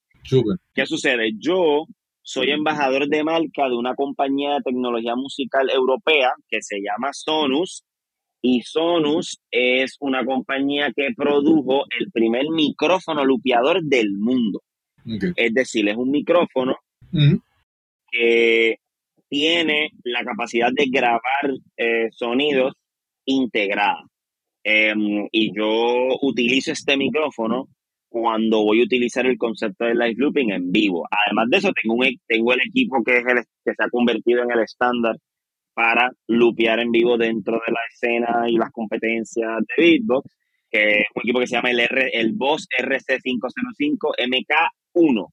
¿Qué 0.74 0.86
sucede? 0.86 1.32
Yo 1.38 1.84
soy 2.24 2.50
embajador 2.50 3.06
de 3.06 3.22
marca 3.22 3.68
de 3.68 3.76
una 3.76 3.94
compañía 3.94 4.54
de 4.54 4.62
tecnología 4.62 5.14
musical 5.14 5.68
europea 5.70 6.32
que 6.48 6.62
se 6.62 6.80
llama 6.80 7.10
Sonus. 7.12 7.84
Y 8.40 8.62
Sonus 8.62 9.40
es 9.50 9.96
una 10.00 10.24
compañía 10.24 10.90
que 10.94 11.08
produjo 11.14 11.84
el 11.98 12.10
primer 12.10 12.48
micrófono 12.50 13.24
lupeador 13.24 13.82
del 13.82 14.12
mundo. 14.12 14.62
Es 15.36 15.52
decir, 15.52 15.86
es 15.88 15.96
un 15.96 16.10
micrófono 16.10 16.76
que 18.10 18.76
tiene 19.28 19.90
la 20.02 20.24
capacidad 20.24 20.70
de 20.72 20.86
grabar 20.86 21.20
eh, 21.76 22.08
sonidos 22.10 22.72
integrada. 23.26 24.02
Em, 24.62 25.28
y 25.30 25.54
yo 25.54 26.16
utilizo 26.22 26.72
este 26.72 26.96
micrófono 26.96 27.68
cuando 28.14 28.62
voy 28.62 28.80
a 28.80 28.84
utilizar 28.84 29.26
el 29.26 29.36
concepto 29.36 29.86
de 29.86 29.94
live 29.94 30.14
looping 30.18 30.52
en 30.52 30.70
vivo. 30.70 31.04
Además 31.10 31.46
de 31.50 31.56
eso, 31.56 31.72
tengo, 31.82 31.96
un, 31.96 32.04
e- 32.04 32.20
tengo 32.28 32.52
el 32.52 32.60
equipo 32.60 33.02
que, 33.02 33.16
es 33.16 33.26
el, 33.26 33.38
que 33.64 33.74
se 33.74 33.82
ha 33.84 33.88
convertido 33.90 34.44
en 34.44 34.52
el 34.52 34.60
estándar 34.60 35.16
para 35.74 36.12
lupear 36.28 36.78
en 36.78 36.92
vivo 36.92 37.18
dentro 37.18 37.54
de 37.66 37.72
la 37.72 37.80
escena 37.92 38.44
y 38.48 38.56
las 38.56 38.70
competencias 38.70 39.58
de 39.66 39.74
beatbox, 39.82 40.30
que 40.70 41.00
es 41.00 41.06
un 41.12 41.22
equipo 41.22 41.40
que 41.40 41.48
se 41.48 41.56
llama 41.56 41.72
el, 41.72 41.80
R, 41.80 42.10
el 42.12 42.34
Boss 42.34 42.68
RC505 42.78 44.14
MK1. 44.28 45.26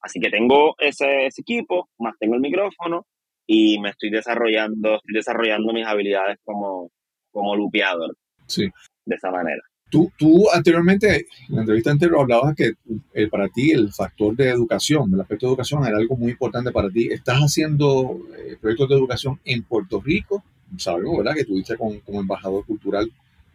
Así 0.00 0.18
que 0.18 0.28
tengo 0.28 0.74
ese, 0.78 1.26
ese 1.26 1.42
equipo, 1.42 1.88
más 2.00 2.14
tengo 2.18 2.34
el 2.34 2.40
micrófono 2.40 3.06
y 3.46 3.78
me 3.78 3.90
estoy 3.90 4.10
desarrollando, 4.10 4.96
estoy 4.96 5.14
desarrollando 5.14 5.72
mis 5.72 5.86
habilidades 5.86 6.38
como, 6.42 6.90
como 7.30 7.54
lupeador 7.54 8.16
Sí. 8.48 8.68
de 9.04 9.14
esa 9.14 9.30
manera. 9.30 9.62
Tú, 9.88 10.10
tú 10.18 10.50
anteriormente, 10.52 11.26
en 11.48 11.54
la 11.54 11.60
entrevista 11.60 11.92
anterior, 11.92 12.20
hablabas 12.20 12.56
que 12.56 12.72
eh, 13.14 13.28
para 13.28 13.48
ti 13.48 13.70
el 13.70 13.92
factor 13.92 14.34
de 14.34 14.48
educación, 14.48 15.12
el 15.14 15.20
aspecto 15.20 15.46
de 15.46 15.50
educación 15.50 15.86
era 15.86 15.96
algo 15.96 16.16
muy 16.16 16.32
importante 16.32 16.72
para 16.72 16.90
ti. 16.90 17.08
¿Estás 17.10 17.38
haciendo 17.38 18.18
eh, 18.36 18.56
proyectos 18.60 18.88
de 18.88 18.96
educación 18.96 19.40
en 19.44 19.62
Puerto 19.62 20.00
Rico? 20.00 20.42
Sabemos, 20.76 21.18
¿verdad? 21.18 21.34
Que 21.34 21.42
estuviste 21.42 21.76
con, 21.76 22.00
como 22.00 22.20
embajador 22.20 22.66
cultural 22.66 23.10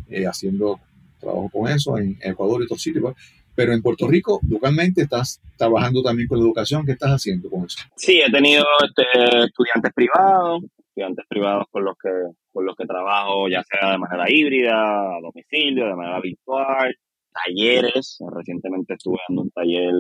eh, 0.10 0.26
haciendo 0.26 0.80
trabajo 1.20 1.50
con 1.50 1.70
eso 1.70 1.98
en 1.98 2.18
Ecuador 2.22 2.62
y 2.62 2.66
otros 2.66 2.82
sitios. 2.82 3.14
Pero 3.54 3.74
en 3.74 3.82
Puerto 3.82 4.08
Rico, 4.08 4.40
localmente, 4.48 5.02
estás 5.02 5.42
trabajando 5.58 6.02
también 6.02 6.30
con 6.30 6.40
la 6.40 6.46
educación. 6.46 6.86
¿Qué 6.86 6.94
estás 6.94 7.12
haciendo 7.12 7.50
con 7.50 7.66
eso? 7.66 7.80
Sí, 7.98 8.22
he 8.26 8.32
tenido 8.32 8.64
este, 8.86 9.46
estudiantes 9.46 9.92
privados, 9.94 10.64
estudiantes 10.92 11.26
privados 11.28 11.66
con 11.72 11.86
los 11.86 11.96
que 11.98 12.10
con 12.52 12.66
los 12.66 12.76
que 12.76 12.86
trabajo, 12.86 13.48
ya 13.48 13.64
sea 13.64 13.92
de 13.92 13.98
manera 13.98 14.26
híbrida, 14.28 14.74
a 14.74 15.22
domicilio, 15.22 15.88
de 15.88 15.96
manera 15.96 16.20
virtual. 16.20 16.94
talleres. 17.34 18.20
Recientemente 18.36 18.96
estuve 18.96 19.18
dando 19.28 19.44
un 19.44 19.52
taller 19.52 19.94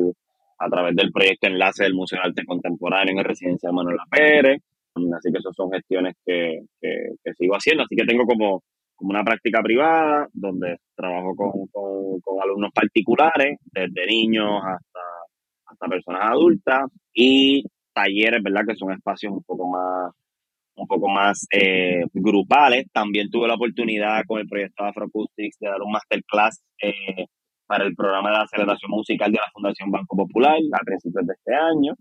a 0.59 0.69
través 0.69 0.95
del 0.95 1.11
proyecto 1.11 1.47
Enlace 1.47 1.83
del 1.83 1.93
Museo 1.93 2.19
de 2.19 2.27
Arte 2.27 2.45
Contemporáneo 2.45 3.13
en 3.13 3.19
el 3.19 3.25
Residencial 3.25 3.73
Manuel 3.73 3.97
Pérez. 4.09 4.61
Así 4.93 5.31
que 5.31 5.39
esas 5.39 5.55
son 5.55 5.71
gestiones 5.71 6.15
que, 6.25 6.59
que, 6.81 7.33
sigo 7.37 7.55
haciendo. 7.55 7.83
Así 7.83 7.95
que 7.95 8.05
tengo 8.05 8.25
como, 8.25 8.61
como 8.95 9.11
una 9.11 9.23
práctica 9.23 9.61
privada 9.63 10.27
donde 10.33 10.77
trabajo 10.93 11.33
con, 11.35 11.67
con, 12.21 12.41
alumnos 12.43 12.71
particulares, 12.73 13.57
desde 13.63 14.05
niños 14.05 14.61
hasta, 14.61 14.99
hasta 15.67 15.87
personas 15.87 16.29
adultas, 16.29 16.91
y 17.13 17.63
talleres, 17.93 18.43
¿verdad? 18.43 18.65
Que 18.67 18.75
son 18.75 18.91
espacios 18.91 19.31
un 19.31 19.43
poco 19.43 19.67
más 19.67 20.11
un 20.76 20.88
poco 20.88 21.09
más 21.09 21.47
eh, 21.51 22.03
grupales. 22.13 22.86
También 22.93 23.30
tuve 23.30 23.47
la 23.47 23.55
oportunidad 23.55 24.24
con 24.28 24.39
el 24.39 24.47
proyecto 24.47 24.84
Afroacoustics 24.84 25.57
de 25.59 25.67
dar 25.67 25.82
un 25.82 25.91
masterclass 25.91 26.61
eh, 26.82 27.26
para 27.67 27.86
el 27.86 27.95
programa 27.95 28.32
de 28.32 28.38
aceleración 28.38 28.91
musical 28.91 29.32
de 29.32 29.38
la 29.38 29.51
Fundación 29.53 29.91
Banco 29.91 30.17
Popular 30.17 30.57
a 30.74 30.84
principios 30.84 31.26
de 31.26 31.34
este 31.34 31.55
año, 31.55 31.93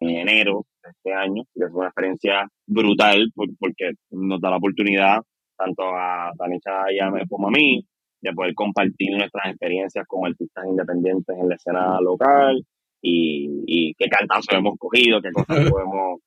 en 0.00 0.10
enero 0.28 0.66
de 0.82 0.90
este 0.90 1.14
año, 1.14 1.42
que 1.54 1.64
es 1.64 1.70
una 1.72 1.86
experiencia 1.86 2.46
brutal 2.66 3.32
porque 3.34 3.92
nos 4.10 4.40
da 4.40 4.50
la 4.50 4.56
oportunidad 4.56 5.20
tanto 5.56 5.82
a 5.84 6.32
Tanisha 6.36 6.84
y 6.90 7.28
como 7.28 7.48
a 7.48 7.50
mí 7.50 7.86
de 8.20 8.32
poder 8.32 8.54
compartir 8.54 9.16
nuestras 9.16 9.46
experiencias 9.50 10.04
con 10.06 10.26
artistas 10.26 10.64
independientes 10.66 11.36
en 11.38 11.48
la 11.48 11.54
escena 11.54 12.00
local 12.00 12.64
y, 13.00 13.62
y 13.66 13.94
qué 13.94 14.08
cantazos 14.08 14.48
hemos 14.52 14.76
cogido, 14.78 15.20
qué 15.20 15.30
cosas 15.30 15.46
podemos, 15.70 16.20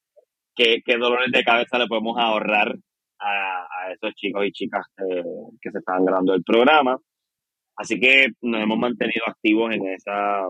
qué, 0.58 0.82
qué 0.84 0.98
dolores 0.98 1.32
de 1.32 1.44
cabeza 1.44 1.78
le 1.78 1.88
podemos 1.88 2.18
ahorrar 2.18 2.76
a, 3.20 3.62
a 3.64 3.94
esos 3.94 4.14
chicos 4.16 4.46
y 4.46 4.52
chicas 4.52 4.86
que 5.62 5.72
se 5.72 5.78
están 5.78 6.04
grabando 6.04 6.34
el 6.34 6.44
programa. 6.44 6.98
Así 7.78 8.00
que 8.00 8.30
nos 8.42 8.62
hemos 8.62 8.80
mantenido 8.80 9.24
activos 9.28 9.74
en 9.74 9.88
esa, 9.88 10.48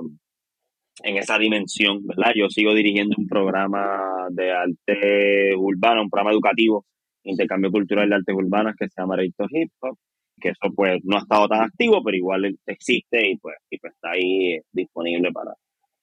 en 1.03 1.17
esa 1.17 1.37
dimensión, 1.37 2.07
¿verdad? 2.07 2.31
Yo 2.35 2.49
sigo 2.49 2.73
dirigiendo 2.73 3.15
un 3.17 3.27
programa 3.27 4.27
de 4.29 4.51
arte 4.51 5.55
urbano, 5.55 6.03
un 6.03 6.09
programa 6.09 6.31
educativo, 6.31 6.85
intercambio 7.23 7.69
cultural 7.69 8.09
de 8.09 8.15
artes 8.15 8.35
urbanas 8.35 8.75
que 8.79 8.87
se 8.87 9.01
llama 9.01 9.17
Reito 9.17 9.45
Hip 9.49 9.71
Hop, 9.81 9.97
que 10.39 10.49
eso 10.49 10.73
pues 10.73 11.01
no 11.03 11.17
ha 11.17 11.21
estado 11.21 11.49
tan 11.49 11.61
activo, 11.63 12.01
pero 12.01 12.15
igual 12.15 12.57
existe 12.65 13.29
y 13.29 13.37
pues, 13.37 13.57
y 13.69 13.77
pues 13.77 13.93
está 13.93 14.11
ahí 14.11 14.59
disponible 14.71 15.31
para, 15.33 15.51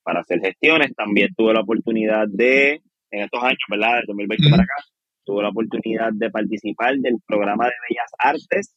para 0.03 0.21
hacer 0.21 0.41
gestiones. 0.41 0.95
También 0.95 1.31
tuve 1.35 1.55
la 1.55 1.61
oportunidad 1.61 2.27
de, 2.29 2.83
en 3.15 3.25
estos 3.25 3.43
años, 3.43 3.59
¿verdad? 3.69 4.01
De 4.01 4.05
2020 4.09 4.51
para 4.51 4.63
acá, 4.63 4.75
tuve 5.25 5.43
la 5.43 5.49
oportunidad 5.51 6.11
de 6.13 6.31
participar 6.31 6.97
del 6.97 7.17
programa 7.27 7.65
de 7.67 7.73
Bellas 7.89 8.13
Artes 8.19 8.75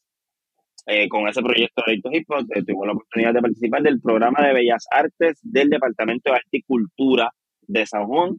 eh, 0.90 1.10
con 1.10 1.28
ese 1.28 1.42
proyecto 1.42 1.84
de 1.86 1.96
Hip 1.96 2.32
Hop, 2.32 2.46
eh, 2.56 2.64
tuvimos 2.64 2.88
la 2.88 2.94
oportunidad 2.94 3.34
de 3.34 3.42
participar 3.42 3.82
del 3.82 4.00
programa 4.00 4.48
de 4.48 4.54
Bellas 4.54 4.86
Artes 4.90 5.38
del 5.44 5.70
Departamento 5.70 6.32
de 6.32 6.38
Arte 6.38 6.48
y 6.52 6.62
Cultura 6.62 7.30
de 7.64 7.86
San 7.86 8.06
Juan. 8.06 8.38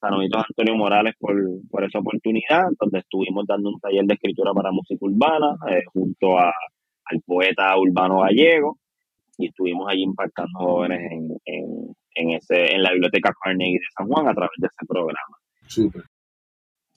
Saluditos 0.00 0.44
Antonio 0.48 0.76
Morales 0.76 1.14
por, 1.18 1.34
por 1.68 1.82
esa 1.82 1.98
oportunidad, 1.98 2.62
donde 2.78 3.00
estuvimos 3.00 3.44
dando 3.48 3.70
un 3.70 3.80
taller 3.80 4.04
de 4.04 4.14
escritura 4.14 4.52
para 4.54 4.70
música 4.70 5.04
urbana 5.04 5.56
eh, 5.68 5.82
junto 5.92 6.38
a, 6.38 6.52
al 7.06 7.20
poeta 7.26 7.76
urbano 7.76 8.20
gallego 8.20 8.78
y 9.36 9.48
estuvimos 9.48 9.88
allí 9.88 10.02
impactando 10.02 10.56
jóvenes 10.56 11.00
en, 11.10 11.36
en, 11.46 11.96
en, 12.14 12.30
ese, 12.30 12.76
en 12.76 12.82
la 12.84 12.92
biblioteca 12.92 13.34
Carnegie 13.42 13.80
de 13.80 13.86
San 13.96 14.06
Juan 14.06 14.28
a 14.28 14.34
través 14.34 14.54
de 14.58 14.68
ese 14.68 14.86
programa. 14.86 15.37
Súper. 15.68 16.02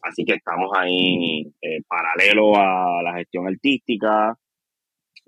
Así 0.02 0.26
que 0.26 0.34
estamos 0.34 0.72
ahí 0.76 1.46
paralelo 1.88 2.56
a 2.56 3.04
la 3.04 3.14
gestión 3.14 3.48
artística, 3.48 4.36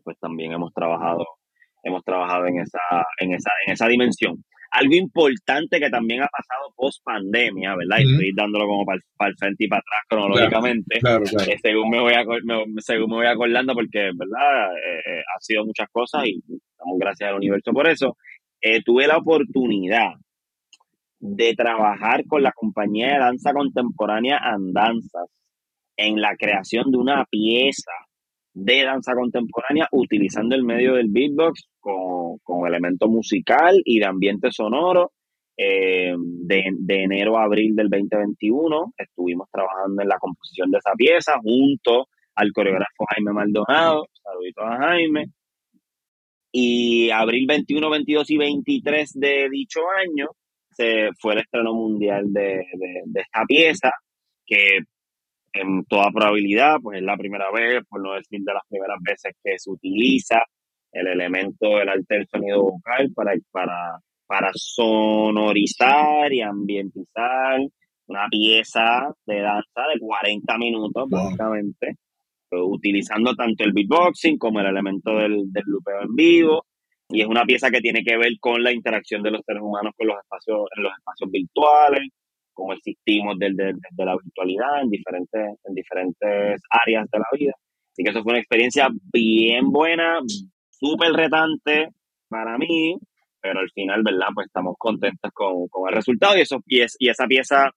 pues 0.04 0.18
también 0.20 0.52
hemos 0.54 0.74
trabajado, 0.74 1.26
hemos 1.84 2.04
trabajado 2.04 2.48
en 2.48 2.60
esa, 2.60 2.80
en 3.20 3.34
esa, 3.34 3.52
en 3.66 3.74
esa 3.74 3.88
dimensión. 3.88 4.44
Algo 4.72 4.96
importante 4.96 5.80
que 5.80 5.89
también 5.89 6.24
ha 6.24 6.28
pasado 6.28 6.74
post 6.76 7.04
pandemia, 7.04 7.76
¿verdad? 7.76 8.00
Y 8.00 8.12
estoy 8.12 8.32
dándolo 8.36 8.66
como 8.66 8.86
para, 8.86 9.00
el 9.30 9.38
frente 9.38 9.66
y 9.66 9.68
para 9.68 9.82
atrás 9.82 10.02
cronológicamente, 10.10 10.98
eh, 10.98 11.58
según, 11.62 11.91
me 11.91 12.00
voy 12.00 12.14
según 12.80 13.12
me 13.12 13.18
voy 13.18 13.28
acordando, 13.28 13.76
porque, 13.76 14.10
¿verdad? 14.16 14.74
Eh, 14.76 15.22
ha 15.22 15.39
sido 15.39 15.64
muchas 15.64 15.88
cosas 15.91 16.26
y 16.26 16.41
damos 16.48 16.98
gracias 16.98 17.30
al 17.30 17.36
universo 17.36 17.72
por 17.72 17.88
eso. 17.88 18.18
Eh, 18.60 18.82
tuve 18.84 19.06
la 19.06 19.18
oportunidad 19.18 20.14
de 21.26 21.55
trabajar 21.55 22.26
con 22.28 22.43
la 22.43 22.51
compañía 22.51 23.13
de 23.13 23.19
danza 23.19 23.53
contemporánea 23.53 24.39
Andanzas 24.39 25.30
en 25.95 26.19
la 26.19 26.36
creación 26.36 26.91
de 26.91 26.97
una 26.97 27.24
pieza 27.24 27.91
de 28.53 28.84
danza 28.84 29.13
contemporánea 29.15 29.88
utilizando 29.93 30.53
el 30.53 30.63
medio 30.63 30.95
del 30.95 31.07
beatbox 31.09 31.69
con, 31.80 32.39
con 32.39 32.67
elemento 32.67 33.07
musical 33.07 33.82
y 33.86 33.99
de 33.99 34.05
ambiente 34.05 34.51
sonoro. 34.51 35.13
Eh, 35.55 36.13
de, 36.17 36.63
de, 36.80 37.03
enero 37.03 37.38
a 37.38 37.43
abril 37.43 37.76
del 37.76 37.88
2021 37.88 38.93
estuvimos 38.97 39.47
trabajando 39.49 40.01
en 40.01 40.09
la 40.09 40.17
composición 40.17 40.71
de 40.71 40.80
esa 40.80 40.91
pieza 40.93 41.34
junto 41.41 42.07
al 42.36 42.51
coreógrafo 42.51 43.05
Jaime 43.11 43.32
Maldonado, 43.32 44.07
saludito 44.11 44.61
a 44.61 44.78
Jaime. 44.78 45.28
Y 46.51 47.11
abril 47.11 47.45
21, 47.47 47.89
22 47.89 48.30
y 48.30 48.38
23 48.38 49.11
de 49.13 49.49
dicho 49.49 49.80
año 49.89 50.28
se 50.76 51.09
fue 51.19 51.34
el 51.34 51.39
estreno 51.39 51.74
mundial 51.74 52.32
de, 52.32 52.65
de, 52.74 53.01
de 53.05 53.21
esta 53.21 53.43
pieza, 53.45 53.91
que 54.45 54.80
en 55.53 55.86
toda 55.86 56.11
probabilidad, 56.11 56.78
pues 56.82 56.97
es 56.97 57.03
la 57.03 57.17
primera 57.17 57.51
vez, 57.51 57.84
por 57.88 58.01
no 58.01 58.13
decir 58.13 58.41
de 58.41 58.53
las 58.53 58.63
primeras 58.67 58.97
veces 59.01 59.34
que 59.43 59.57
se 59.57 59.69
utiliza 59.69 60.43
el 60.91 61.07
elemento 61.07 61.78
del 61.78 61.89
arte 61.89 62.15
del 62.15 62.28
sonido 62.28 62.61
vocal 62.61 63.11
para, 63.15 63.34
para, 63.51 63.99
para 64.26 64.51
sonorizar 64.53 66.32
y 66.32 66.41
ambientizar 66.41 67.59
una 68.07 68.28
pieza 68.30 69.13
de 69.26 69.41
danza 69.41 69.82
de 69.93 69.99
40 69.99 70.57
minutos, 70.57 71.09
básicamente, 71.09 71.95
utilizando 72.51 73.34
tanto 73.34 73.63
el 73.63 73.74
beatboxing 73.74 74.38
como 74.38 74.59
el 74.59 74.67
elemento 74.67 75.15
del, 75.15 75.51
del 75.51 75.63
lupeo 75.65 76.01
en 76.01 76.15
vivo. 76.15 76.65
Y 77.14 77.22
es 77.22 77.28
una 77.28 77.45
pieza 77.45 77.70
que 77.70 77.80
tiene 77.80 78.03
que 78.03 78.18
ver 78.18 78.32
con 78.39 78.64
la 78.64 78.74
interacción 78.74 79.22
de 79.22 79.30
los 79.30 79.41
seres 79.45 79.61
humanos 79.61 79.93
con 79.95 80.07
los 80.07 80.18
espacios, 80.18 80.68
en 80.76 80.84
los 80.84 80.91
espacios 80.97 81.30
virtuales, 81.30 82.09
cómo 82.53 82.74
existimos 82.74 83.38
desde, 83.38 83.74
la 83.97 84.18
virtualidad 84.18 84.82
en 84.82 84.89
diferentes, 84.89 85.59
en 85.64 85.76
diferentes 85.76 86.61
áreas 86.72 87.07
de 87.11 87.20
la 87.20 87.26
vida. 87.32 87.53
Así 87.91 88.03
que 88.03 88.09
eso 88.09 88.24
fue 88.24 88.32
una 88.32 88.39
experiencia 88.39 88.89
bien 89.14 89.70
buena, 89.70 90.22
súper 90.72 91.14
retante 91.14 91.89
para 92.30 92.57
mí, 92.57 92.97
pero 93.39 93.59
al 93.59 93.70
final, 93.70 94.01
¿verdad? 94.03 94.30
Pues 94.34 94.47
estamos 94.47 94.74
contentos 94.80 95.30
con, 95.36 95.68
el 95.88 95.93
resultado 95.93 96.36
y, 96.36 96.41
eso, 96.41 96.61
y, 96.66 96.82
y 96.97 97.09
esa 97.09 97.28
pieza 97.28 97.70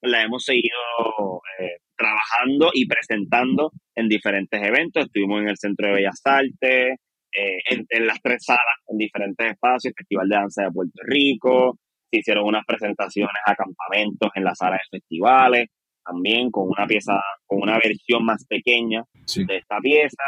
la 0.00 0.22
hemos 0.22 0.44
seguido 0.44 1.42
eh, 1.58 1.76
trabajando 1.94 2.70
y 2.72 2.86
presentando 2.86 3.70
en 3.94 4.08
diferentes 4.08 4.62
eventos. 4.62 5.04
Estuvimos 5.04 5.42
en 5.42 5.48
el 5.50 5.58
Centro 5.58 5.88
de 5.88 5.94
Bellas 5.94 6.22
Artes, 6.24 6.96
eh, 7.32 7.58
en, 7.70 7.86
en, 7.88 8.06
las 8.06 8.20
tres 8.22 8.44
salas, 8.44 8.62
en 8.88 8.98
diferentes 8.98 9.52
espacios, 9.52 9.94
Festival 9.96 10.28
de 10.28 10.36
Danza 10.36 10.62
de 10.64 10.70
Puerto 10.70 11.02
Rico, 11.04 11.78
se 12.10 12.20
hicieron 12.20 12.46
unas 12.46 12.64
presentaciones 12.66 13.36
a 13.46 13.54
campamentos 13.54 14.30
en 14.34 14.44
las 14.44 14.58
salas 14.58 14.80
de 14.90 14.98
festivales, 14.98 15.68
también 16.04 16.50
con 16.50 16.68
una 16.68 16.86
pieza, 16.86 17.20
con 17.46 17.62
una 17.62 17.78
versión 17.78 18.24
más 18.24 18.44
pequeña 18.46 19.04
de 19.12 19.56
esta 19.56 19.78
pieza. 19.80 20.22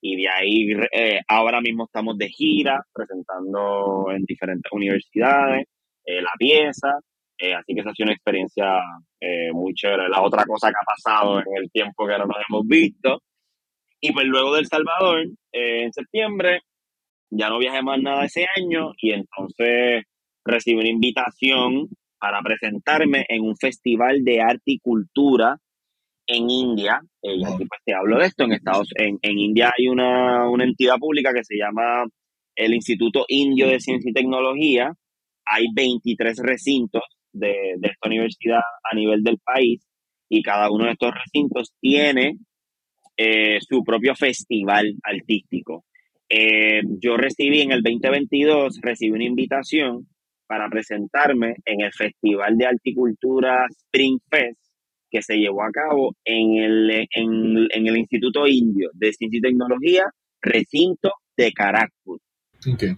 Y 0.00 0.16
de 0.16 0.28
ahí 0.28 0.70
eh, 0.92 1.20
ahora 1.28 1.60
mismo 1.60 1.84
estamos 1.84 2.16
de 2.16 2.28
gira 2.28 2.80
presentando 2.92 4.06
en 4.12 4.24
diferentes 4.24 4.70
universidades 4.72 5.66
eh, 6.04 6.22
la 6.22 6.30
pieza. 6.38 7.00
Eh, 7.36 7.54
así 7.54 7.74
que 7.74 7.80
esa 7.80 7.90
ha 7.90 7.94
sido 7.94 8.06
una 8.06 8.14
experiencia 8.14 8.80
muy 9.52 9.74
chévere. 9.74 10.08
La 10.08 10.22
otra 10.22 10.44
cosa 10.44 10.68
que 10.68 10.76
ha 10.80 10.86
pasado 10.86 11.40
en 11.40 11.46
el 11.56 11.70
tiempo 11.70 12.06
que 12.06 12.18
no 12.18 12.26
nos 12.26 12.36
hemos 12.48 12.66
visto. 12.66 13.20
Y 14.00 14.12
pues 14.12 14.26
luego 14.26 14.54
del 14.54 14.66
Salvador, 14.66 15.26
en 15.52 15.92
septiembre, 15.92 16.60
ya 17.30 17.48
no 17.48 17.58
viajé 17.58 17.82
más 17.82 18.00
nada 18.00 18.24
ese 18.24 18.46
año 18.56 18.92
y 19.00 19.12
entonces 19.12 20.04
recibí 20.44 20.78
una 20.78 20.88
invitación 20.88 21.88
para 22.18 22.40
presentarme 22.42 23.24
en 23.28 23.42
un 23.42 23.56
festival 23.56 24.24
de 24.24 24.40
arte 24.40 24.62
y 24.66 24.78
cultura 24.78 25.56
en 26.26 26.50
India. 26.50 27.00
Eh, 27.22 27.36
y 27.36 27.44
aquí 27.44 27.64
pues 27.66 27.80
te 27.84 27.94
hablo 27.94 28.18
de 28.18 28.26
esto. 28.26 28.44
En 28.44 28.52
Estados 28.52 28.88
en, 28.96 29.18
en 29.22 29.38
India 29.38 29.72
hay 29.76 29.88
una, 29.88 30.48
una, 30.48 30.64
entidad 30.64 30.96
pública 30.96 31.32
que 31.32 31.44
se 31.44 31.56
llama 31.56 32.04
el 32.56 32.74
Instituto 32.74 33.24
Indio 33.28 33.68
de 33.68 33.80
Ciencia 33.80 34.10
y 34.10 34.14
Tecnología. 34.14 34.92
Hay 35.46 35.66
23 35.74 36.38
recintos 36.42 37.02
de, 37.32 37.74
de 37.78 37.88
esta 37.88 38.08
universidad 38.08 38.62
a 38.90 38.94
nivel 38.94 39.22
del 39.22 39.38
país 39.38 39.82
y 40.28 40.42
cada 40.42 40.70
uno 40.70 40.84
de 40.84 40.92
estos 40.92 41.12
recintos 41.14 41.72
tiene 41.80 42.36
eh, 43.18 43.58
su 43.60 43.82
propio 43.84 44.14
festival 44.14 44.94
artístico. 45.02 45.84
Eh, 46.30 46.80
yo 47.00 47.16
recibí 47.16 47.60
en 47.62 47.72
el 47.72 47.82
2022, 47.82 48.78
recibí 48.82 49.10
una 49.12 49.24
invitación 49.24 50.06
para 50.46 50.68
presentarme 50.70 51.56
en 51.64 51.80
el 51.82 51.92
Festival 51.92 52.56
de 52.56 52.66
Articultura 52.66 53.66
Spring 53.68 54.18
Fest 54.30 54.60
que 55.10 55.22
se 55.22 55.36
llevó 55.38 55.62
a 55.62 55.70
cabo 55.70 56.14
en 56.24 56.56
el, 56.58 56.90
en, 57.14 57.86
el 57.86 57.96
Instituto 57.96 58.46
Indio 58.46 58.90
de 58.94 59.12
Ciencia 59.12 59.38
y 59.38 59.40
Tecnología, 59.40 60.04
recinto 60.42 61.12
de 61.36 61.50
Caracas. 61.52 61.92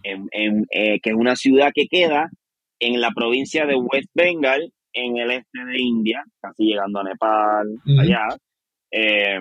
En- 0.03 0.27
en, 0.33 0.67
eh, 0.71 0.99
que 1.01 1.11
es 1.11 1.17
una 1.17 1.37
ciudad 1.37 1.71
que 1.75 1.87
queda 1.87 2.29
en 2.81 3.01
la 3.01 3.11
provincia 3.15 3.65
de 3.67 3.77
West 3.77 4.11
Bengal, 4.15 4.73
en 4.93 5.19
el 5.19 5.31
este 5.31 5.65
de 5.65 5.81
India, 5.81 6.25
casi 6.41 6.65
llegando 6.65 6.99
a 7.01 7.05
Nepal, 7.05 7.69
allá. 8.01 8.27
Eh, 8.91 9.39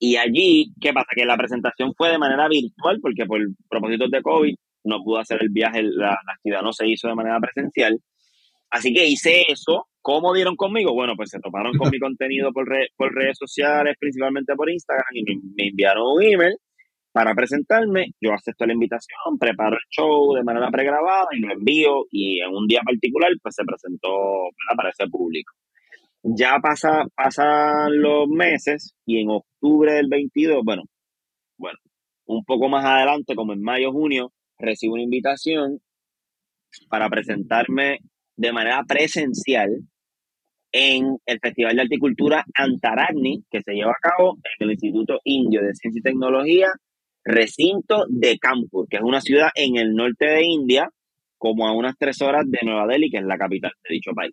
y 0.00 0.16
allí, 0.16 0.72
¿qué 0.80 0.92
pasa? 0.92 1.06
Que 1.14 1.24
la 1.26 1.36
presentación 1.36 1.94
fue 1.96 2.10
de 2.10 2.18
manera 2.18 2.48
virtual, 2.48 2.98
porque 3.00 3.24
por 3.26 3.38
propósitos 3.68 4.10
de 4.10 4.22
COVID 4.22 4.54
no 4.84 5.02
pudo 5.04 5.18
hacer 5.18 5.38
el 5.42 5.50
viaje, 5.50 5.82
la, 5.82 6.08
la 6.26 6.32
actividad 6.34 6.62
no 6.62 6.72
se 6.72 6.88
hizo 6.88 7.06
de 7.06 7.14
manera 7.14 7.38
presencial. 7.38 7.98
Así 8.70 8.92
que 8.94 9.06
hice 9.06 9.44
eso. 9.48 9.86
¿Cómo 10.02 10.32
dieron 10.32 10.56
conmigo? 10.56 10.94
Bueno, 10.94 11.12
pues 11.16 11.28
se 11.28 11.38
toparon 11.40 11.76
con 11.76 11.90
mi 11.90 11.98
contenido 12.00 12.50
por, 12.52 12.66
re- 12.66 12.88
por 12.96 13.12
redes 13.14 13.36
sociales, 13.38 13.96
principalmente 14.00 14.54
por 14.56 14.70
Instagram, 14.70 15.04
y 15.12 15.22
me, 15.22 15.40
me 15.56 15.68
enviaron 15.68 16.04
un 16.16 16.22
email 16.22 16.56
para 17.12 17.34
presentarme. 17.34 18.12
Yo 18.20 18.32
acepto 18.32 18.64
la 18.64 18.72
invitación, 18.72 19.38
preparo 19.38 19.76
el 19.76 19.82
show 19.90 20.32
de 20.34 20.44
manera 20.44 20.70
pregrabada 20.70 21.26
y 21.32 21.40
lo 21.40 21.52
envío. 21.52 22.06
Y 22.10 22.40
en 22.40 22.54
un 22.54 22.66
día 22.66 22.80
particular, 22.82 23.30
pues 23.42 23.54
se 23.54 23.64
presentó 23.64 24.08
¿verdad? 24.08 24.76
para 24.76 24.88
ese 24.90 25.06
público. 25.08 25.52
Ya 26.22 26.58
pasa, 26.60 27.04
pasan 27.16 28.00
los 28.00 28.28
meses 28.28 28.94
y 29.06 29.20
en 29.20 29.30
octubre 29.30 29.94
del 29.94 30.08
22, 30.08 30.62
bueno, 30.64 30.82
bueno, 31.58 31.78
un 32.26 32.44
poco 32.44 32.68
más 32.68 32.84
adelante, 32.84 33.34
como 33.34 33.52
en 33.54 33.62
mayo, 33.62 33.92
junio, 33.92 34.32
recibo 34.58 34.94
una 34.94 35.02
invitación 35.02 35.80
para 36.88 37.08
presentarme 37.08 37.98
de 38.36 38.52
manera 38.52 38.84
presencial 38.86 39.80
en 40.72 41.18
el 41.26 41.40
Festival 41.40 41.76
de 41.76 41.82
Horticultura 41.82 42.44
Antaragni, 42.54 43.44
que 43.50 43.62
se 43.62 43.72
lleva 43.72 43.92
a 43.92 44.08
cabo 44.08 44.38
en 44.58 44.66
el 44.66 44.72
Instituto 44.72 45.20
Indio 45.24 45.62
de 45.62 45.74
Ciencia 45.74 46.00
y 46.00 46.02
Tecnología, 46.02 46.68
recinto 47.24 48.06
de 48.08 48.38
Kanpur, 48.38 48.86
que 48.88 48.98
es 48.98 49.02
una 49.02 49.20
ciudad 49.20 49.50
en 49.54 49.76
el 49.76 49.94
norte 49.94 50.26
de 50.26 50.44
India, 50.44 50.90
como 51.38 51.66
a 51.66 51.72
unas 51.72 51.96
tres 51.98 52.20
horas 52.22 52.44
de 52.46 52.58
Nueva 52.62 52.86
Delhi, 52.86 53.10
que 53.10 53.18
es 53.18 53.24
la 53.24 53.38
capital 53.38 53.72
de 53.88 53.94
dicho 53.94 54.12
país. 54.14 54.32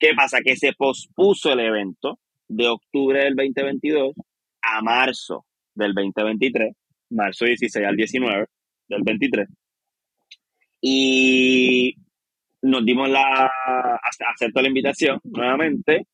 ¿Qué 0.00 0.14
pasa? 0.16 0.40
Que 0.44 0.56
se 0.56 0.72
pospuso 0.72 1.52
el 1.52 1.60
evento 1.60 2.18
de 2.48 2.68
octubre 2.68 3.22
del 3.24 3.36
2022 3.36 4.14
a 4.62 4.82
marzo 4.82 5.46
del 5.74 5.94
2023, 5.94 6.74
marzo 7.10 7.44
16 7.44 7.86
al 7.86 7.96
19 7.96 8.46
del 8.88 9.02
23. 9.04 9.48
Y 10.82 11.94
nos 12.62 12.84
dimos 12.84 13.08
la, 13.10 13.50
ace- 14.02 14.24
acepto 14.34 14.62
la 14.62 14.68
invitación 14.68 15.20
nuevamente 15.24 16.06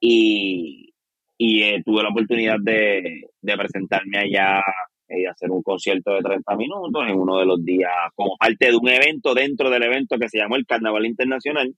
y, 0.00 0.92
y 1.38 1.62
eh, 1.62 1.82
tuve 1.84 2.02
la 2.02 2.08
oportunidad 2.10 2.56
de, 2.60 3.22
de 3.40 3.56
presentarme 3.56 4.18
allá 4.18 4.60
eh, 5.08 5.20
y 5.22 5.26
hacer 5.26 5.50
un 5.50 5.62
concierto 5.62 6.14
de 6.14 6.22
30 6.22 6.56
minutos 6.56 7.04
en 7.06 7.16
uno 7.16 7.38
de 7.38 7.46
los 7.46 7.64
días 7.64 7.92
como 8.14 8.36
parte 8.38 8.70
de 8.70 8.76
un 8.76 8.88
evento 8.88 9.34
dentro 9.34 9.70
del 9.70 9.82
evento 9.82 10.18
que 10.18 10.28
se 10.28 10.38
llamó 10.38 10.56
el 10.56 10.66
Carnaval 10.66 11.06
Internacional, 11.06 11.74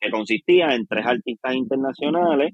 que 0.00 0.10
consistía 0.10 0.74
en 0.74 0.86
tres 0.86 1.06
artistas 1.06 1.54
internacionales 1.54 2.52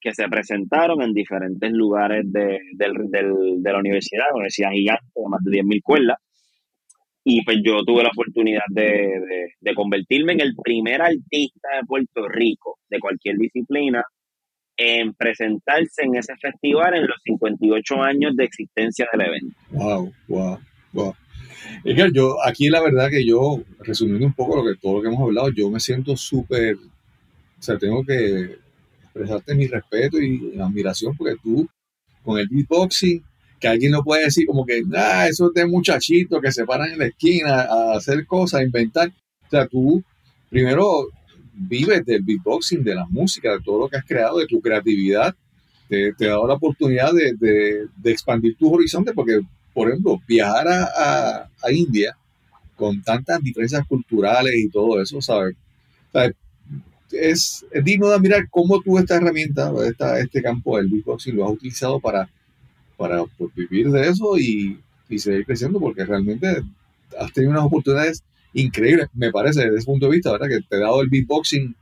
que 0.00 0.12
se 0.14 0.28
presentaron 0.28 1.00
en 1.02 1.12
diferentes 1.12 1.70
lugares 1.72 2.24
de, 2.30 2.58
del- 2.74 3.08
del- 3.10 3.62
de 3.62 3.72
la 3.72 3.78
universidad, 3.78 4.24
una 4.30 4.38
universidad 4.40 4.70
gigante 4.72 5.06
de 5.14 5.28
más 5.28 5.40
de 5.44 5.50
10.000 5.58 5.80
cuerdas. 5.82 6.18
Y 7.24 7.44
pues 7.44 7.58
yo 7.64 7.84
tuve 7.84 8.02
la 8.02 8.08
oportunidad 8.08 8.62
de, 8.68 8.82
de- 8.82 9.52
de 9.60 9.74
convertirme 9.74 10.32
en 10.32 10.40
el 10.40 10.54
primer 10.60 11.00
artista 11.02 11.68
de 11.76 11.86
Puerto 11.86 12.26
Rico 12.28 12.78
de 12.90 12.98
cualquier 12.98 13.36
disciplina 13.36 14.02
en 14.76 15.12
presentarse 15.14 16.02
en 16.02 16.16
ese 16.16 16.34
festival 16.36 16.94
en 16.96 17.06
los 17.06 17.16
58 17.22 18.02
años 18.02 18.34
de 18.34 18.44
existencia 18.44 19.06
del 19.12 19.20
evento. 19.28 19.56
Wow, 19.70 20.12
wow, 20.28 20.58
wow. 20.92 21.14
Que 21.84 22.10
yo, 22.12 22.36
aquí 22.44 22.68
la 22.68 22.80
verdad 22.80 23.10
que 23.10 23.24
yo, 23.24 23.62
resumiendo 23.80 24.26
un 24.26 24.32
poco 24.34 24.56
lo 24.56 24.64
que, 24.64 24.78
todo 24.80 24.96
lo 24.96 25.02
que 25.02 25.08
hemos 25.08 25.20
hablado, 25.22 25.50
yo 25.50 25.70
me 25.70 25.80
siento 25.80 26.16
súper, 26.16 26.76
o 26.76 27.62
sea, 27.62 27.78
tengo 27.78 28.04
que 28.04 28.58
expresarte 29.04 29.54
mi 29.54 29.66
respeto 29.66 30.20
y 30.20 30.58
admiración 30.58 31.16
porque 31.16 31.36
tú, 31.42 31.68
con 32.24 32.38
el 32.38 32.48
beatboxing, 32.48 33.22
que 33.60 33.68
alguien 33.68 33.92
no 33.92 34.02
puede 34.02 34.24
decir 34.24 34.46
como 34.46 34.66
que, 34.66 34.82
ah, 34.96 35.28
eso 35.28 35.46
es 35.48 35.54
de 35.54 35.66
muchachitos 35.66 36.40
que 36.40 36.50
se 36.52 36.64
paran 36.64 36.90
en 36.92 36.98
la 36.98 37.06
esquina 37.06 37.62
a 37.62 37.96
hacer 37.96 38.26
cosas, 38.26 38.60
a 38.60 38.64
inventar. 38.64 39.08
O 39.46 39.50
sea, 39.50 39.66
tú 39.68 40.02
primero 40.50 41.06
vives 41.54 42.04
del 42.04 42.22
beatboxing, 42.22 42.82
de 42.82 42.94
la 42.96 43.06
música, 43.06 43.52
de 43.52 43.60
todo 43.64 43.80
lo 43.80 43.88
que 43.88 43.98
has 43.98 44.04
creado, 44.04 44.38
de 44.38 44.46
tu 44.46 44.60
creatividad. 44.60 45.34
Te, 45.88 46.12
te 46.14 46.26
ha 46.26 46.30
dado 46.30 46.48
la 46.48 46.54
oportunidad 46.54 47.12
de, 47.12 47.34
de- 47.38 47.86
de 47.96 48.10
expandir 48.10 48.56
tus 48.56 48.72
horizontes 48.72 49.14
porque, 49.14 49.40
por 49.74 49.88
ejemplo, 49.90 50.20
viajar 50.26 50.68
a, 50.68 50.84
a- 50.96 51.50
a 51.62 51.72
India 51.72 52.16
con 52.76 53.02
tantas 53.02 53.42
diferencias 53.42 53.86
culturales 53.86 54.54
y 54.56 54.68
todo 54.70 55.00
eso, 55.02 55.20
¿sabes? 55.22 55.56
¿Sabes? 56.12 56.34
Es, 57.12 57.66
es 57.70 57.84
digno 57.84 58.08
de 58.08 58.14
admirar 58.16 58.48
cómo 58.50 58.80
tú 58.80 58.98
esta 58.98 59.16
herramienta, 59.16 59.72
esta, 59.86 60.18
este 60.20 60.42
campo 60.42 60.78
del 60.78 60.88
beatboxing 60.88 61.36
lo 61.36 61.46
has 61.46 61.52
utilizado 61.52 62.00
para, 62.00 62.28
para 62.96 63.24
pues, 63.38 63.54
vivir 63.54 63.90
de 63.90 64.08
eso 64.08 64.38
y, 64.38 64.80
y 65.08 65.18
seguir 65.18 65.46
creciendo 65.46 65.80
porque 65.80 66.04
realmente 66.04 66.62
has 67.18 67.32
tenido 67.32 67.52
unas 67.52 67.64
oportunidades 67.64 68.22
increíbles, 68.54 69.08
me 69.14 69.32
parece, 69.32 69.62
desde 69.62 69.76
ese 69.78 69.86
punto 69.86 70.06
de 70.06 70.12
vista, 70.12 70.32
¿verdad? 70.32 70.48
Que 70.48 70.60
te 70.68 70.76
ha 70.76 70.80
dado 70.80 71.02
el 71.02 71.08
beatboxing 71.10 71.74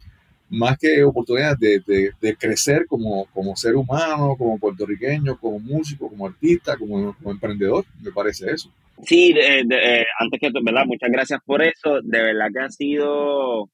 más 0.51 0.77
que 0.79 1.03
oportunidades 1.05 1.59
de, 1.59 1.81
de- 1.87 2.11
de 2.21 2.37
crecer 2.37 2.87
como, 2.87 3.27
como 3.33 3.55
ser 3.57 3.77
humano, 3.77 4.35
como 4.37 4.59
puertorriqueño, 4.59 5.39
como 5.39 5.59
músico, 5.61 6.09
como 6.09 6.27
artista, 6.27 6.77
como, 6.77 7.15
como 7.17 7.31
emprendedor, 7.31 7.85
me 8.03 8.11
parece 8.11 8.51
eso. 8.51 8.71
Sí, 9.03 9.33
de- 9.33 9.61
eh, 9.71 10.07
antes 10.19 10.41
que 10.41 10.51
todo, 10.51 10.63
¿verdad? 10.63 10.85
Muchas 10.87 11.11
gracias 11.11 11.41
por 11.47 11.63
eso. 11.63 12.01
De 12.03 12.21
verdad 12.23 12.49
que 12.53 12.61
ha 12.61 12.69
sido, 12.71 13.69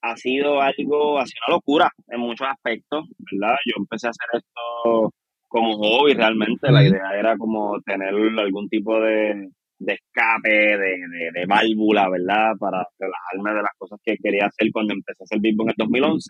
ha 0.00 0.16
sido 0.16 0.60
algo, 0.60 1.18
ha 1.18 1.26
sido 1.26 1.40
una 1.48 1.54
locura 1.56 1.90
en 2.08 2.20
muchos 2.20 2.46
aspectos, 2.48 3.06
¿verdad? 3.18 3.56
Yo 3.66 3.74
empecé 3.76 4.06
a 4.06 4.10
hacer 4.10 4.26
esto 4.40 5.12
como 5.48 5.76
hobby 5.76 6.14
realmente. 6.14 6.70
La 6.70 6.84
idea 6.86 7.18
era 7.18 7.36
como 7.36 7.80
tener 7.82 8.14
algún 8.14 8.68
tipo 8.68 8.98
de, 9.00 9.50
de 9.78 9.94
escape, 9.94 10.48
de, 10.50 10.76
de, 10.76 11.30
de 11.34 11.46
válvula, 11.46 12.08
¿verdad? 12.10 12.52
Para 12.58 12.86
relajarme 12.98 13.50
de 13.58 13.62
las 13.62 13.72
cosas 13.78 14.00
que 14.04 14.16
quería 14.22 14.46
hacer 14.46 14.68
cuando 14.72 14.94
empecé 14.94 15.22
a 15.22 15.24
hacer 15.24 15.40
beatbox 15.40 15.66
en 15.68 15.70
el 15.70 15.74
2011 15.78 16.26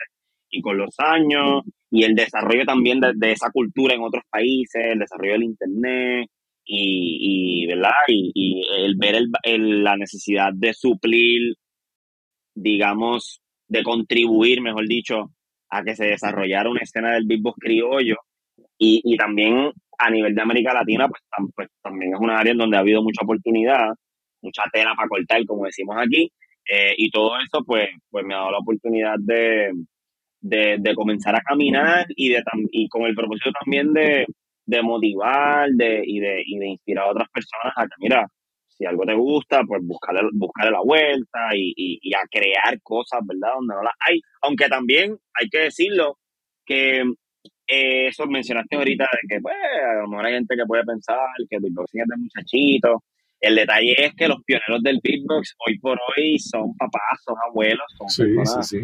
y 0.50 0.60
con 0.62 0.78
los 0.78 0.94
años 0.98 1.62
y 1.90 2.04
el 2.04 2.14
desarrollo 2.14 2.64
también 2.64 3.00
de, 3.00 3.12
de 3.16 3.32
esa 3.32 3.50
cultura 3.50 3.94
en 3.94 4.02
otros 4.02 4.24
países, 4.30 4.82
el 4.86 4.98
desarrollo 5.00 5.32
del 5.32 5.44
internet 5.44 6.28
y, 6.64 7.62
y 7.64 7.66
¿verdad? 7.66 7.92
Y, 8.08 8.30
y 8.34 8.62
el 8.84 8.96
ver 8.96 9.14
el, 9.16 9.28
el- 9.44 9.84
la 9.84 9.96
necesidad 9.96 10.50
de 10.54 10.72
suplir, 10.74 11.54
digamos, 12.54 13.40
de 13.68 13.82
contribuir, 13.82 14.60
mejor 14.60 14.86
dicho, 14.88 15.30
a 15.70 15.82
que 15.84 15.94
se 15.96 16.06
desarrollara 16.06 16.70
una 16.70 16.80
escena 16.80 17.12
del 17.12 17.26
beatbox 17.26 17.58
criollo 17.60 18.16
y, 18.78 19.00
y 19.04 19.16
también 19.16 19.72
a 19.98 20.10
nivel 20.10 20.34
de 20.34 20.42
América 20.42 20.72
Latina, 20.74 21.08
pues, 21.08 21.22
pues, 21.54 21.68
también 21.82 22.14
es 22.14 22.20
una 22.20 22.38
área 22.38 22.52
en 22.52 22.58
donde 22.58 22.76
ha 22.76 22.80
habido 22.80 23.02
mucha 23.02 23.24
oportunidad, 23.24 23.88
mucha 24.42 24.62
tela 24.72 24.94
para 24.96 25.08
cortar, 25.08 25.44
como 25.46 25.64
decimos 25.64 25.96
aquí, 25.98 26.30
eh, 26.68 26.94
y 26.96 27.10
todo 27.10 27.32
eso, 27.38 27.64
pues, 27.66 27.88
pues 28.10 28.24
me 28.24 28.34
ha 28.34 28.38
dado 28.38 28.52
la 28.52 28.58
oportunidad 28.58 29.16
de, 29.18 29.72
de, 30.40 30.94
comenzar 30.94 31.34
a 31.34 31.40
caminar 31.40 32.06
y, 32.10 32.30
de, 32.30 32.42
y 32.70 32.88
con 32.88 33.02
el 33.02 33.14
propósito 33.14 33.50
también 33.62 33.92
de, 33.92 34.26
de 34.66 34.82
motivar 34.82 35.68
de, 35.70 36.02
y, 36.04 36.20
de, 36.20 36.42
y 36.46 36.58
de 36.58 36.68
inspirar 36.68 37.06
a 37.06 37.10
otras 37.10 37.28
personas 37.30 37.72
a 37.76 37.84
que, 37.84 37.94
mira, 37.98 38.26
si 38.68 38.84
algo 38.86 39.04
te 39.04 39.14
gusta, 39.14 39.62
pues 39.66 39.82
buscarle, 39.84 40.22
buscarle 40.34 40.72
la 40.72 40.82
vuelta 40.82 41.48
y, 41.54 41.72
y, 41.76 41.98
y 42.02 42.14
a 42.14 42.20
crear 42.30 42.80
cosas, 42.82 43.20
¿verdad? 43.26 43.54
Donde 43.56 43.74
no 43.74 43.82
las 43.82 43.94
hay. 44.08 44.20
Aunque 44.42 44.68
también 44.68 45.16
hay 45.34 45.48
que 45.48 45.58
decirlo 45.58 46.18
que 46.64 47.02
eh, 47.68 48.08
eso 48.08 48.26
mencionaste 48.26 48.76
ahorita 48.76 49.04
de 49.12 49.28
que, 49.28 49.40
pues, 49.40 49.54
a 49.54 50.00
lo 50.02 50.08
mejor 50.08 50.26
hay 50.26 50.34
gente 50.34 50.56
que 50.56 50.64
puede 50.66 50.84
pensar 50.84 51.18
que 51.48 51.56
el 51.56 51.62
beatboxing 51.62 52.00
es 52.00 52.06
de 52.08 52.16
muchachitos. 52.16 53.00
El 53.40 53.54
detalle 53.56 53.94
es 54.06 54.14
que 54.14 54.26
los 54.28 54.42
pioneros 54.44 54.82
del 54.82 55.00
beatbox 55.02 55.54
hoy 55.66 55.78
por 55.78 55.98
hoy 56.16 56.38
son 56.38 56.74
papás, 56.76 57.22
son 57.24 57.36
abuelos, 57.48 57.86
son 57.96 58.08
Sí, 58.08 58.22
personas 58.34 58.68
sí. 58.68 58.80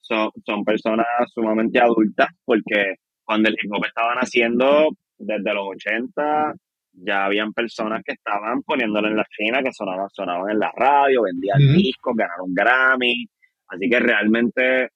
son, 0.00 0.30
son 0.46 0.64
personas 0.64 1.06
sumamente 1.34 1.78
adultas 1.80 2.28
porque 2.44 2.94
cuando 3.24 3.48
el 3.50 3.56
hip 3.62 3.70
hop 3.72 3.84
estaba 3.84 4.14
naciendo 4.14 4.88
desde 5.18 5.52
los 5.54 5.66
80 5.76 6.54
ya 6.92 7.26
habían 7.26 7.52
personas 7.52 8.02
que 8.04 8.12
estaban 8.12 8.62
poniéndolo 8.62 9.08
en 9.08 9.16
la 9.16 9.24
China 9.36 9.62
que 9.62 9.72
sonaban, 9.72 10.08
sonaban 10.10 10.50
en 10.50 10.58
la 10.58 10.72
radio, 10.74 11.22
vendían 11.22 11.58
discos, 11.74 12.16
ganaron 12.16 12.52
Grammy. 12.54 13.26
Así 13.68 13.88
que 13.88 14.00
realmente, 14.00 14.88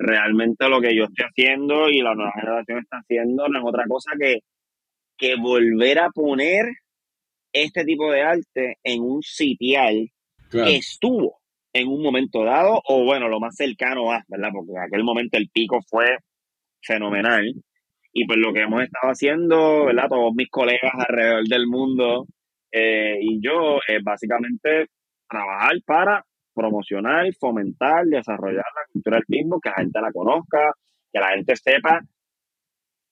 realmente 0.00 0.68
lo 0.68 0.80
que 0.80 0.96
yo 0.96 1.04
estoy 1.04 1.26
haciendo 1.26 1.88
y 1.88 2.00
la 2.00 2.14
nueva 2.14 2.32
generación 2.32 2.78
está 2.78 2.98
haciendo 2.98 3.48
no 3.48 3.58
es 3.58 3.64
otra 3.66 3.84
cosa 3.86 4.12
que, 4.18 4.38
que 5.16 5.36
volver 5.36 5.98
a 5.98 6.10
poner 6.10 6.66
este 7.52 7.84
tipo 7.84 8.10
de 8.10 8.22
arte 8.22 8.78
en 8.82 9.02
un 9.02 9.22
sitial 9.22 10.08
Claro. 10.50 10.66
que 10.68 10.76
estuvo 10.78 11.38
en 11.72 11.86
un 11.86 12.02
momento 12.02 12.42
dado, 12.44 12.82
o 12.88 13.04
bueno, 13.04 13.28
lo 13.28 13.38
más 13.38 13.54
cercano 13.54 14.10
a, 14.10 14.24
¿verdad? 14.26 14.48
Porque 14.52 14.72
en 14.72 14.78
aquel 14.82 15.04
momento 15.04 15.38
el 15.38 15.48
pico 15.48 15.78
fue 15.88 16.06
fenomenal. 16.82 17.54
Y 18.12 18.26
pues 18.26 18.38
lo 18.40 18.52
que 18.52 18.62
hemos 18.62 18.82
estado 18.82 19.12
haciendo, 19.12 19.84
¿verdad? 19.84 20.08
Todos 20.08 20.34
mis 20.34 20.50
colegas 20.50 20.92
alrededor 21.08 21.44
del 21.46 21.68
mundo, 21.68 22.26
eh, 22.72 23.18
y 23.20 23.40
yo 23.40 23.78
es 23.86 24.02
básicamente 24.02 24.86
trabajar 25.28 25.74
para 25.86 26.24
promocionar, 26.60 27.26
fomentar, 27.38 28.04
desarrollar 28.04 28.64
la 28.74 28.92
cultura 28.92 29.16
del 29.16 29.24
beatbox, 29.28 29.62
que 29.62 29.70
la 29.70 29.76
gente 29.76 30.00
la 30.00 30.12
conozca, 30.12 30.72
que 31.12 31.18
la 31.18 31.28
gente 31.30 31.56
sepa 31.56 32.00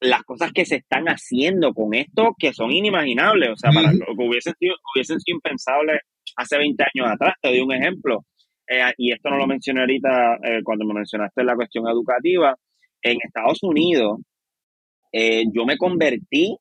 las 0.01 0.23
cosas 0.23 0.53
que 0.53 0.65
se 0.65 0.77
están 0.77 1.07
haciendo 1.07 1.73
con 1.73 1.95
esto 1.95 2.35
que 2.39 2.53
son 2.53 2.71
inimaginables, 2.71 3.51
o 3.51 3.57
sea, 3.57 3.73
para 3.73 3.93
lo 3.93 4.15
que 4.17 4.29
hubiesen 4.29 4.55
sido, 4.59 4.75
hubiesen 4.95 5.19
sido 5.19 5.37
impensables 5.37 6.01
hace 6.37 6.59
20 6.59 6.85
años 6.95 7.13
atrás. 7.13 7.35
Te 7.41 7.49
doy 7.49 7.61
un 7.61 7.73
ejemplo, 7.73 8.25
eh, 8.69 8.93
y 8.97 9.13
esto 9.13 9.31
no 9.31 9.39
lo 9.39 9.47
mencioné 9.47 9.81
ahorita 9.81 10.35
eh, 10.45 10.61
cuando 10.63 10.85
me 10.85 10.95
mencionaste 10.95 11.43
la 11.43 11.57
cuestión 11.57 11.89
educativa. 11.89 12.55
En 13.03 13.17
Estados 13.25 13.63
Unidos, 13.63 14.21
eh, 15.13 15.45
yo 15.53 15.65
me 15.65 15.77
convertí 15.77 16.57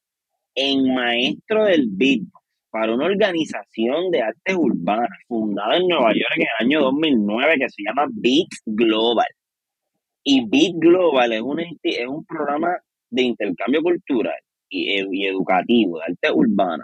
en 0.56 0.94
maestro 0.94 1.66
del 1.66 1.88
beatbox 1.92 2.47
para 2.80 2.94
una 2.94 3.06
organización 3.08 4.12
de 4.12 4.22
artes 4.22 4.56
urbanas 4.56 5.10
fundada 5.28 5.78
en 5.78 5.88
Nueva 5.88 6.14
York 6.14 6.32
en 6.36 6.44
el 6.44 6.66
año 6.68 6.82
2009 6.82 7.56
que 7.58 7.70
se 7.70 7.82
llama 7.84 8.06
Beat 8.12 8.50
Global. 8.68 9.26
Y 10.24 10.48
Beat 10.48 10.74
Global 10.76 11.34
es 11.34 11.42
un, 11.42 11.60
es 11.60 12.08
un 12.08 12.24
programa 12.24 12.78
de 13.10 13.22
intercambio 13.24 13.82
cultural 13.82 14.38
y, 14.70 15.00
edu- 15.00 15.10
y 15.12 15.26
educativo 15.26 15.98
de 15.98 16.04
arte 16.04 16.32
urbana 16.32 16.84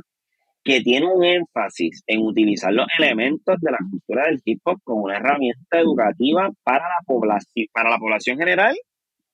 que 0.63 0.81
tiene 0.81 1.05
un 1.13 1.23
énfasis 1.23 2.01
en 2.07 2.21
utilizar 2.25 2.73
los 2.73 2.87
elementos 2.97 3.55
de 3.61 3.71
la 3.71 3.77
cultura 3.77 4.25
del 4.25 4.41
hip 4.45 4.61
hop 4.63 4.79
como 4.83 5.03
una 5.03 5.17
herramienta 5.17 5.79
educativa 5.79 6.49
para 6.63 6.85
la 6.85 7.05
población, 7.05 7.67
para 7.71 7.91
la 7.91 7.99
población 7.99 8.39
general, 8.39 8.75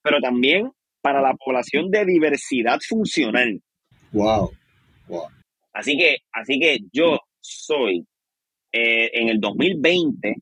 pero 0.02 0.20
también 0.20 0.72
para 1.02 1.22
la 1.22 1.36
población 1.36 1.90
de 1.90 2.04
diversidad 2.04 2.80
funcional. 2.86 3.62
Wow. 4.12 4.52
Wow. 5.08 5.28
Así 5.74 5.98
que, 5.98 6.18
así 6.32 6.60
que 6.60 6.80
yo 6.92 7.20
soy, 7.40 8.06
eh, 8.72 9.10
en 9.14 9.30
el 9.30 9.40
2020, 9.40 10.36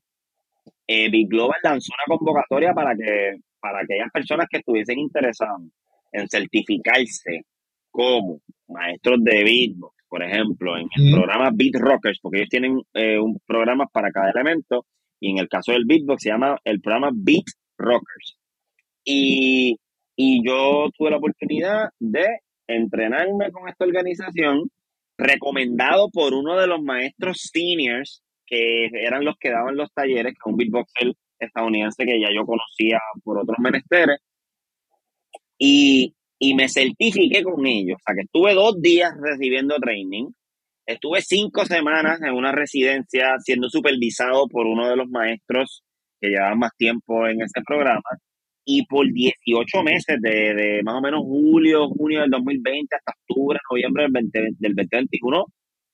eh, 0.86 1.10
Big 1.10 1.28
Global 1.28 1.58
lanzó 1.62 1.92
una 1.94 2.16
convocatoria 2.18 2.72
para 2.72 2.94
que 2.96 3.36
para 3.60 3.80
aquellas 3.80 4.10
personas 4.12 4.46
que 4.50 4.58
estuviesen 4.58 4.98
interesadas 4.98 5.60
en 6.12 6.28
certificarse 6.28 7.42
como 7.90 8.40
maestros 8.68 9.18
de 9.22 9.42
beatbox, 9.44 9.94
por 10.08 10.22
ejemplo, 10.22 10.76
en 10.76 10.88
el 10.96 11.10
Mm. 11.10 11.14
programa 11.14 11.50
Beat 11.52 11.74
Rockers, 11.74 12.18
porque 12.22 12.38
ellos 12.38 12.48
tienen 12.48 12.80
eh, 12.94 13.18
un 13.18 13.38
programa 13.46 13.86
para 13.92 14.10
cada 14.10 14.30
elemento, 14.30 14.86
y 15.20 15.30
en 15.32 15.38
el 15.38 15.48
caso 15.48 15.72
del 15.72 15.84
beatbox 15.84 16.22
se 16.22 16.30
llama 16.30 16.56
el 16.64 16.80
programa 16.80 17.10
Beat 17.12 17.44
Rockers. 17.76 18.38
Y, 19.04 19.76
y 20.16 20.46
yo 20.46 20.88
tuve 20.96 21.10
la 21.10 21.16
oportunidad 21.16 21.90
de 21.98 22.26
entrenarme 22.66 23.50
con 23.50 23.68
esta 23.68 23.84
organización, 23.84 24.70
recomendado 25.18 26.08
por 26.10 26.32
uno 26.32 26.56
de 26.56 26.68
los 26.68 26.80
maestros 26.80 27.50
seniors, 27.52 28.22
que 28.46 28.86
eran 28.86 29.24
los 29.24 29.36
que 29.38 29.50
daban 29.50 29.76
los 29.76 29.92
talleres, 29.92 30.32
que 30.32 30.38
es 30.38 30.46
un 30.46 30.56
beatboxer 30.56 31.12
estadounidense 31.38 32.04
que 32.04 32.20
ya 32.20 32.28
yo 32.34 32.46
conocía 32.46 33.00
por 33.24 33.38
otros 33.38 33.58
menesteres, 33.58 34.18
y, 35.58 36.14
y 36.38 36.54
me 36.54 36.68
certifiqué 36.68 37.42
con 37.42 37.66
ellos. 37.66 37.96
O 37.96 38.02
sea, 38.06 38.14
que 38.14 38.22
estuve 38.22 38.54
dos 38.54 38.80
días 38.80 39.12
recibiendo 39.20 39.76
training, 39.76 40.30
estuve 40.86 41.20
cinco 41.20 41.66
semanas 41.66 42.22
en 42.22 42.32
una 42.34 42.52
residencia 42.52 43.36
siendo 43.40 43.68
supervisado 43.68 44.46
por 44.48 44.66
uno 44.66 44.88
de 44.88 44.96
los 44.96 45.08
maestros 45.08 45.82
que 46.20 46.28
llevaban 46.28 46.58
más 46.58 46.72
tiempo 46.76 47.26
en 47.26 47.42
ese 47.42 47.60
programa, 47.66 48.02
y 48.70 48.84
por 48.84 49.10
18 49.10 49.82
meses, 49.82 50.18
de, 50.20 50.52
de 50.52 50.82
más 50.82 50.96
o 50.96 51.00
menos 51.00 51.22
julio, 51.22 51.88
junio 51.88 52.20
del 52.20 52.28
2020 52.28 52.96
hasta 52.96 53.14
octubre, 53.18 53.58
noviembre 53.70 54.02
del, 54.02 54.12
20 54.12 54.38
del 54.58 54.74
2021, 54.74 55.44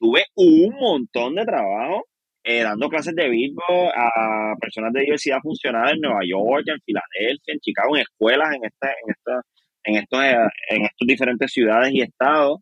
tuve 0.00 0.24
un 0.34 0.74
montón 0.74 1.36
de 1.36 1.44
trabajo 1.44 2.02
eh, 2.42 2.64
dando 2.64 2.88
clases 2.88 3.14
de 3.14 3.28
beatbox 3.28 3.92
a 3.94 4.54
personas 4.60 4.92
de 4.92 5.02
diversidad 5.02 5.38
funcional 5.40 5.94
en 5.94 6.00
Nueva 6.00 6.18
York, 6.28 6.64
en 6.66 6.80
Filadelfia, 6.84 7.54
en 7.54 7.60
Chicago, 7.60 7.94
en 7.94 8.02
escuelas, 8.02 8.48
en, 8.56 8.64
esta, 8.64 8.88
en, 8.88 9.10
esta, 9.10 9.42
en, 9.84 9.94
estos, 9.94 10.24
eh, 10.24 10.50
en 10.70 10.82
estos 10.82 11.06
diferentes 11.06 11.52
ciudades 11.52 11.92
y 11.92 12.00
estados. 12.00 12.58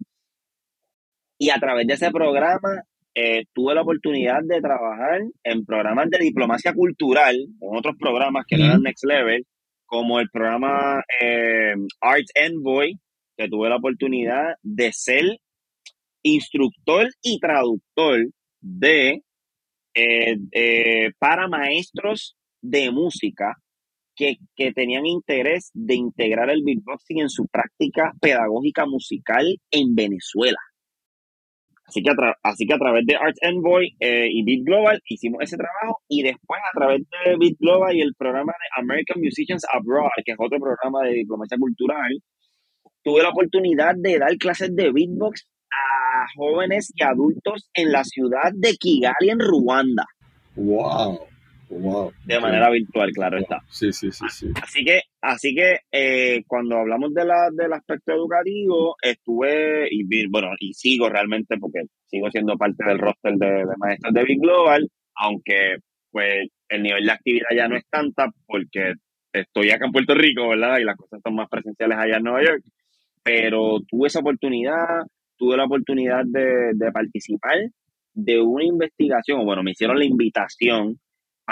Y 1.38 1.48
a 1.48 1.58
través 1.58 1.86
de 1.86 1.94
ese 1.94 2.10
programa 2.10 2.82
eh, 3.14 3.44
tuve 3.54 3.74
la 3.74 3.80
oportunidad 3.80 4.42
de 4.42 4.60
trabajar 4.60 5.22
en 5.42 5.64
programas 5.64 6.10
de 6.10 6.18
diplomacia 6.18 6.74
cultural, 6.74 7.34
en 7.34 7.76
otros 7.78 7.96
programas 7.98 8.44
que 8.46 8.58
no 8.58 8.66
eran 8.66 8.82
Next 8.82 9.06
Level, 9.06 9.46
como 9.92 10.20
el 10.20 10.30
programa 10.30 11.04
eh, 11.20 11.74
Arts 12.00 12.32
Envoy, 12.34 12.98
que 13.36 13.46
tuve 13.46 13.68
la 13.68 13.76
oportunidad 13.76 14.54
de 14.62 14.90
ser 14.90 15.24
instructor 16.22 17.08
y 17.20 17.38
traductor 17.38 18.26
de 18.62 19.22
eh, 19.94 20.36
eh, 20.50 21.10
para 21.18 21.46
maestros 21.46 22.36
de 22.62 22.90
música 22.90 23.54
que, 24.16 24.36
que, 24.56 24.72
tenían 24.72 25.04
interés 25.04 25.70
de 25.74 25.96
integrar 25.96 26.48
el 26.48 26.62
beatboxing 26.64 27.20
en 27.20 27.28
su 27.28 27.46
práctica 27.48 28.14
pedagógica 28.18 28.86
musical 28.86 29.44
en 29.70 29.94
Venezuela. 29.94 30.58
Así 31.92 32.02
que 32.02 32.10
a, 32.10 32.14
así 32.42 32.66
que 32.66 32.72
a 32.72 32.78
través 32.78 33.04
de 33.04 33.16
Arts 33.16 33.38
Envoy 33.42 33.94
eh, 34.00 34.26
y 34.30 34.42
Beat 34.44 34.64
Global 34.64 35.02
hicimos 35.04 35.42
ese 35.42 35.58
trabajo 35.58 36.00
y 36.08 36.22
después 36.22 36.58
a 36.72 36.78
través 36.78 37.02
de 37.02 37.36
Beat 37.36 37.58
Global 37.60 37.94
y 37.94 38.00
el 38.00 38.14
programa 38.16 38.52
de 38.52 38.82
American 38.82 39.20
Musicians 39.20 39.66
Abroad, 39.70 40.08
que 40.24 40.32
es 40.32 40.38
otro 40.40 40.58
programa 40.58 41.06
de 41.06 41.16
diplomacia 41.16 41.58
cultural, 41.58 42.10
tuve 43.04 43.22
la 43.22 43.28
oportunidad 43.28 43.94
de 43.94 44.18
dar 44.18 44.34
clases 44.38 44.74
de 44.74 44.90
beatbox 44.90 45.46
a 45.70 46.26
jóvenes 46.34 46.94
y 46.96 47.02
adultos 47.02 47.68
en 47.74 47.92
la 47.92 48.04
ciudad 48.04 48.52
de 48.54 48.72
Kigali, 48.76 49.28
en 49.28 49.40
Ruanda. 49.40 50.06
¡Wow! 50.56 51.31
Wow. 51.80 52.12
De 52.24 52.38
manera 52.38 52.70
virtual, 52.70 53.10
claro 53.12 53.36
wow. 53.36 53.42
está. 53.42 53.60
Sí, 53.68 53.92
sí, 53.92 54.10
sí, 54.12 54.24
sí. 54.30 54.48
Así 54.60 54.84
que, 54.84 55.00
así 55.20 55.54
que 55.54 55.78
eh, 55.90 56.42
cuando 56.46 56.78
hablamos 56.78 57.14
de 57.14 57.24
la, 57.24 57.48
del 57.52 57.72
aspecto 57.72 58.12
educativo, 58.12 58.96
estuve, 59.02 59.88
y 59.90 60.26
bueno, 60.28 60.48
y 60.58 60.74
sigo 60.74 61.08
realmente 61.08 61.56
porque 61.58 61.82
sigo 62.06 62.30
siendo 62.30 62.56
parte 62.56 62.84
del 62.84 62.98
roster 62.98 63.34
de, 63.34 63.46
de 63.46 63.76
maestros 63.78 64.12
de 64.12 64.24
Big 64.24 64.40
Global, 64.40 64.88
aunque 65.16 65.76
pues 66.10 66.48
el 66.68 66.82
nivel 66.82 67.06
de 67.06 67.12
actividad 67.12 67.48
ya 67.56 67.68
no 67.68 67.76
es 67.76 67.86
tanta 67.88 68.30
porque 68.46 68.94
estoy 69.32 69.70
acá 69.70 69.86
en 69.86 69.92
Puerto 69.92 70.14
Rico, 70.14 70.48
¿verdad? 70.48 70.78
Y 70.78 70.84
las 70.84 70.96
cosas 70.96 71.20
son 71.22 71.34
más 71.34 71.48
presenciales 71.48 71.96
allá 71.98 72.18
en 72.18 72.22
Nueva 72.22 72.44
York. 72.44 72.62
Pero 73.22 73.80
tuve 73.88 74.08
esa 74.08 74.20
oportunidad, 74.20 75.04
tuve 75.36 75.56
la 75.56 75.64
oportunidad 75.64 76.24
de, 76.26 76.72
de 76.74 76.92
participar 76.92 77.56
de 78.14 78.40
una 78.40 78.64
investigación, 78.64 79.44
bueno, 79.44 79.62
me 79.62 79.70
hicieron 79.72 79.98
la 79.98 80.04
invitación 80.04 80.98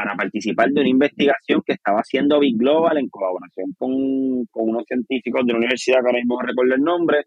para 0.03 0.17
participar 0.17 0.71
de 0.71 0.81
una 0.81 0.89
investigación 0.89 1.61
que 1.65 1.75
estaba 1.75 1.99
haciendo 1.99 2.41
Big 2.41 2.57
Global 2.57 2.97
en 2.97 3.11
colaboración 3.11 3.75
con, 3.77 4.47
con 4.47 4.71
unos 4.71 4.85
científicos 4.87 5.45
de 5.45 5.53
la 5.53 5.59
universidad, 5.59 5.99
que 6.01 6.07
ahora 6.07 6.19
mismo 6.19 6.41
no 6.41 6.47
recuerdo 6.47 6.75
el 6.75 6.83
nombre, 6.83 7.25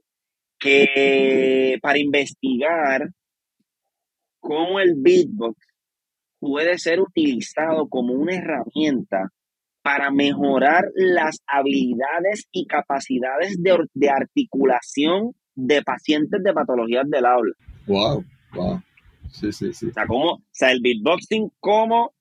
que 0.59 1.77
para 1.81 1.99
investigar 1.99 3.09
cómo 4.39 4.79
el 4.79 4.95
beatbox 4.97 5.55
puede 6.39 6.79
ser 6.79 6.99
utilizado 6.99 7.87
como 7.87 8.13
una 8.13 8.35
herramienta 8.35 9.29
para 9.83 10.09
mejorar 10.09 10.85
las 10.95 11.37
habilidades 11.45 12.47
y 12.51 12.65
capacidades 12.65 13.61
de, 13.61 13.77
de 13.93 14.09
articulación 14.09 15.33
de 15.53 15.83
pacientes 15.83 16.41
de 16.41 16.53
patologías 16.53 17.07
del 17.07 17.25
habla. 17.25 17.53
Wow, 17.85 18.23
wow. 18.55 18.81
Sí, 19.29 19.51
sí, 19.51 19.73
sí. 19.73 19.87
O 19.87 19.93
sea, 19.93 20.07
como, 20.07 20.31
o 20.33 20.41
sea, 20.51 20.71
el 20.71 20.79
beatboxing 20.81 21.51
como 21.59 22.13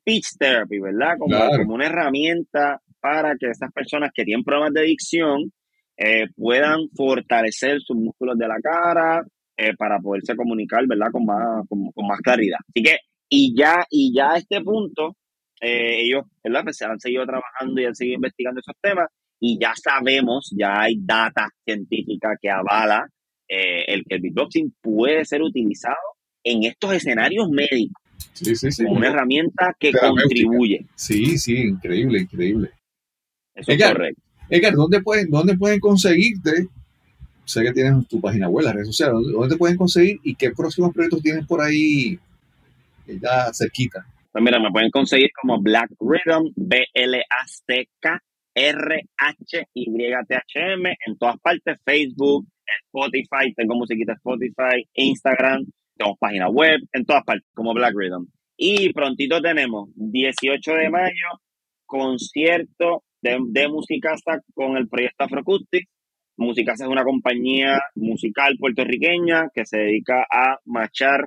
speech 0.00 0.26
therapy, 0.38 0.78
¿verdad? 0.78 1.14
Como, 1.18 1.36
Claro. 1.36 1.58
como 1.58 1.74
una 1.74 1.86
herramienta 1.86 2.80
para 3.00 3.34
que 3.36 3.46
esas 3.50 3.72
personas 3.72 4.10
que 4.14 4.24
tienen 4.24 4.44
problemas 4.44 4.74
de 4.74 4.82
dicción 4.82 5.52
eh, 5.96 6.26
puedan 6.36 6.88
fortalecer 6.96 7.80
sus 7.80 7.96
músculos 7.96 8.36
de 8.38 8.48
la 8.48 8.58
cara 8.62 9.22
eh, 9.56 9.74
para 9.76 9.98
poderse 9.98 10.34
comunicar, 10.34 10.86
¿verdad? 10.86 11.08
Con 11.12 11.24
más, 11.26 11.66
con, 11.68 11.90
con 11.92 12.06
más 12.06 12.20
claridad. 12.20 12.58
Así 12.68 12.82
que, 12.82 12.96
y 13.28 13.54
ya, 13.56 13.84
y 13.90 14.12
ya 14.14 14.32
a 14.32 14.36
este 14.38 14.60
punto, 14.62 15.16
eh, 15.60 16.02
ellos, 16.02 16.24
¿verdad? 16.42 16.62
Pues 16.64 16.76
se 16.78 16.86
han 16.86 16.98
seguido 16.98 17.26
trabajando 17.26 17.80
y 17.80 17.84
han 17.84 17.94
seguido 17.94 18.16
investigando 18.16 18.60
esos 18.60 18.74
temas 18.80 19.08
y 19.38 19.58
ya 19.58 19.72
sabemos, 19.74 20.50
ya 20.56 20.80
hay 20.82 20.96
data 21.00 21.48
científica 21.64 22.30
que 22.40 22.50
avala 22.50 23.06
eh, 23.48 23.84
el 23.88 24.04
que 24.04 24.16
el 24.16 24.20
beatboxing 24.22 24.74
puede 24.80 25.24
ser 25.24 25.42
utilizado 25.42 25.96
en 26.44 26.64
estos 26.64 26.94
escenarios 26.94 27.48
médicos 27.50 28.02
Sí, 28.32 28.54
sí, 28.56 28.70
sí. 28.70 28.84
como 28.84 28.96
una 28.96 29.08
herramienta 29.08 29.74
que 29.78 29.92
contribuye. 29.92 30.86
Sí, 30.94 31.38
sí, 31.38 31.56
increíble, 31.56 32.20
increíble. 32.20 32.70
Eso 33.54 33.72
es 33.72 33.82
correcto. 33.82 34.22
Edgar, 34.48 34.74
¿dónde 34.74 35.00
pueden, 35.00 35.30
¿dónde 35.30 35.56
pueden 35.56 35.78
conseguirte? 35.78 36.68
Sé 37.44 37.62
que 37.62 37.72
tienes 37.72 38.06
tu 38.08 38.20
página 38.20 38.48
web, 38.48 38.64
las 38.64 38.74
redes 38.74 38.88
sociales. 38.88 39.14
¿Dónde, 39.14 39.32
dónde 39.32 39.54
te 39.54 39.58
pueden 39.58 39.76
conseguir 39.76 40.18
y 40.22 40.34
qué 40.34 40.50
próximos 40.50 40.92
proyectos 40.92 41.22
tienes 41.22 41.46
por 41.46 41.60
ahí 41.60 42.18
eh, 43.06 43.18
ya 43.20 43.52
cerquita? 43.52 44.04
Pues 44.32 44.44
mira, 44.44 44.60
me 44.60 44.70
pueden 44.70 44.90
conseguir 44.90 45.30
como 45.40 45.60
Black 45.60 45.90
Rhythm, 45.98 46.52
B-L-A-C-K, 46.54 48.22
R-H-Y-T-H-M, 48.54 49.76
en 51.06 51.18
todas 51.18 51.38
partes, 51.38 51.78
Facebook, 51.84 52.46
Spotify, 52.86 53.52
tengo 53.56 53.74
musiquita 53.74 54.12
Spotify, 54.14 54.86
Instagram, 54.94 55.66
tenemos 56.00 56.18
página 56.18 56.48
web, 56.48 56.80
en 56.92 57.04
todas 57.04 57.24
partes, 57.24 57.46
como 57.54 57.74
Black 57.74 57.94
Rhythm. 57.94 58.26
Y 58.56 58.92
prontito 58.92 59.40
tenemos 59.40 59.90
18 59.94 60.72
de 60.72 60.90
mayo, 60.90 61.28
concierto 61.86 63.04
de, 63.22 63.38
de 63.48 63.68
Musicasa 63.68 64.40
con 64.54 64.76
el 64.76 64.88
proyecto 64.88 65.24
Afroacoustics. 65.24 65.88
Musicasa 66.36 66.84
es 66.84 66.90
una 66.90 67.04
compañía 67.04 67.80
musical 67.94 68.56
puertorriqueña 68.58 69.48
que 69.54 69.66
se 69.66 69.78
dedica 69.78 70.26
a 70.30 70.58
machar 70.64 71.26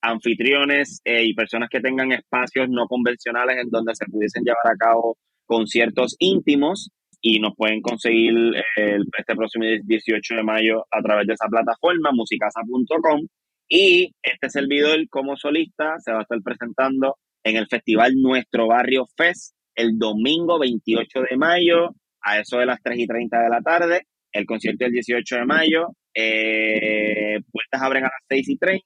anfitriones 0.00 1.00
eh, 1.04 1.24
y 1.24 1.34
personas 1.34 1.68
que 1.70 1.80
tengan 1.80 2.12
espacios 2.12 2.68
no 2.68 2.86
convencionales 2.86 3.56
en 3.58 3.70
donde 3.70 3.94
se 3.94 4.06
pudiesen 4.06 4.44
llevar 4.44 4.74
a 4.74 4.76
cabo 4.76 5.16
conciertos 5.46 6.14
íntimos 6.18 6.90
y 7.20 7.40
nos 7.40 7.54
pueden 7.56 7.80
conseguir 7.80 8.34
el, 8.76 9.04
este 9.18 9.34
próximo 9.34 9.64
18 9.82 10.34
de 10.34 10.42
mayo 10.42 10.84
a 10.90 11.00
través 11.02 11.26
de 11.26 11.32
esa 11.32 11.48
plataforma, 11.48 12.10
musicasa.com. 12.12 13.26
Y 13.68 14.14
este 14.22 14.50
servidor 14.50 15.08
como 15.08 15.36
solista 15.36 15.94
se 15.98 16.12
va 16.12 16.20
a 16.20 16.22
estar 16.22 16.40
presentando 16.42 17.16
en 17.42 17.56
el 17.56 17.66
festival 17.66 18.14
Nuestro 18.16 18.68
Barrio 18.68 19.06
Fest 19.16 19.54
el 19.74 19.98
domingo 19.98 20.58
28 20.58 21.20
de 21.30 21.36
mayo 21.36 21.90
a 22.22 22.38
eso 22.38 22.58
de 22.58 22.66
las 22.66 22.80
3 22.82 22.98
y 22.98 23.06
30 23.06 23.42
de 23.42 23.48
la 23.48 23.60
tarde. 23.60 24.06
El 24.32 24.46
concierto 24.46 24.84
el 24.84 24.92
18 24.92 25.36
de 25.36 25.44
mayo. 25.44 25.88
Eh, 26.14 27.40
puertas 27.50 27.82
abren 27.82 28.04
a 28.04 28.08
las 28.08 28.22
6 28.28 28.48
y 28.48 28.56
30 28.56 28.84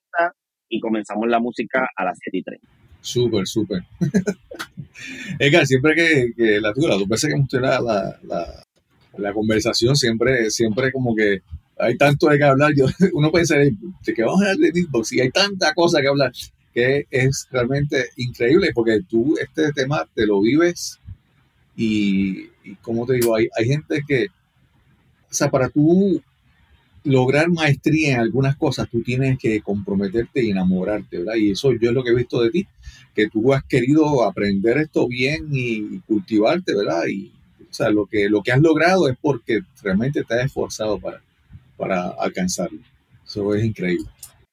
y 0.70 0.81
comenzamos 0.81 1.29
la 1.29 1.39
música 1.39 1.89
a 1.95 2.05
las 2.05 2.18
7 2.20 2.39
y 2.39 2.43
30. 2.43 2.66
Súper, 3.01 3.47
súper. 3.47 3.83
Edgar, 5.39 5.66
siempre 5.66 5.95
que, 5.95 6.61
la 6.61 6.72
tuya, 6.72 6.95
dos 6.95 7.09
veces 7.09 7.29
que 7.31 7.37
hemos 7.37 7.49
tenido 7.49 7.70
la, 7.70 8.18
la, 8.22 8.64
la, 9.16 9.33
conversación, 9.33 9.95
siempre, 9.95 10.51
siempre 10.51 10.91
como 10.91 11.14
que 11.14 11.41
hay 11.79 11.97
tanto 11.97 12.29
de 12.29 12.39
qué 12.39 12.45
hablar. 12.45 12.72
Yo, 12.76 12.87
uno 13.12 13.31
piensa 13.31 13.57
de 13.57 13.74
que 14.14 14.22
vamos 14.22 14.43
a 14.43 14.51
hablar 14.51 14.57
de 14.59 14.72
beatbox 14.72 15.12
y 15.12 15.20
hay 15.20 15.31
tanta 15.31 15.74
cosa 15.74 16.01
que 16.01 16.09
hablar 16.09 16.33
que 16.74 17.07
es 17.11 17.49
realmente 17.51 18.07
increíble 18.16 18.70
porque 18.74 19.01
tú 19.09 19.37
este 19.41 19.72
tema 19.72 20.07
te 20.14 20.26
lo 20.26 20.41
vives 20.41 20.99
y, 21.76 22.51
y 22.64 22.74
como 22.83 23.07
te 23.07 23.14
digo, 23.14 23.35
hay, 23.37 23.49
hay 23.57 23.66
gente 23.66 24.03
que, 24.07 24.26
o 24.26 25.35
sea, 25.35 25.51
para 25.51 25.68
tú 25.68 26.20
lograr 27.05 27.49
maestría 27.49 28.14
en 28.14 28.20
algunas 28.20 28.57
cosas, 28.57 28.89
tú 28.91 29.03
tienes 29.03 29.39
que 29.39 29.61
comprometerte 29.61 30.45
y 30.45 30.51
enamorarte, 30.51 31.18
¿verdad? 31.18 31.37
Y 31.37 31.53
eso 31.53 31.72
yo 31.72 31.91
es 31.91 31.95
lo 31.95 32.03
que 32.03 32.11
he 32.11 32.14
visto 32.14 32.43
de 32.43 32.51
ti, 32.51 32.66
que 33.14 33.29
tú 33.29 33.55
has 33.55 33.62
querido 33.64 34.24
aprender 34.24 34.79
esto 34.79 35.07
bien 35.07 35.49
y 35.53 36.01
cultivarte, 36.01 36.74
¿verdad? 36.74 37.07
Y, 37.07 37.33
o 37.61 37.72
sea, 37.72 37.91
lo 37.91 38.07
que, 38.07 38.29
lo 38.29 38.43
que 38.43 38.53
has 38.53 38.61
logrado 38.61 39.09
es 39.09 39.16
porque 39.20 39.61
realmente 39.83 40.24
te 40.24 40.35
has 40.35 40.47
esforzado 40.47 40.99
para, 40.99 41.22
para 41.79 42.11
alcanzarlo. 42.18 42.81
Eso 43.24 43.55
es 43.55 43.64
increíble. 43.64 44.05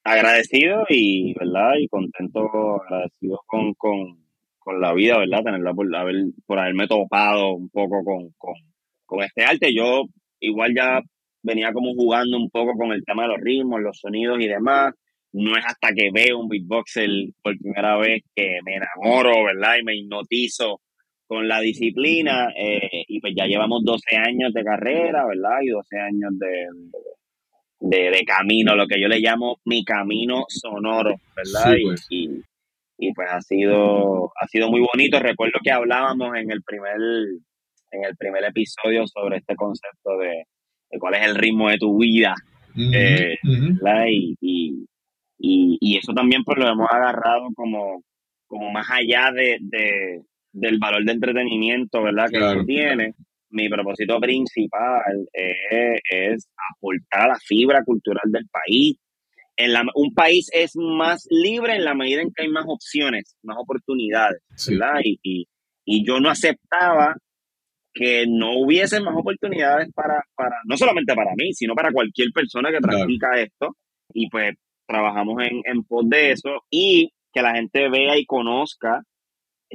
Agradecido 0.03 0.85
y, 0.87 1.33
¿verdad? 1.33 1.73
Y 1.79 1.87
contento, 1.87 2.47
agradecido 2.83 3.41
con, 3.47 3.73
con, 3.73 4.17
con 4.59 4.79
la 4.79 4.93
vida, 4.93 5.17
¿verdad? 5.17 5.43
Tenerla 5.43 5.73
por, 5.73 5.93
haber, 5.95 6.15
por 6.45 6.59
haberme 6.59 6.87
topado 6.87 7.55
un 7.55 7.69
poco 7.69 8.03
con, 8.03 8.29
con, 8.37 8.53
con 9.05 9.23
este 9.23 9.43
arte. 9.43 9.73
Yo 9.73 10.03
igual 10.39 10.75
ya 10.75 11.01
venía 11.41 11.71
como 11.73 11.93
jugando 11.93 12.37
un 12.37 12.49
poco 12.49 12.73
con 12.77 12.91
el 12.91 13.03
tema 13.03 13.23
de 13.23 13.29
los 13.29 13.41
ritmos, 13.41 13.81
los 13.81 13.99
sonidos 13.99 14.37
y 14.39 14.47
demás. 14.47 14.93
No 15.33 15.57
es 15.57 15.65
hasta 15.65 15.89
que 15.93 16.09
veo 16.13 16.39
un 16.39 16.49
beatboxer 16.49 17.09
por 17.41 17.57
primera 17.57 17.97
vez 17.97 18.23
que 18.35 18.59
me 18.63 18.75
enamoro, 18.75 19.43
¿verdad? 19.43 19.77
Y 19.79 19.83
me 19.83 19.95
hipnotizo 19.95 20.81
con 21.27 21.47
la 21.47 21.59
disciplina. 21.59 22.53
Eh, 22.55 23.03
y 23.07 23.19
pues 23.19 23.33
ya 23.35 23.45
llevamos 23.45 23.83
12 23.83 24.15
años 24.17 24.53
de 24.53 24.63
carrera, 24.63 25.25
¿verdad? 25.25 25.61
Y 25.61 25.69
12 25.69 25.99
años 25.99 26.31
de, 26.39 26.47
de, 26.47 26.99
de 27.89 28.23
camino, 28.25 28.75
lo 28.75 28.87
que 28.87 28.99
yo 28.99 29.07
le 29.07 29.19
llamo 29.19 29.59
mi 29.65 29.83
camino 29.83 30.45
sonoro, 30.47 31.15
¿verdad? 31.35 31.75
Sí, 31.75 31.83
pues. 31.83 32.07
y, 32.09 32.25
y, 32.25 32.43
y, 32.97 33.13
pues 33.13 33.29
ha 33.31 33.41
sido, 33.41 34.31
ha 34.39 34.47
sido 34.47 34.69
muy 34.69 34.81
bonito. 34.81 35.19
Recuerdo 35.19 35.59
que 35.63 35.71
hablábamos 35.71 36.35
en 36.35 36.51
el 36.51 36.63
primer, 36.63 36.97
en 37.91 38.05
el 38.05 38.15
primer 38.17 38.43
episodio 38.45 39.05
sobre 39.07 39.37
este 39.37 39.55
concepto 39.55 40.17
de, 40.17 40.45
de 40.89 40.99
cuál 40.99 41.15
es 41.15 41.25
el 41.25 41.35
ritmo 41.35 41.69
de 41.69 41.77
tu 41.77 41.97
vida. 41.97 42.35
Eh. 42.77 43.37
¿verdad? 43.43 44.05
Y, 44.09 44.35
y, 44.41 44.87
y, 45.79 45.97
eso 45.97 46.13
también 46.13 46.43
pues 46.43 46.57
lo 46.57 46.67
hemos 46.67 46.89
agarrado 46.91 47.47
como, 47.55 48.03
como 48.47 48.71
más 48.71 48.89
allá 48.89 49.31
de, 49.31 49.57
de, 49.61 50.23
del 50.51 50.77
valor 50.79 51.05
de 51.05 51.11
entretenimiento, 51.13 52.03
¿verdad? 52.03 52.29
Que 52.29 52.37
Claro, 52.37 52.65
tiene. 52.65 53.13
Mi 53.49 53.69
propósito 53.69 54.19
principal 54.19 55.27
es, 55.33 55.99
es 56.09 56.49
aportar 56.75 57.21
a 57.21 57.27
la 57.29 57.39
fibra 57.39 57.83
cultural 57.83 58.23
del 58.31 58.45
país. 58.49 58.97
En 59.57 59.71
la, 59.73 59.83
un 59.95 60.13
país 60.13 60.49
es 60.53 60.73
más 60.75 61.25
libre 61.29 61.75
en 61.75 61.85
la 61.85 61.93
medida 61.93 62.21
en 62.21 62.31
que 62.33 62.43
hay 62.43 62.49
más 62.49 62.65
opciones, 62.67 63.37
más 63.43 63.57
oportunidades, 63.59 64.41
Sí. 64.55 64.75
¿verdad? 64.77 64.99
Y, 65.03 65.19
y, 65.23 65.45
y 65.85 66.05
yo 66.05 66.19
no 66.19 66.29
aceptaba 66.29 67.15
que 67.93 68.25
no 68.27 68.57
hubiesen 68.59 69.03
más 69.03 69.15
oportunidades 69.15 69.87
para, 69.93 70.21
para, 70.35 70.57
no 70.65 70.75
solamente 70.75 71.15
para 71.15 71.31
mí, 71.37 71.53
sino 71.53 71.73
para 71.75 71.93
cualquier 71.93 72.27
persona 72.33 72.69
que 72.69 72.79
Claro. 72.79 72.97
practica 72.97 73.39
esto. 73.39 73.77
Y 74.13 74.29
pues 74.29 74.55
trabajamos 74.87 75.41
en, 75.43 75.61
en 75.65 75.83
pos 75.83 76.03
de 76.09 76.31
eso 76.31 76.61
y 76.69 77.09
que 77.33 77.41
la 77.41 77.55
gente 77.55 77.89
vea 77.89 78.17
y 78.17 78.25
conozca 78.25 79.01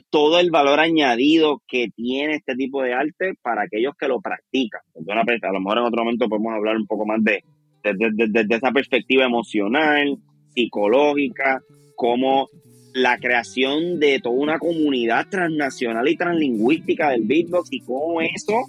todo 0.08 0.38
el 0.40 0.50
valor 0.50 0.80
añadido 0.80 1.60
que 1.68 1.88
tiene 1.94 2.34
este 2.36 2.54
tipo 2.54 2.82
de 2.82 2.94
arte 2.94 3.34
para 3.42 3.62
aquellos 3.62 3.94
que 3.98 4.08
lo 4.08 4.20
practican. 4.20 4.80
Pers- 4.94 5.48
a 5.48 5.52
lo 5.52 5.60
mejor 5.60 5.78
en 5.78 5.84
otro 5.84 6.04
momento 6.04 6.28
podemos 6.28 6.52
hablar 6.54 6.76
un 6.76 6.86
poco 6.86 7.04
más 7.06 7.22
de 7.22 7.42
desde 7.82 8.10
de, 8.12 8.26
de- 8.28 8.44
de 8.44 8.54
esa 8.56 8.72
perspectiva 8.72 9.24
emocional, 9.24 10.18
psicológica, 10.54 11.60
como 11.96 12.48
la 12.92 13.18
creación 13.18 13.98
de 14.00 14.18
toda 14.20 14.34
una 14.34 14.58
comunidad 14.58 15.26
transnacional 15.30 16.06
y 16.08 16.16
translingüística 16.16 17.10
del 17.10 17.22
beatbox 17.26 17.68
y 17.72 17.80
cómo 17.80 18.20
eso, 18.20 18.64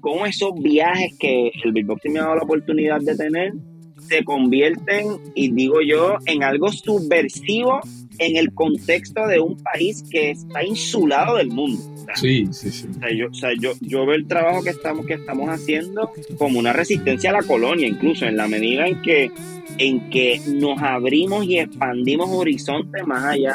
cómo 0.00 0.26
esos 0.26 0.52
viajes 0.62 1.16
que 1.18 1.52
el 1.62 1.72
beatboxing 1.72 2.12
me 2.14 2.18
ha 2.20 2.22
dado 2.22 2.36
la 2.36 2.42
oportunidad 2.42 3.00
de 3.00 3.16
tener 3.16 3.52
se 4.00 4.24
convierten, 4.24 5.06
y 5.36 5.52
digo 5.52 5.82
yo, 5.86 6.16
en 6.26 6.42
algo 6.42 6.72
subversivo 6.72 7.80
en 8.20 8.36
el 8.36 8.52
contexto 8.52 9.26
de 9.26 9.40
un 9.40 9.56
país 9.56 10.04
que 10.10 10.30
está 10.30 10.62
insulado 10.62 11.36
del 11.36 11.48
mundo. 11.48 11.82
Sí, 12.14 12.46
sí, 12.52 12.70
sí. 12.70 12.86
o 12.88 13.00
sea, 13.00 13.10
yo, 13.12 13.28
o 13.28 13.34
sea, 13.34 13.50
yo, 13.58 13.72
yo 13.80 14.04
veo 14.04 14.16
el 14.16 14.26
trabajo 14.26 14.62
que 14.62 14.70
estamos, 14.70 15.06
que 15.06 15.14
estamos 15.14 15.48
haciendo 15.48 16.10
como 16.38 16.58
una 16.58 16.72
resistencia 16.72 17.30
a 17.30 17.34
la 17.34 17.42
colonia, 17.42 17.86
incluso 17.86 18.26
en 18.26 18.36
la 18.36 18.46
medida 18.46 18.86
en 18.86 19.00
que, 19.00 19.30
en 19.78 20.10
que 20.10 20.40
nos 20.46 20.80
abrimos 20.82 21.44
y 21.46 21.58
expandimos 21.58 22.28
horizontes 22.30 23.06
más 23.06 23.24
allá 23.24 23.54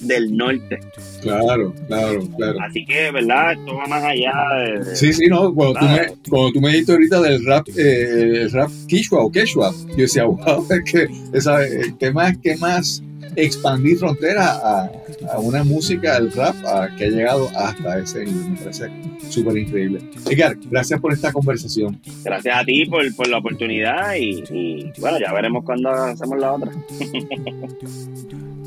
del 0.00 0.36
norte. 0.36 0.78
Claro, 1.22 1.74
claro, 1.88 2.20
claro. 2.36 2.58
Así 2.60 2.84
que, 2.84 3.10
¿verdad? 3.10 3.52
Esto 3.52 3.74
va 3.74 3.86
más 3.86 4.04
allá 4.04 4.32
de... 4.58 4.94
Sí, 4.94 5.12
sí, 5.12 5.26
no, 5.26 5.52
cuando 5.54 5.80
tú, 5.80 5.86
me, 5.86 5.98
cuando 6.28 6.52
tú 6.52 6.60
me 6.60 6.68
dijiste 6.70 6.92
ahorita 6.92 7.20
del 7.22 7.44
rap, 7.44 7.68
eh, 7.76 8.42
el 8.42 8.52
rap 8.52 8.70
Quechua 8.88 9.24
o 9.24 9.32
Quechua, 9.32 9.74
yo 9.88 9.96
decía, 9.96 10.24
wow, 10.24 10.66
es 10.70 10.92
que 10.92 11.08
esa, 11.32 11.66
el 11.66 11.96
tema 11.96 12.28
es 12.28 12.38
que 12.38 12.56
más 12.58 13.02
expandir 13.36 13.98
fronteras 13.98 14.46
a, 14.62 14.90
a 15.32 15.38
una 15.38 15.62
música, 15.64 16.16
el 16.16 16.32
rap, 16.32 16.56
a- 16.66 16.88
que 16.96 17.04
ha 17.04 17.08
llegado 17.08 17.48
hasta 17.56 17.98
ese 17.98 18.24
nivel. 18.24 18.50
Me 18.50 18.56
parece 18.56 18.90
súper 19.28 19.56
increíble. 19.58 20.00
Edgar, 20.30 20.56
gracias 20.70 21.00
por 21.00 21.12
esta 21.12 21.32
conversación. 21.32 22.00
Gracias 22.24 22.56
a 22.58 22.64
ti 22.64 22.86
por, 22.86 23.14
por 23.14 23.28
la 23.28 23.38
oportunidad 23.38 24.14
y, 24.16 24.42
y, 24.50 24.92
bueno, 25.00 25.18
ya 25.20 25.32
veremos 25.32 25.64
cuando 25.64 25.90
hacemos 25.90 26.38
la 26.38 26.52
otra. 26.52 26.72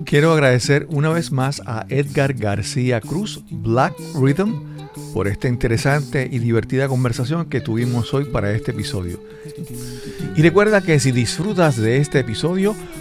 Quiero 0.06 0.32
agradecer 0.34 0.88
una 0.90 1.10
vez 1.10 1.32
más 1.32 1.62
a 1.66 1.86
Edgar 1.90 2.34
García 2.34 3.00
Cruz, 3.00 3.44
Black 3.52 3.94
Rhythm, 4.16 4.54
por 5.14 5.28
esta 5.28 5.48
interesante 5.48 6.28
y 6.32 6.40
divertida 6.40 6.88
conversación 6.88 7.48
que 7.48 7.62
tuvimos 7.62 8.14
hoy 8.14 8.26
para 8.26 8.52
este 8.52 8.72
episodio. 8.72 9.20
Y 10.36 10.42
recuerda 10.42 10.82
que 10.82 11.00
si 11.00 11.12
disfrutas 11.12 11.78
de 11.78 11.98
este 11.98 12.20
episodio, 12.20 12.76